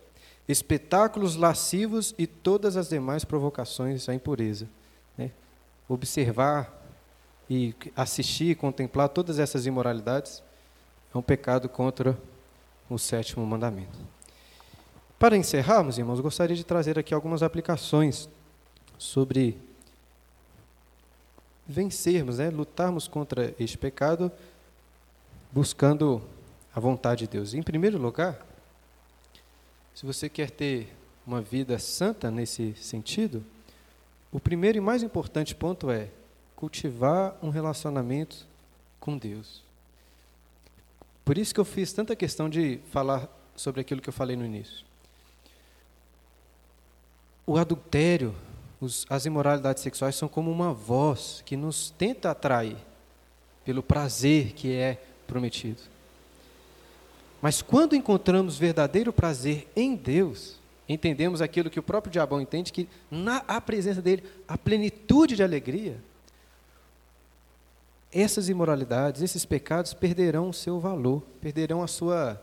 Espetáculos 0.46 1.34
lascivos 1.34 2.14
e 2.16 2.26
todas 2.26 2.76
as 2.76 2.88
demais 2.88 3.24
provocações 3.24 4.08
à 4.08 4.14
impureza. 4.14 4.68
Né? 5.18 5.32
Observar 5.88 6.72
e 7.50 7.74
assistir, 7.96 8.56
contemplar 8.56 9.08
todas 9.08 9.38
essas 9.38 9.66
imoralidades 9.66 10.42
é 11.14 11.18
um 11.18 11.22
pecado 11.22 11.68
contra 11.68 12.16
o 12.88 12.98
sétimo 12.98 13.44
mandamento. 13.44 13.98
Para 15.18 15.36
encerrarmos, 15.36 15.98
irmãos, 15.98 16.20
gostaria 16.20 16.54
de 16.54 16.64
trazer 16.64 16.98
aqui 16.98 17.12
algumas 17.12 17.42
aplicações 17.42 18.28
sobre 18.99 19.59
vencermos, 21.66 22.38
né, 22.38 22.51
lutarmos 22.51 23.09
contra 23.09 23.55
este 23.59 23.76
pecado, 23.76 24.30
buscando 25.51 26.22
a 26.74 26.80
vontade 26.80 27.20
de 27.20 27.32
Deus. 27.32 27.55
Em 27.55 27.62
primeiro 27.62 27.99
lugar, 27.99 28.47
se 29.94 30.05
você 30.05 30.28
quer 30.28 30.51
ter 30.51 30.94
uma 31.26 31.40
vida 31.40 31.78
santa 31.78 32.30
nesse 32.30 32.74
sentido, 32.74 33.44
o 34.30 34.38
primeiro 34.38 34.78
e 34.78 34.80
mais 34.80 35.03
importante 35.03 35.55
ponto 35.55 35.90
é 35.90 36.09
cultivar 36.55 37.36
um 37.42 37.49
relacionamento 37.49 38.47
com 39.01 39.16
Deus. 39.16 39.62
Por 41.24 41.36
isso 41.36 41.53
que 41.53 41.61
eu 41.61 41.64
fiz 41.64 41.92
tanta 41.92 42.14
questão 42.14 42.49
de 42.49 42.78
falar 42.92 43.28
sobre 43.57 43.80
aquilo 43.80 44.01
que 44.01 44.09
eu 44.09 44.12
falei 44.12 44.36
no 44.36 44.44
início. 44.44 44.84
O 47.47 47.57
adultério, 47.57 48.34
os, 48.80 49.06
as 49.08 49.26
imoralidades 49.26 49.82
sexuais 49.82 50.14
são 50.16 50.28
como 50.28 50.50
uma 50.50 50.72
voz 50.72 51.42
que 51.44 51.56
nos 51.56 51.90
tenta 51.90 52.30
atrair 52.30 52.76
pelo 53.64 53.82
prazer 53.82 54.52
que 54.52 54.72
é 54.72 55.00
prometido. 55.26 55.82
Mas 57.40 57.62
quando 57.62 57.94
encontramos 57.94 58.58
verdadeiro 58.58 59.12
prazer 59.12 59.68
em 59.74 59.94
Deus, 59.94 60.56
entendemos 60.88 61.40
aquilo 61.40 61.70
que 61.70 61.80
o 61.80 61.82
próprio 61.82 62.10
diabão 62.10 62.40
entende, 62.40 62.72
que 62.72 62.88
na 63.10 63.38
a 63.48 63.60
presença 63.60 64.00
dele, 64.00 64.24
a 64.46 64.56
plenitude 64.56 65.36
de 65.36 65.42
alegria, 65.42 65.98
essas 68.12 68.48
imoralidades, 68.48 69.20
esses 69.20 69.44
pecados 69.44 69.92
perderão 69.92 70.48
o 70.48 70.54
seu 70.54 70.80
valor, 70.80 71.22
perderão 71.40 71.82
a 71.82 71.86
sua, 71.86 72.40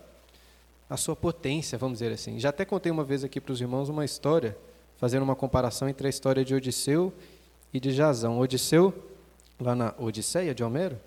a 0.90 0.98
sua 0.98 1.16
potência, 1.16 1.78
vamos 1.78 2.00
dizer 2.00 2.14
assim. 2.14 2.40
Já 2.40 2.50
até 2.50 2.66
contei 2.66 2.92
uma 2.92 3.04
vez 3.04 3.24
aqui 3.24 3.42
para 3.42 3.54
os 3.54 3.62
irmãos 3.62 3.90
uma 3.90 4.06
história, 4.06 4.56
fazendo 5.04 5.24
uma 5.24 5.36
comparação 5.36 5.90
entre 5.90 6.08
a 6.08 6.10
história 6.10 6.46
de 6.46 6.56
Odisseu 6.56 7.12
e 7.74 7.78
de 7.78 7.92
Jazão. 7.92 8.40
Odisseu, 8.40 8.94
lá 9.60 9.76
na 9.76 9.94
Odisseia 9.98 10.56
de 10.56 10.64
Homero, 10.64 10.98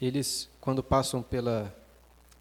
eles, 0.00 0.48
quando 0.58 0.82
passam 0.82 1.22
pela 1.22 1.70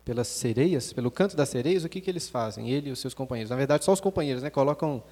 pelas 0.05 0.29
sereias, 0.29 0.93
pelo 0.93 1.11
canto 1.11 1.35
das 1.35 1.49
sereias, 1.49 1.83
o 1.83 1.89
que, 1.89 1.99
que 1.99 2.09
eles 2.09 2.29
fazem? 2.29 2.69
Ele 2.69 2.87
e 2.87 2.91
os 2.93 2.99
seus 2.99 3.13
companheiros. 3.13 3.49
Na 3.49 3.57
verdade, 3.57 3.83
só 3.83 3.91
os 3.91 3.99
companheiros, 3.99 4.41
né? 4.41 4.49
Colocam 4.49 5.03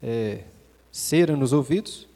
é, 0.00 0.44
cera 0.92 1.34
nos 1.34 1.52
ouvidos 1.52 2.06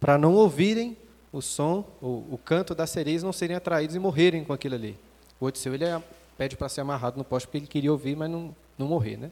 para 0.00 0.16
não 0.16 0.32
ouvirem 0.32 0.96
o 1.30 1.42
som, 1.42 1.84
o, 2.00 2.24
o, 2.30 2.40
canto 2.42 2.74
das 2.74 2.88
sereias, 2.88 3.22
não 3.22 3.34
serem 3.34 3.54
atraídos 3.54 3.94
e 3.94 3.98
morrerem 3.98 4.44
com 4.44 4.52
aquilo 4.54 4.76
ali. 4.76 4.98
O 5.38 5.44
Odisseu 5.44 5.74
ele 5.74 5.84
é, 5.84 6.02
pede 6.38 6.56
para 6.56 6.70
ser 6.70 6.80
amarrado 6.80 7.18
no 7.18 7.24
poste 7.24 7.46
porque 7.46 7.58
ele 7.58 7.66
queria 7.66 7.92
ouvir, 7.92 8.16
mas 8.16 8.30
não, 8.30 8.56
não 8.78 8.86
morrer, 8.86 9.18
né? 9.18 9.30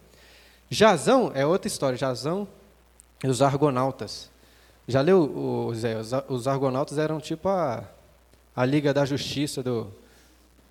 Jazão 0.68 1.32
é 1.34 1.46
outra 1.46 1.68
história. 1.68 1.96
Jazão 1.96 2.46
os 3.24 3.42
argonautas. 3.42 4.30
Já 4.88 5.00
leu, 5.00 5.20
o, 5.22 5.74
Zé? 5.74 5.96
Os, 6.28 6.48
argonautas 6.48 6.98
eram 6.98 7.20
tipo 7.20 7.48
a, 7.48 7.84
a 8.56 8.64
Liga 8.64 8.92
da 8.92 9.04
Justiça 9.04 9.62
do, 9.62 9.86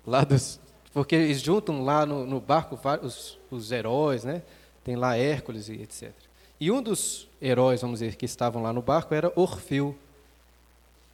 lá 0.06 0.24
dos, 0.24 0.60
porque 0.92 1.14
eles 1.14 1.40
juntam 1.40 1.84
lá 1.84 2.04
no, 2.04 2.26
no 2.26 2.40
barco 2.40 2.78
os, 3.02 3.38
os 3.50 3.72
heróis, 3.72 4.24
né? 4.24 4.42
Tem 4.82 4.96
lá 4.96 5.16
Hércules 5.16 5.68
e 5.68 5.74
etc. 5.74 6.12
E 6.58 6.70
um 6.70 6.82
dos 6.82 7.28
heróis, 7.40 7.80
vamos 7.80 8.00
dizer, 8.00 8.16
que 8.16 8.24
estavam 8.26 8.62
lá 8.62 8.72
no 8.72 8.82
barco 8.82 9.14
era 9.14 9.32
Orfeu. 9.36 9.96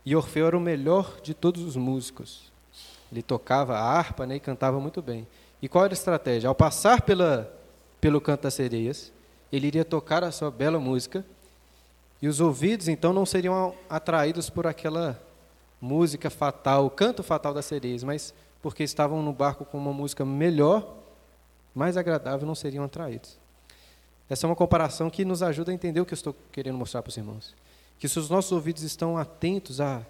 E 0.05 0.16
Orfeu 0.16 0.47
era 0.47 0.57
o 0.57 0.61
melhor 0.61 1.20
de 1.22 1.34
todos 1.34 1.62
os 1.62 1.76
músicos. 1.76 2.51
Ele 3.12 3.22
tocava 3.22 3.76
a 3.76 3.82
harpa 3.82 4.26
né, 4.26 4.37
e 4.37 4.41
cantava 4.41 4.80
muito 4.80 5.01
bem. 5.01 5.26
E 5.62 5.68
qual 5.68 5.84
era 5.84 5.93
a 5.93 5.95
estratégia? 5.95 6.49
Ao 6.49 6.55
passar 6.55 7.03
pela, 7.03 7.53
pelo 8.01 8.20
canto 8.20 8.43
das 8.43 8.55
sereias, 8.55 9.12
ele 9.53 9.67
iria 9.67 9.85
tocar 9.85 10.25
a 10.25 10.33
sua 10.33 10.51
bela 10.51 10.79
música, 10.79 11.25
e 12.21 12.29
os 12.29 12.41
ouvidos 12.41 12.89
então 12.89 13.13
não 13.13 13.27
seriam 13.27 13.75
atraídos 13.89 14.49
por 14.49 14.67
aquela 14.67 15.21
música 15.81 16.31
fatal, 16.31 16.87
o 16.87 16.91
canto 16.91 17.23
fatal 17.23 17.53
das 17.53 17.67
sereias, 17.67 18.03
mas 18.03 18.35
porque 18.63 18.83
estavam 18.83 19.23
no 19.23 19.33
barco 19.33 19.65
com 19.65 19.79
uma 19.79 19.93
música 19.93 20.25
melhor, 20.25 20.97
mais 21.75 21.97
agradável, 21.97 22.47
não 22.47 22.55
seriam 22.55 22.85
atraídos. 22.85 23.39
Essa 24.29 24.47
é 24.47 24.49
uma 24.49 24.57
comparação 24.57 25.09
que 25.09 25.25
nos 25.25 25.43
ajuda 25.43 25.71
a 25.71 25.75
entender 25.75 26.01
o 26.01 26.07
que 26.07 26.13
eu 26.13 26.17
estou 26.17 26.35
querendo 26.51 26.77
mostrar 26.77 27.03
para 27.03 27.11
os 27.11 27.17
irmãos. 27.17 27.55
Que 27.99 28.09
se 28.09 28.19
os 28.19 28.29
nossos 28.29 28.51
ouvidos 28.51 28.83
estão 28.83 29.17
atentos 29.17 29.81
à, 29.81 30.05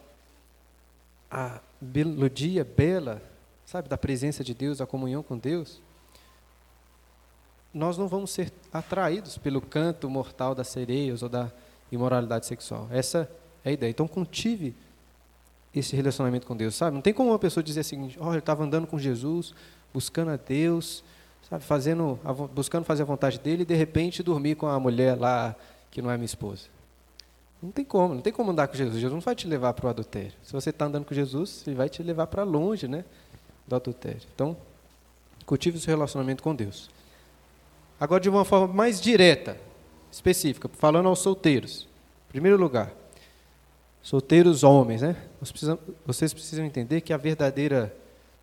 à 1.31 1.61
melodia 1.81 2.65
bela, 2.65 3.21
sabe, 3.67 3.89
da 3.89 3.99
presença 3.99 4.43
de 4.43 4.55
Deus, 4.55 4.79
da 4.79 4.87
comunhão 4.87 5.23
com 5.23 5.37
Deus, 5.37 5.83
nós 7.77 7.99
não 7.99 8.09
vamos 8.09 8.31
ser 8.31 8.51
atraídos 8.73 9.37
pelo 9.37 9.61
canto 9.61 10.09
mortal 10.09 10.55
das 10.55 10.69
sereias 10.69 11.23
ou 11.23 11.29
da 11.29 11.53
imoralidade 11.93 12.47
sexual. 12.47 12.89
Essa 12.91 13.31
é 13.63 13.69
a 13.69 13.73
ideia. 13.73 13.91
Então, 13.91 14.09
cultive 14.09 14.75
esse 15.75 15.95
relacionamento 15.95 16.47
com 16.47 16.57
Deus, 16.57 16.75
sabe? 16.75 16.95
Não 16.95 17.03
tem 17.03 17.13
como 17.13 17.31
uma 17.31 17.39
pessoa 17.39 17.63
dizer 17.63 17.81
o 17.81 17.85
seguinte: 17.85 18.17
olha, 18.19 18.37
eu 18.37 18.41
estava 18.41 18.65
andando 18.65 18.87
com 18.87 18.99
Jesus, 18.99 19.55
buscando 19.93 20.31
a 20.31 20.37
Deus, 20.37 21.05
sabe, 21.49 21.65
fazendo, 21.65 22.19
buscando 22.55 22.85
fazer 22.85 23.03
a 23.03 23.07
vontade 23.07 23.39
dele 23.39 23.63
e 23.63 23.67
de 23.67 23.75
repente 23.75 24.23
dormir 24.23 24.55
com 24.55 24.67
a 24.67 24.81
mulher 24.81 25.19
lá 25.19 25.55
que 25.91 26.01
não 26.01 26.11
é 26.11 26.17
minha 26.17 26.25
esposa. 26.25 26.69
Não 27.63 27.71
tem 27.71 27.85
como, 27.85 28.15
não 28.15 28.23
tem 28.23 28.33
como 28.33 28.51
andar 28.51 28.69
com 28.69 28.75
Jesus. 28.75 28.95
Jesus 28.95 29.13
não 29.13 29.21
vai 29.21 29.35
te 29.35 29.47
levar 29.47 29.75
para 29.75 29.87
o 29.87 29.91
adultério. 29.91 30.33
Se 30.43 30.53
você 30.53 30.71
está 30.71 30.87
andando 30.87 31.05
com 31.05 31.15
Jesus, 31.15 31.63
ele 31.67 31.77
vai 31.77 31.91
te 31.91 32.03
levar 32.03 32.27
para 32.27 32.43
longe, 32.43 32.89
né, 32.89 33.05
do 33.67 33.77
adultério. 33.77 34.23
Então, 34.35 34.57
cultive 35.45 35.77
o 35.77 35.81
seu 35.81 35.95
relacionamento 35.95 36.43
com 36.43 36.55
Deus. 36.55 36.96
Agora, 37.99 38.21
de 38.21 38.29
uma 38.29 38.45
forma 38.45 38.73
mais 38.73 39.01
direta, 39.01 39.59
específica, 40.13 40.69
falando 40.69 41.09
aos 41.09 41.19
solteiros. 41.21 41.89
Em 42.29 42.33
primeiro 42.33 42.59
lugar, 42.59 42.93
solteiros 44.03 44.63
homens, 44.63 45.03
né? 45.03 45.17
Vocês 46.05 46.33
precisam 46.33 46.65
entender 46.65 47.01
que 47.01 47.13
a 47.13 47.17
verdadeira 47.17 47.95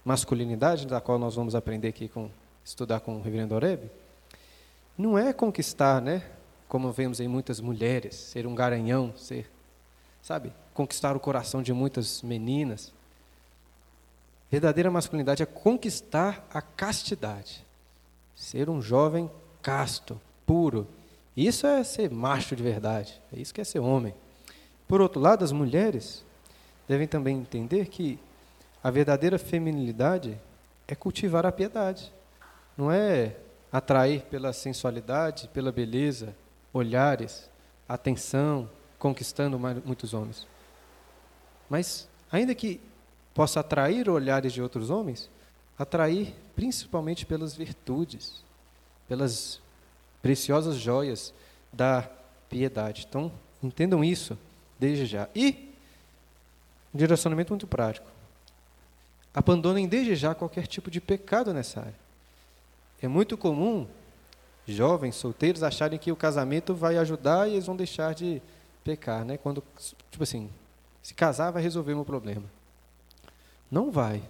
masculinidade, 0.04 0.88
da 0.88 1.00
qual 1.00 1.20
nós 1.20 1.36
vamos 1.36 1.56
aprender 1.56 1.88
aqui 1.88 2.08
com 2.08 2.30
estudar 2.66 3.00
com 3.00 3.16
o 3.18 3.22
Reverendo 3.22 3.54
Oreb, 3.56 3.90
não 4.98 5.18
é 5.18 5.32
conquistar, 5.34 6.02
né? 6.02 6.24
Como 6.68 6.92
vemos 6.92 7.20
em 7.20 7.28
muitas 7.28 7.60
mulheres, 7.60 8.16
ser 8.16 8.48
um 8.48 8.56
garanhão, 8.56 9.14
ser, 9.16 9.50
sabe, 10.22 10.52
conquistar 10.74 11.16
o 11.16 11.20
coração 11.20 11.62
de 11.62 11.72
muitas 11.72 12.24
meninas. 12.24 12.92
Verdadeira 14.50 14.90
masculinidade 14.90 15.44
é 15.44 15.46
conquistar 15.46 16.48
a 16.52 16.62
castidade, 16.62 17.64
ser 18.36 18.70
um 18.70 18.82
jovem 18.82 19.30
casto, 19.64 20.22
puro. 20.46 20.88
Isso 21.36 21.66
é 21.66 21.84
ser 21.84 22.12
macho 22.12 22.56
de 22.56 22.62
verdade, 22.62 23.20
é 23.36 23.40
isso 23.40 23.54
que 23.54 23.62
é 23.62 23.64
ser 23.64 23.80
homem. 23.80 24.14
Por 24.88 25.02
outro 25.02 25.20
lado, 25.20 25.44
as 25.44 25.52
mulheres 25.52 26.24
devem 26.88 27.08
também 27.08 27.38
entender 27.38 27.88
que 27.88 28.20
a 28.84 28.92
verdadeira 28.92 29.40
feminilidade 29.40 30.38
é 30.88 30.94
cultivar 30.94 31.46
a 31.46 31.52
piedade. 31.52 32.14
Não 32.78 32.92
é 32.92 33.38
atrair 33.72 34.24
pela 34.24 34.54
sensualidade, 34.54 35.48
pela 35.48 35.72
beleza, 35.72 36.36
olhares, 36.72 37.50
atenção, 37.88 38.70
conquistando 39.00 39.58
muitos 39.58 40.14
homens. 40.14 40.46
Mas, 41.70 42.08
ainda 42.32 42.54
que 42.54 42.80
possa 43.34 43.62
atrair 43.62 44.10
olhares 44.10 44.54
de 44.54 44.62
outros 44.62 44.90
homens, 44.90 45.30
atrair 45.80 46.36
principalmente 46.56 47.26
pelas 47.26 47.56
virtudes, 47.56 48.44
pelas 49.14 49.62
preciosas 50.24 50.76
joias 50.76 51.32
da 51.72 52.10
piedade. 52.50 53.06
Então, 53.08 53.32
entendam 53.62 54.04
isso 54.04 54.36
desde 54.80 55.06
já. 55.06 55.30
E 55.36 55.72
um 56.92 56.98
direcionamento 56.98 57.54
muito 57.54 57.68
prático. 57.68 58.08
Abandonem 59.32 59.88
desde 59.88 60.16
já 60.16 60.34
qualquer 60.34 60.66
tipo 60.66 60.90
de 60.90 61.00
pecado 61.00 61.54
nessa 61.54 61.82
área. 61.82 61.96
É 63.00 63.08
muito 63.08 63.38
comum 63.38 63.86
jovens, 64.66 65.14
solteiros, 65.16 65.62
acharem 65.62 66.00
que 66.00 66.12
o 66.12 66.16
casamento 66.16 66.74
vai 66.74 66.98
ajudar 66.98 67.48
e 67.48 67.52
eles 67.54 67.68
vão 67.68 67.76
deixar 67.76 68.16
de 68.16 68.42
pecar, 68.84 69.24
né? 69.24 69.38
Quando, 69.38 69.64
tipo 70.10 70.24
assim, 70.24 70.50
se 71.04 71.14
casar 71.14 71.52
vai 71.52 71.62
resolver 71.62 71.94
o 71.94 71.98
meu 71.98 72.06
problema. 72.06 72.46
Não 73.70 73.92
vai. 73.92 74.24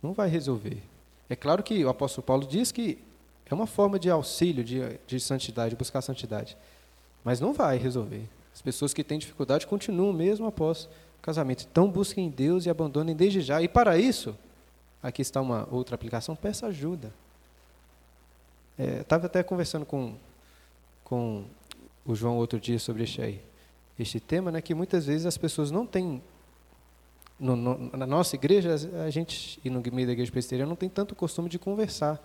Não 0.00 0.12
vai 0.12 0.28
resolver. 0.28 0.80
É 1.28 1.34
claro 1.34 1.60
que 1.60 1.84
o 1.84 1.88
apóstolo 1.88 2.24
Paulo 2.24 2.46
diz 2.46 2.70
que 2.70 3.09
é 3.50 3.54
uma 3.54 3.66
forma 3.66 3.98
de 3.98 4.08
auxílio, 4.08 4.62
de, 4.62 4.80
de 5.06 5.18
santidade, 5.18 5.70
de 5.70 5.76
buscar 5.76 6.00
santidade. 6.00 6.56
Mas 7.24 7.40
não 7.40 7.52
vai 7.52 7.76
resolver. 7.76 8.22
As 8.54 8.62
pessoas 8.62 8.94
que 8.94 9.02
têm 9.02 9.18
dificuldade 9.18 9.66
continuam 9.66 10.12
mesmo 10.12 10.46
após 10.46 10.84
o 11.18 11.22
casamento. 11.22 11.66
Então 11.70 11.90
busquem 11.90 12.30
Deus 12.30 12.66
e 12.66 12.70
abandonem 12.70 13.14
desde 13.14 13.40
já. 13.40 13.60
E 13.60 13.68
para 13.68 13.98
isso, 13.98 14.36
aqui 15.02 15.22
está 15.22 15.40
uma 15.40 15.68
outra 15.70 15.94
aplicação, 15.94 16.36
peça 16.36 16.66
ajuda. 16.66 17.12
É, 18.78 19.00
Estava 19.00 19.26
até 19.26 19.42
conversando 19.42 19.84
com, 19.84 20.14
com 21.04 21.44
o 22.06 22.14
João 22.14 22.36
outro 22.36 22.58
dia 22.58 22.78
sobre 22.78 23.02
este, 23.02 23.20
aí, 23.20 23.40
este 23.98 24.20
tema, 24.20 24.50
né, 24.50 24.60
que 24.60 24.74
muitas 24.74 25.06
vezes 25.06 25.26
as 25.26 25.36
pessoas 25.36 25.70
não 25.70 25.84
têm. 25.86 26.22
No, 27.38 27.56
no, 27.56 27.96
na 27.96 28.06
nossa 28.06 28.36
igreja, 28.36 28.74
a 29.04 29.08
gente, 29.08 29.58
e 29.64 29.70
no 29.70 29.82
meio 29.92 30.06
da 30.06 30.12
igreja 30.12 30.30
presbiteriana, 30.30 30.68
não 30.68 30.76
tem 30.76 30.90
tanto 30.90 31.14
costume 31.14 31.48
de 31.48 31.58
conversar. 31.58 32.22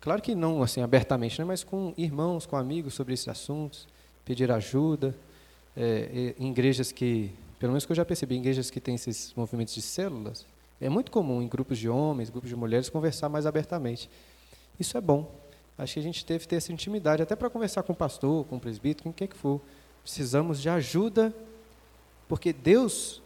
Claro 0.00 0.22
que 0.22 0.34
não 0.34 0.62
assim 0.62 0.80
abertamente, 0.80 1.38
né, 1.38 1.44
mas 1.44 1.62
com 1.62 1.92
irmãos, 1.96 2.46
com 2.46 2.56
amigos 2.56 2.94
sobre 2.94 3.12
esses 3.12 3.28
assuntos, 3.28 3.86
pedir 4.24 4.50
ajuda. 4.50 5.14
É, 5.76 6.34
em 6.38 6.50
igrejas 6.50 6.90
que, 6.90 7.30
pelo 7.58 7.72
menos 7.72 7.86
que 7.86 7.92
eu 7.92 7.96
já 7.96 8.04
percebi, 8.04 8.34
em 8.34 8.40
igrejas 8.40 8.70
que 8.70 8.80
têm 8.80 8.94
esses 8.94 9.32
movimentos 9.36 9.74
de 9.74 9.82
células, 9.82 10.44
é 10.80 10.88
muito 10.88 11.10
comum 11.10 11.42
em 11.42 11.46
grupos 11.46 11.78
de 11.78 11.88
homens, 11.88 12.30
grupos 12.30 12.48
de 12.48 12.56
mulheres, 12.56 12.88
conversar 12.88 13.28
mais 13.28 13.46
abertamente. 13.46 14.10
Isso 14.78 14.96
é 14.96 15.00
bom. 15.00 15.30
Acho 15.76 15.94
que 15.94 16.00
a 16.00 16.02
gente 16.02 16.26
deve 16.26 16.46
ter 16.46 16.56
essa 16.56 16.72
intimidade, 16.72 17.22
até 17.22 17.36
para 17.36 17.48
conversar 17.50 17.82
com 17.82 17.92
o 17.92 17.96
pastor, 17.96 18.44
com 18.46 18.56
o 18.56 18.60
presbítero, 18.60 19.04
com 19.04 19.12
quem 19.12 19.28
que 19.28 19.36
for. 19.36 19.60
Precisamos 20.02 20.60
de 20.60 20.68
ajuda, 20.68 21.34
porque 22.28 22.52
Deus 22.52 23.22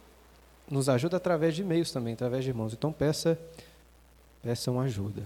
nos 0.69 0.89
ajuda 0.89 1.17
através 1.17 1.55
de 1.55 1.63
meios 1.63 1.91
também, 1.91 2.13
através 2.13 2.43
de 2.43 2.49
irmãos. 2.49 2.73
Então 2.73 2.91
peça, 2.91 3.39
peçam 4.43 4.79
ajuda. 4.79 5.25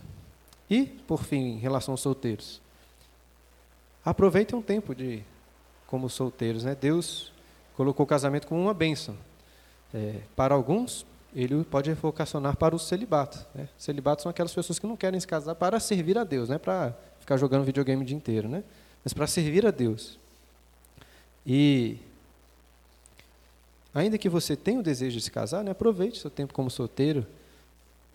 E, 0.69 0.85
por 0.85 1.23
fim, 1.23 1.55
em 1.55 1.57
relação 1.57 1.93
aos 1.93 2.01
solteiros, 2.01 2.61
aproveitem 4.05 4.57
um 4.57 4.61
tempo 4.61 4.93
de 4.93 5.23
como 5.87 6.09
solteiros, 6.09 6.63
né? 6.63 6.75
Deus 6.79 7.31
colocou 7.75 8.03
o 8.03 8.07
casamento 8.07 8.47
como 8.47 8.61
uma 8.61 8.73
bênção. 8.73 9.17
É, 9.93 10.21
para 10.35 10.53
alguns, 10.53 11.05
ele 11.35 11.63
pode 11.63 11.91
vocacionar 11.93 12.55
para 12.55 12.75
o 12.75 12.79
celibato. 12.79 13.45
Né? 13.55 13.67
Celibato 13.77 14.21
são 14.21 14.29
aquelas 14.29 14.53
pessoas 14.53 14.77
que 14.77 14.85
não 14.85 14.95
querem 14.95 15.19
se 15.19 15.27
casar 15.27 15.55
para 15.55 15.79
servir 15.79 16.17
a 16.17 16.23
Deus, 16.23 16.49
né? 16.49 16.57
para 16.57 16.93
ficar 17.19 17.37
jogando 17.37 17.63
videogame 17.63 18.03
o 18.03 18.05
dia 18.05 18.17
inteiro, 18.17 18.47
né? 18.47 18.63
Mas 19.03 19.13
para 19.13 19.25
servir 19.27 19.65
a 19.65 19.71
Deus. 19.71 20.19
E 21.45 21.97
ainda 23.93 24.17
que 24.17 24.29
você 24.29 24.55
tenha 24.55 24.79
o 24.79 24.83
desejo 24.83 25.17
de 25.17 25.23
se 25.23 25.31
casar, 25.31 25.63
né, 25.63 25.71
aproveite 25.71 26.19
seu 26.19 26.29
tempo 26.29 26.53
como 26.53 26.69
solteiro, 26.69 27.25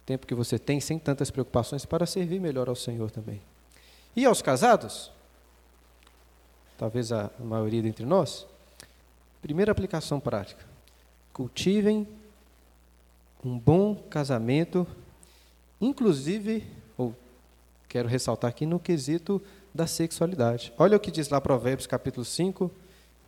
tempo 0.04 0.26
que 0.26 0.34
você 0.34 0.58
tem 0.58 0.80
sem 0.80 0.98
tantas 0.98 1.30
preocupações 1.30 1.84
para 1.84 2.06
servir 2.06 2.40
melhor 2.40 2.68
ao 2.68 2.76
Senhor 2.76 3.10
também. 3.10 3.40
E 4.14 4.24
aos 4.24 4.42
casados, 4.42 5.10
talvez 6.78 7.10
a 7.10 7.30
maioria 7.38 7.82
dentre 7.82 8.04
nós, 8.04 8.46
primeira 9.42 9.72
aplicação 9.72 10.20
prática: 10.20 10.64
cultivem 11.32 12.06
um 13.44 13.58
bom 13.58 13.94
casamento, 13.94 14.86
inclusive 15.80 16.66
quero 17.94 18.08
ressaltar 18.08 18.50
aqui 18.50 18.66
no 18.66 18.80
quesito 18.80 19.40
da 19.72 19.86
sexualidade. 19.86 20.72
Olha 20.76 20.96
o 20.96 21.00
que 21.00 21.12
diz 21.12 21.28
lá 21.28 21.40
Provérbios 21.40 21.86
capítulo 21.86 22.24
5, 22.24 22.68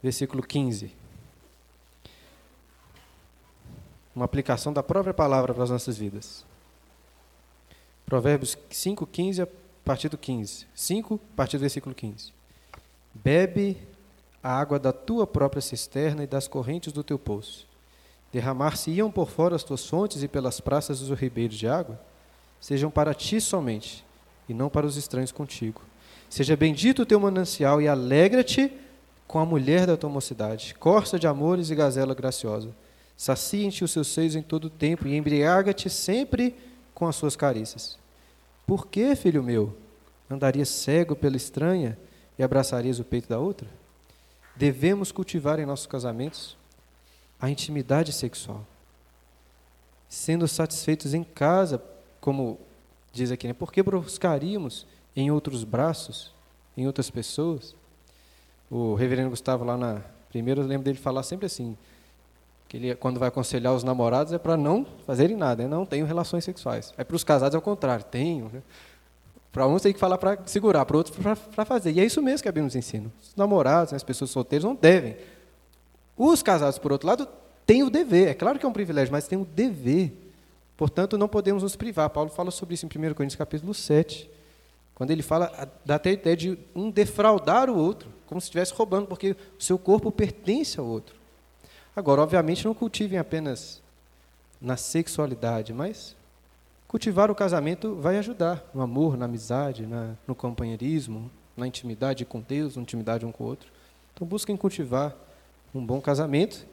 versículo 0.02 0.42
15. 0.42 0.92
Uma 4.12 4.24
aplicação 4.24 4.72
da 4.72 4.82
própria 4.82 5.14
palavra 5.14 5.54
para 5.54 5.62
as 5.62 5.70
nossas 5.70 5.96
vidas. 5.96 6.44
Provérbios 8.06 8.56
5, 8.70 9.04
15, 9.04 9.42
a 9.42 9.48
partir 9.84 10.08
do 10.08 10.16
15. 10.16 10.66
5, 10.72 11.14
a 11.14 11.36
partir 11.36 11.56
do 11.58 11.60
versículo 11.60 11.92
15. 11.92 12.32
Bebe 13.12 13.76
a 14.40 14.56
água 14.56 14.78
da 14.78 14.92
tua 14.92 15.26
própria 15.26 15.60
cisterna 15.60 16.22
e 16.22 16.26
das 16.26 16.46
correntes 16.46 16.92
do 16.92 17.02
teu 17.02 17.18
poço. 17.18 17.66
Derramar-se-iam 18.32 19.10
por 19.10 19.28
fora 19.28 19.56
as 19.56 19.64
tuas 19.64 19.84
fontes 19.84 20.22
e 20.22 20.28
pelas 20.28 20.60
praças 20.60 21.00
dos 21.00 21.18
ribeiros 21.18 21.56
de 21.56 21.66
água? 21.66 22.00
Sejam 22.60 22.92
para 22.92 23.12
ti 23.12 23.40
somente, 23.40 24.04
e 24.48 24.54
não 24.54 24.68
para 24.68 24.86
os 24.86 24.96
estranhos 24.96 25.32
contigo. 25.32 25.82
Seja 26.30 26.56
bendito 26.56 27.02
o 27.02 27.06
teu 27.06 27.18
manancial 27.18 27.82
e 27.82 27.88
alegra-te 27.88 28.72
com 29.26 29.40
a 29.40 29.44
mulher 29.44 29.84
da 29.84 29.96
tua 29.96 30.10
mocidade, 30.10 30.76
corça 30.76 31.18
de 31.18 31.26
amores 31.26 31.70
e 31.70 31.74
gazela 31.74 32.14
graciosa. 32.14 32.70
Saciem-te 33.16 33.82
os 33.82 33.90
seus 33.90 34.08
seios 34.08 34.36
em 34.36 34.42
todo 34.42 34.66
o 34.66 34.70
tempo 34.70 35.08
e 35.08 35.16
embriaga-te 35.16 35.90
sempre 35.90 36.54
com 36.96 37.06
as 37.06 37.14
suas 37.14 37.36
carícias. 37.36 37.98
Por 38.66 38.86
que, 38.86 39.14
filho 39.14 39.42
meu, 39.42 39.76
andarias 40.30 40.70
cego 40.70 41.14
pela 41.14 41.36
estranha 41.36 41.96
e 42.38 42.42
abraçarias 42.42 42.98
o 42.98 43.04
peito 43.04 43.28
da 43.28 43.38
outra? 43.38 43.68
Devemos 44.56 45.12
cultivar 45.12 45.60
em 45.60 45.66
nossos 45.66 45.86
casamentos 45.86 46.56
a 47.38 47.50
intimidade 47.50 48.14
sexual, 48.14 48.66
sendo 50.08 50.48
satisfeitos 50.48 51.12
em 51.12 51.22
casa, 51.22 51.82
como 52.18 52.58
diz 53.12 53.30
aqui, 53.30 53.46
né? 53.46 53.52
Por 53.52 53.70
que 53.70 53.82
buscaríamos 53.82 54.86
em 55.14 55.30
outros 55.30 55.64
braços, 55.64 56.32
em 56.74 56.86
outras 56.86 57.10
pessoas? 57.10 57.76
O 58.70 58.94
reverendo 58.94 59.28
Gustavo 59.28 59.64
lá 59.64 59.76
na 59.76 60.00
primeira, 60.30 60.62
eu 60.62 60.66
lembro 60.66 60.86
dele 60.86 60.98
falar 60.98 61.22
sempre 61.24 61.44
assim, 61.44 61.76
que 62.68 62.76
ele 62.76 62.94
quando 62.96 63.18
vai 63.18 63.28
aconselhar 63.28 63.74
os 63.74 63.84
namorados 63.84 64.32
é 64.32 64.38
para 64.38 64.56
não 64.56 64.86
fazerem 65.06 65.36
nada, 65.36 65.62
né? 65.62 65.68
não 65.68 65.86
tenho 65.86 66.06
relações 66.06 66.44
sexuais. 66.44 66.92
Aí 66.96 67.04
para 67.04 67.16
os 67.16 67.24
casados 67.24 67.54
é 67.54 67.58
o 67.58 67.62
contrário, 67.62 68.04
tenho. 68.04 68.50
Né? 68.52 68.62
Para 69.52 69.66
uns 69.66 69.82
tem 69.82 69.92
que 69.92 69.98
falar 69.98 70.18
para 70.18 70.38
segurar, 70.46 70.84
para 70.84 70.96
outros 70.96 71.16
para 71.54 71.64
fazer. 71.64 71.92
E 71.92 72.00
é 72.00 72.04
isso 72.04 72.20
mesmo 72.20 72.42
que 72.42 72.48
a 72.48 72.52
Bíblia 72.52 72.64
nos 72.64 72.76
ensina. 72.76 73.10
Os 73.22 73.34
namorados, 73.34 73.92
né, 73.92 73.96
as 73.96 74.02
pessoas 74.02 74.30
solteiras 74.30 74.64
não 74.64 74.74
devem. 74.74 75.16
Os 76.16 76.42
casados, 76.42 76.78
por 76.78 76.92
outro 76.92 77.06
lado, 77.06 77.28
têm 77.64 77.82
o 77.82 77.90
dever. 77.90 78.28
É 78.28 78.34
claro 78.34 78.58
que 78.58 78.66
é 78.66 78.68
um 78.68 78.72
privilégio, 78.72 79.12
mas 79.12 79.26
têm 79.26 79.38
o 79.38 79.44
dever 79.44 80.12
Portanto, 80.76 81.16
não 81.16 81.28
podemos 81.28 81.62
nos 81.62 81.74
privar. 81.74 82.10
Paulo 82.10 82.30
fala 82.30 82.50
sobre 82.50 82.74
isso 82.74 82.86
em 82.86 82.88
1 82.88 83.14
Coríntios 83.14 83.36
capítulo 83.36 83.72
7, 83.72 84.30
quando 84.94 85.10
ele 85.10 85.22
fala, 85.22 85.70
dá 85.84 85.94
até 85.94 86.10
a 86.10 86.12
ideia 86.12 86.36
de 86.36 86.58
um 86.74 86.90
defraudar 86.90 87.70
o 87.70 87.76
outro, 87.76 88.12
como 88.26 88.40
se 88.40 88.46
estivesse 88.46 88.74
roubando, 88.74 89.06
porque 89.06 89.32
o 89.58 89.62
seu 89.62 89.78
corpo 89.78 90.12
pertence 90.12 90.78
ao 90.78 90.86
outro. 90.86 91.16
Agora, 91.96 92.20
obviamente, 92.20 92.66
não 92.66 92.74
cultivem 92.74 93.18
apenas 93.18 93.80
na 94.60 94.76
sexualidade, 94.76 95.72
mas 95.72 96.14
cultivar 96.86 97.30
o 97.30 97.34
casamento 97.34 97.94
vai 97.94 98.18
ajudar 98.18 98.62
no 98.74 98.82
amor, 98.82 99.16
na 99.16 99.24
amizade, 99.24 99.86
na, 99.86 100.14
no 100.28 100.34
companheirismo, 100.34 101.30
na 101.56 101.66
intimidade 101.66 102.26
com 102.26 102.38
Deus, 102.38 102.76
na 102.76 102.82
intimidade 102.82 103.24
um 103.24 103.32
com 103.32 103.44
o 103.44 103.46
outro. 103.46 103.70
Então, 104.12 104.26
busquem 104.26 104.58
cultivar 104.58 105.16
um 105.74 105.84
bom 105.84 105.98
casamento 105.98 106.66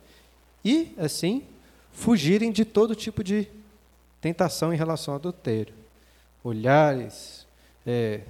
e, 0.63 0.93
assim, 0.97 1.43
fugirem 1.93 2.51
de 2.51 2.65
todo 2.65 2.93
tipo 2.93 3.24
de 3.24 3.47
tentação 4.19 4.74
em 4.74 4.78
relação 4.78 5.13
ao 5.13 5.19
adultério. 5.19 5.74
Olhares, 6.43 7.47
é, 7.88 8.21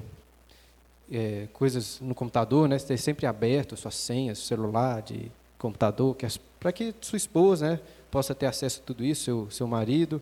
é, 1.12 1.48
coisas 1.54 2.00
no 2.00 2.14
computador, 2.14 2.68
né, 2.68 2.78
ter 2.78 2.98
sempre 2.98 3.26
aberto 3.26 3.76
suas 3.76 3.96
senhas, 3.96 4.38
celular, 4.38 5.02
de 5.02 5.32
computador, 5.58 6.16
que 6.16 6.26
para 6.64 6.72
que 6.72 6.95
sua 7.01 7.18
esposa 7.18 7.72
né, 7.72 7.80
possa 8.09 8.34
ter 8.34 8.45
acesso 8.45 8.80
a 8.82 8.86
tudo 8.86 9.03
isso, 9.03 9.26
seu, 9.26 9.51
seu 9.51 9.68
marido. 9.68 10.22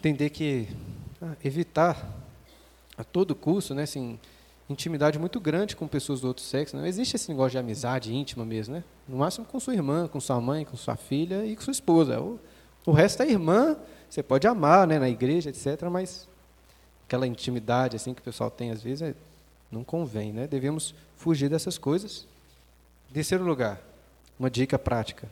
Entender 0.00 0.28
que 0.28 0.66
ah, 1.22 1.36
evitar 1.44 2.12
a 2.98 3.04
todo 3.04 3.32
custo, 3.32 3.76
né, 3.76 3.84
assim, 3.84 4.18
intimidade 4.68 5.16
muito 5.16 5.38
grande 5.38 5.76
com 5.76 5.86
pessoas 5.86 6.20
do 6.20 6.26
outro 6.26 6.42
sexo. 6.42 6.76
Não 6.76 6.84
existe 6.84 7.14
esse 7.14 7.28
negócio 7.28 7.52
de 7.52 7.58
amizade 7.58 8.12
íntima 8.12 8.44
mesmo, 8.44 8.74
né? 8.74 8.82
No 9.06 9.18
máximo 9.18 9.46
com 9.46 9.60
sua 9.60 9.74
irmã, 9.74 10.08
com 10.08 10.18
sua 10.18 10.40
mãe, 10.40 10.64
com 10.64 10.76
sua 10.76 10.96
filha 10.96 11.46
e 11.46 11.54
com 11.54 11.62
sua 11.62 11.70
esposa. 11.70 12.20
O, 12.20 12.40
o 12.84 12.90
resto 12.90 13.22
é 13.22 13.30
irmã, 13.30 13.76
você 14.10 14.20
pode 14.20 14.48
amar 14.48 14.84
né, 14.84 14.98
na 14.98 15.08
igreja, 15.08 15.48
etc., 15.48 15.80
mas 15.88 16.26
aquela 17.06 17.24
intimidade 17.24 17.94
assim 17.94 18.12
que 18.14 18.20
o 18.20 18.24
pessoal 18.24 18.50
tem 18.50 18.72
às 18.72 18.82
vezes 18.82 19.02
é, 19.02 19.14
não 19.70 19.84
convém. 19.84 20.32
Né? 20.32 20.48
Devemos 20.48 20.92
fugir 21.14 21.48
dessas 21.48 21.78
coisas. 21.78 22.26
Terceiro 23.12 23.44
lugar, 23.44 23.80
uma 24.38 24.50
dica 24.50 24.78
prática. 24.78 25.28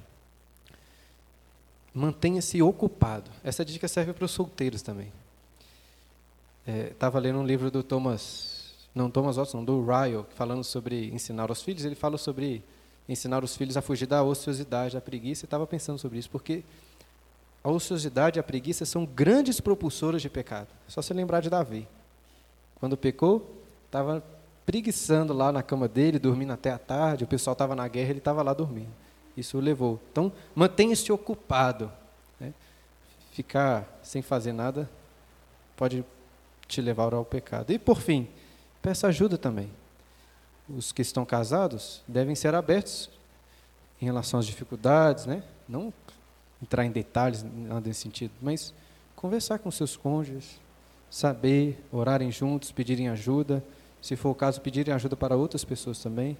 Mantenha-se 1.95 2.63
ocupado. 2.63 3.31
Essa 3.45 3.65
dica 3.65 3.87
serve 3.87 4.13
para 4.13 4.25
os 4.25 4.31
solteiros 4.31 4.83
também. 4.83 5.13
Estava 6.67 7.19
é, 7.19 7.21
lendo 7.21 7.41
um 7.41 7.47
livro 7.47 7.71
do 7.71 7.83
Thomas, 7.83 8.73
não 8.95 9.11
Thomas 9.11 9.37
Watson, 9.37 9.59
não, 9.59 9.65
do 9.65 9.85
Ryle, 9.85 10.25
falando 10.35 10.65
sobre 10.65 11.09
ensinar 11.09 11.51
aos 11.51 11.63
filhos. 11.63 11.85
Ele 11.85 11.95
fala 11.95 12.17
sobre 12.17 12.63
ensinar 13.09 13.43
os 13.45 13.57
filhos 13.57 13.77
a 13.77 13.83
fugir 13.83 14.07
da 14.07 14.23
ociosidade, 14.23 14.95
da 14.95 15.01
preguiça. 15.01 15.45
Estava 15.45 15.67
pensando 15.67 15.99
sobre 15.99 16.19
isso, 16.19 16.31
porque 16.31 16.63
a 17.63 17.71
ociosidade 17.71 18.39
e 18.39 18.41
a 18.41 18.43
preguiça 18.43 18.85
são 18.85 19.05
grandes 19.05 19.61
propulsoras 19.61 20.23
de 20.23 20.31
pecado. 20.31 20.69
É 20.89 20.91
só 20.91 21.03
se 21.03 21.13
lembrar 21.13 21.41
de 21.41 21.51
Davi. 21.51 21.87
Quando 22.77 22.97
pecou, 22.97 23.63
estava 23.87 24.25
preguiçando 24.65 25.33
lá 25.33 25.51
na 25.51 25.63
cama 25.63 25.89
dele, 25.89 26.19
dormindo 26.19 26.53
até 26.53 26.71
a 26.71 26.79
tarde, 26.79 27.25
o 27.25 27.27
pessoal 27.27 27.53
estava 27.53 27.75
na 27.75 27.87
guerra, 27.89 28.11
ele 28.11 28.19
estava 28.19 28.43
lá 28.43 28.53
dormindo. 28.53 28.91
Isso 29.37 29.57
o 29.57 29.61
levou. 29.61 30.01
Então, 30.11 30.33
mantenha-se 30.55 31.11
ocupado. 31.11 31.91
Né? 32.39 32.53
Ficar 33.33 33.99
sem 34.03 34.23
fazer 34.23 34.53
nada 34.53 34.89
pode 35.77 36.05
te 36.69 36.81
levar 36.81 37.15
ao 37.15 37.25
pecado. 37.25 37.73
E, 37.73 37.79
por 37.79 38.01
fim, 38.01 38.29
peça 38.81 39.07
ajuda 39.09 39.37
também. 39.37 39.71
Os 40.69 40.93
que 40.93 41.03
estão 41.03 41.25
casados 41.25 42.03
devem 42.07 42.35
ser 42.35 42.55
abertos 42.55 43.11
em 44.01 44.05
relação 44.05 44.39
às 44.39 44.47
dificuldades, 44.47 45.27
né? 45.27 45.43
não 45.69 45.93
entrar 46.63 46.85
em 46.85 46.91
detalhes 46.91 47.43
nada 47.43 47.89
nesse 47.89 48.01
sentido, 48.01 48.33
mas 48.41 48.73
conversar 49.17 49.59
com 49.59 49.71
seus 49.71 49.97
cônjuges, 49.97 50.61
saber, 51.11 51.85
orarem 51.91 52.31
juntos, 52.31 52.71
pedirem 52.71 53.09
ajuda, 53.09 53.63
se 54.03 54.17
for 54.17 54.31
o 54.31 54.35
caso, 54.35 54.61
pedirem 54.61 54.93
ajuda 54.93 55.17
para 55.17 55.37
outras 55.37 55.65
pessoas 55.65 56.01
também. 56.01 56.37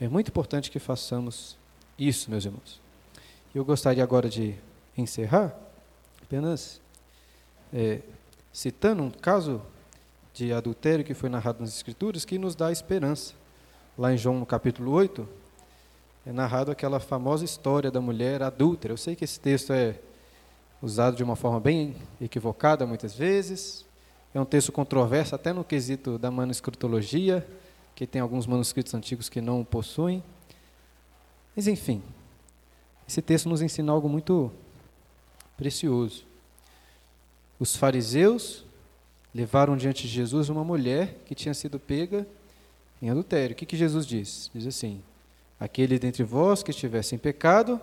É 0.00 0.08
muito 0.08 0.28
importante 0.28 0.70
que 0.70 0.78
façamos 0.78 1.58
isso, 1.98 2.30
meus 2.30 2.44
irmãos. 2.44 2.80
Eu 3.52 3.64
gostaria 3.64 4.02
agora 4.02 4.28
de 4.28 4.54
encerrar 4.96 5.52
apenas 6.22 6.80
é, 7.72 8.00
citando 8.52 9.02
um 9.02 9.10
caso 9.10 9.60
de 10.32 10.52
adultério 10.52 11.04
que 11.04 11.12
foi 11.12 11.28
narrado 11.28 11.60
nas 11.60 11.74
Escrituras 11.74 12.24
que 12.24 12.38
nos 12.38 12.54
dá 12.54 12.70
esperança. 12.70 13.34
Lá 13.98 14.12
em 14.12 14.16
João, 14.16 14.38
no 14.38 14.46
capítulo 14.46 14.92
8, 14.92 15.28
é 16.24 16.32
narrado 16.32 16.70
aquela 16.70 17.00
famosa 17.00 17.44
história 17.44 17.90
da 17.90 18.00
mulher 18.00 18.40
adúltera. 18.40 18.92
Eu 18.94 18.96
sei 18.96 19.16
que 19.16 19.24
esse 19.24 19.40
texto 19.40 19.72
é 19.72 19.98
usado 20.80 21.16
de 21.16 21.24
uma 21.24 21.34
forma 21.34 21.58
bem 21.58 21.96
equivocada 22.20 22.86
muitas 22.86 23.14
vezes, 23.14 23.84
é 24.34 24.40
um 24.40 24.44
texto 24.44 24.70
controverso 24.70 25.34
até 25.34 25.52
no 25.52 25.64
quesito 25.64 26.18
da 26.18 26.30
manuscritologia, 26.30 27.46
que 27.94 28.06
tem 28.06 28.20
alguns 28.20 28.46
manuscritos 28.46 28.94
antigos 28.94 29.28
que 29.28 29.40
não 29.40 29.60
o 29.60 29.64
possuem. 29.64 30.22
Mas, 31.54 31.66
enfim, 31.66 32.02
esse 33.08 33.20
texto 33.20 33.48
nos 33.48 33.60
ensina 33.60 33.92
algo 33.92 34.08
muito 34.08 34.52
precioso. 35.56 36.24
Os 37.58 37.76
fariseus 37.76 38.64
levaram 39.34 39.76
diante 39.76 40.02
de 40.02 40.08
Jesus 40.08 40.48
uma 40.48 40.64
mulher 40.64 41.18
que 41.26 41.34
tinha 41.34 41.52
sido 41.52 41.78
pega 41.78 42.26
em 43.02 43.10
adultério. 43.10 43.54
O 43.54 43.56
que, 43.56 43.66
que 43.66 43.76
Jesus 43.76 44.06
diz? 44.06 44.50
Diz 44.54 44.66
assim: 44.66 45.02
Aquele 45.58 45.98
dentre 45.98 46.22
vós 46.22 46.62
que 46.62 46.70
estiver 46.70 47.02
sem 47.02 47.18
pecado, 47.18 47.80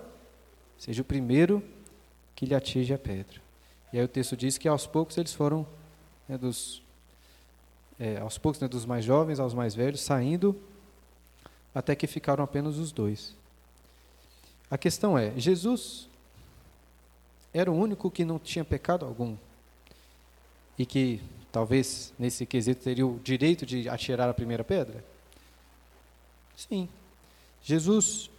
seja 0.78 1.02
o 1.02 1.06
primeiro 1.06 1.64
que 2.36 2.46
lhe 2.46 2.56
atinge 2.56 2.94
a 2.94 2.98
pedra. 2.98 3.42
E 3.92 4.00
aí 4.00 4.04
o 4.04 4.08
texto 4.08 4.36
diz 4.36 4.58
que 4.58 4.68
aos 4.68 4.88
poucos 4.88 5.18
eles 5.18 5.34
foram, 5.34 5.66
né, 6.28 6.38
dos, 6.38 6.82
é, 8.00 8.18
aos 8.18 8.38
poucos, 8.38 8.62
né, 8.62 8.68
dos 8.68 8.86
mais 8.86 9.04
jovens 9.04 9.40
aos 9.40 9.54
mais 9.54 9.74
velhos, 9.74 10.02
saindo, 10.02 10.60
até 11.74 11.96
que 11.96 12.08
ficaram 12.08 12.44
apenas 12.44 12.78
os 12.78 12.92
dois. 12.92 13.36
A 14.70 14.78
questão 14.78 15.18
é: 15.18 15.32
Jesus 15.38 16.10
era 17.54 17.72
o 17.72 17.76
único 17.76 18.12
que 18.12 18.26
não 18.26 18.38
tinha 18.38 18.66
pecado 18.66 19.06
algum 19.06 19.36
e 20.78 20.86
que 20.86 21.22
talvez 21.52 22.14
nesse 22.20 22.46
quesito 22.46 22.84
teria 22.84 23.08
o 23.08 23.20
direito 23.24 23.66
de 23.66 23.90
atirar 23.90 24.30
a 24.30 24.34
primeira 24.34 24.64
pedra? 24.64 25.04
Sim. 26.56 26.90
Jesus, 27.64 28.30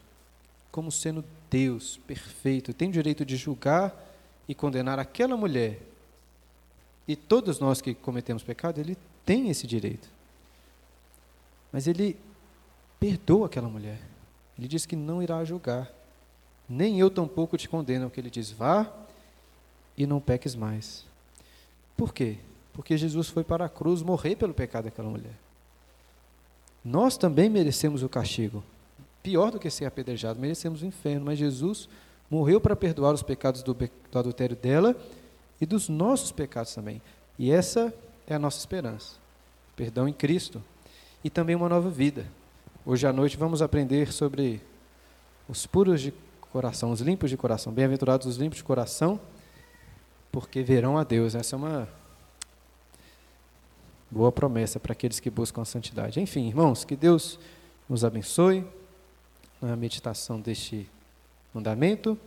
como 0.70 0.90
sendo 0.92 1.24
Deus 1.50 1.98
perfeito, 2.06 2.72
tem 2.72 2.88
o 2.88 2.92
direito 2.92 3.24
de 3.24 3.36
julgar 3.36 3.94
e 4.48 4.54
condenar 4.54 4.98
aquela 4.98 5.36
mulher. 5.36 5.80
E 7.08 7.16
todos 7.16 7.58
nós 7.58 7.80
que 7.80 7.94
cometemos 7.94 8.42
pecado, 8.42 8.78
ele 8.78 8.96
tem 9.24 9.48
esse 9.48 9.66
direito. 9.66 10.06
Mas 11.72 11.86
ele 11.86 12.18
perdoa 13.00 13.46
aquela 13.46 13.68
mulher. 13.68 13.98
Ele 14.58 14.68
diz 14.68 14.84
que 14.84 14.94
não 14.94 15.22
irá 15.22 15.42
julgar. 15.42 15.90
Nem 16.68 17.00
eu 17.00 17.10
tampouco 17.10 17.56
te 17.56 17.66
condeno, 17.66 18.10
que 18.10 18.20
ele 18.20 18.28
diz: 18.28 18.50
vá 18.50 18.92
e 19.96 20.06
não 20.06 20.20
peques 20.20 20.54
mais. 20.54 21.06
Por 21.96 22.12
quê? 22.12 22.36
Porque 22.74 22.96
Jesus 22.96 23.28
foi 23.28 23.42
para 23.42 23.64
a 23.64 23.68
cruz 23.70 24.02
morrer 24.02 24.36
pelo 24.36 24.52
pecado 24.52 24.84
daquela 24.84 25.08
mulher. 25.08 25.32
Nós 26.84 27.16
também 27.16 27.48
merecemos 27.48 28.02
o 28.02 28.08
castigo. 28.08 28.62
Pior 29.22 29.50
do 29.50 29.58
que 29.58 29.70
ser 29.70 29.86
apedrejado, 29.86 30.38
merecemos 30.38 30.82
o 30.82 30.86
inferno, 30.86 31.24
mas 31.24 31.38
Jesus 31.38 31.88
morreu 32.30 32.60
para 32.60 32.76
perdoar 32.76 33.14
os 33.14 33.22
pecados 33.22 33.62
do, 33.62 33.74
do 33.74 34.18
adultério 34.18 34.54
dela 34.54 34.94
e 35.60 35.66
dos 35.66 35.88
nossos 35.88 36.32
pecados 36.32 36.74
também. 36.74 37.00
E 37.38 37.50
essa 37.50 37.92
é 38.26 38.34
a 38.34 38.38
nossa 38.38 38.58
esperança. 38.58 39.16
Perdão 39.76 40.08
em 40.08 40.12
Cristo 40.12 40.62
e 41.22 41.30
também 41.30 41.56
uma 41.56 41.68
nova 41.68 41.90
vida. 41.90 42.26
Hoje 42.84 43.06
à 43.06 43.12
noite 43.12 43.36
vamos 43.36 43.62
aprender 43.62 44.12
sobre 44.12 44.60
os 45.48 45.66
puros 45.66 46.00
de 46.00 46.12
coração, 46.52 46.90
os 46.90 47.00
limpos 47.00 47.30
de 47.30 47.36
coração. 47.36 47.72
Bem-aventurados 47.72 48.26
os 48.26 48.36
limpos 48.36 48.58
de 48.58 48.64
coração, 48.64 49.20
porque 50.32 50.62
verão 50.62 50.98
a 50.98 51.04
Deus. 51.04 51.34
Essa 51.34 51.54
é 51.54 51.58
uma 51.58 51.88
boa 54.10 54.32
promessa 54.32 54.80
para 54.80 54.92
aqueles 54.92 55.20
que 55.20 55.30
buscam 55.30 55.62
a 55.62 55.64
santidade. 55.64 56.20
Enfim, 56.20 56.48
irmãos, 56.48 56.84
que 56.84 56.96
Deus 56.96 57.38
nos 57.88 58.04
abençoe 58.04 58.66
na 59.60 59.76
meditação 59.76 60.40
deste 60.40 60.88
mandamento, 61.52 62.18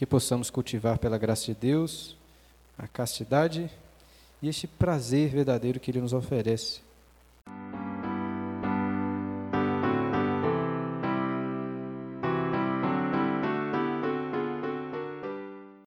que 0.00 0.06
possamos 0.06 0.48
cultivar 0.48 0.98
pela 0.98 1.18
graça 1.18 1.44
de 1.44 1.54
Deus 1.54 2.16
a 2.78 2.88
castidade 2.88 3.70
e 4.40 4.48
este 4.48 4.66
prazer 4.66 5.28
verdadeiro 5.28 5.78
que 5.78 5.90
Ele 5.90 6.00
nos 6.00 6.14
oferece 6.14 6.80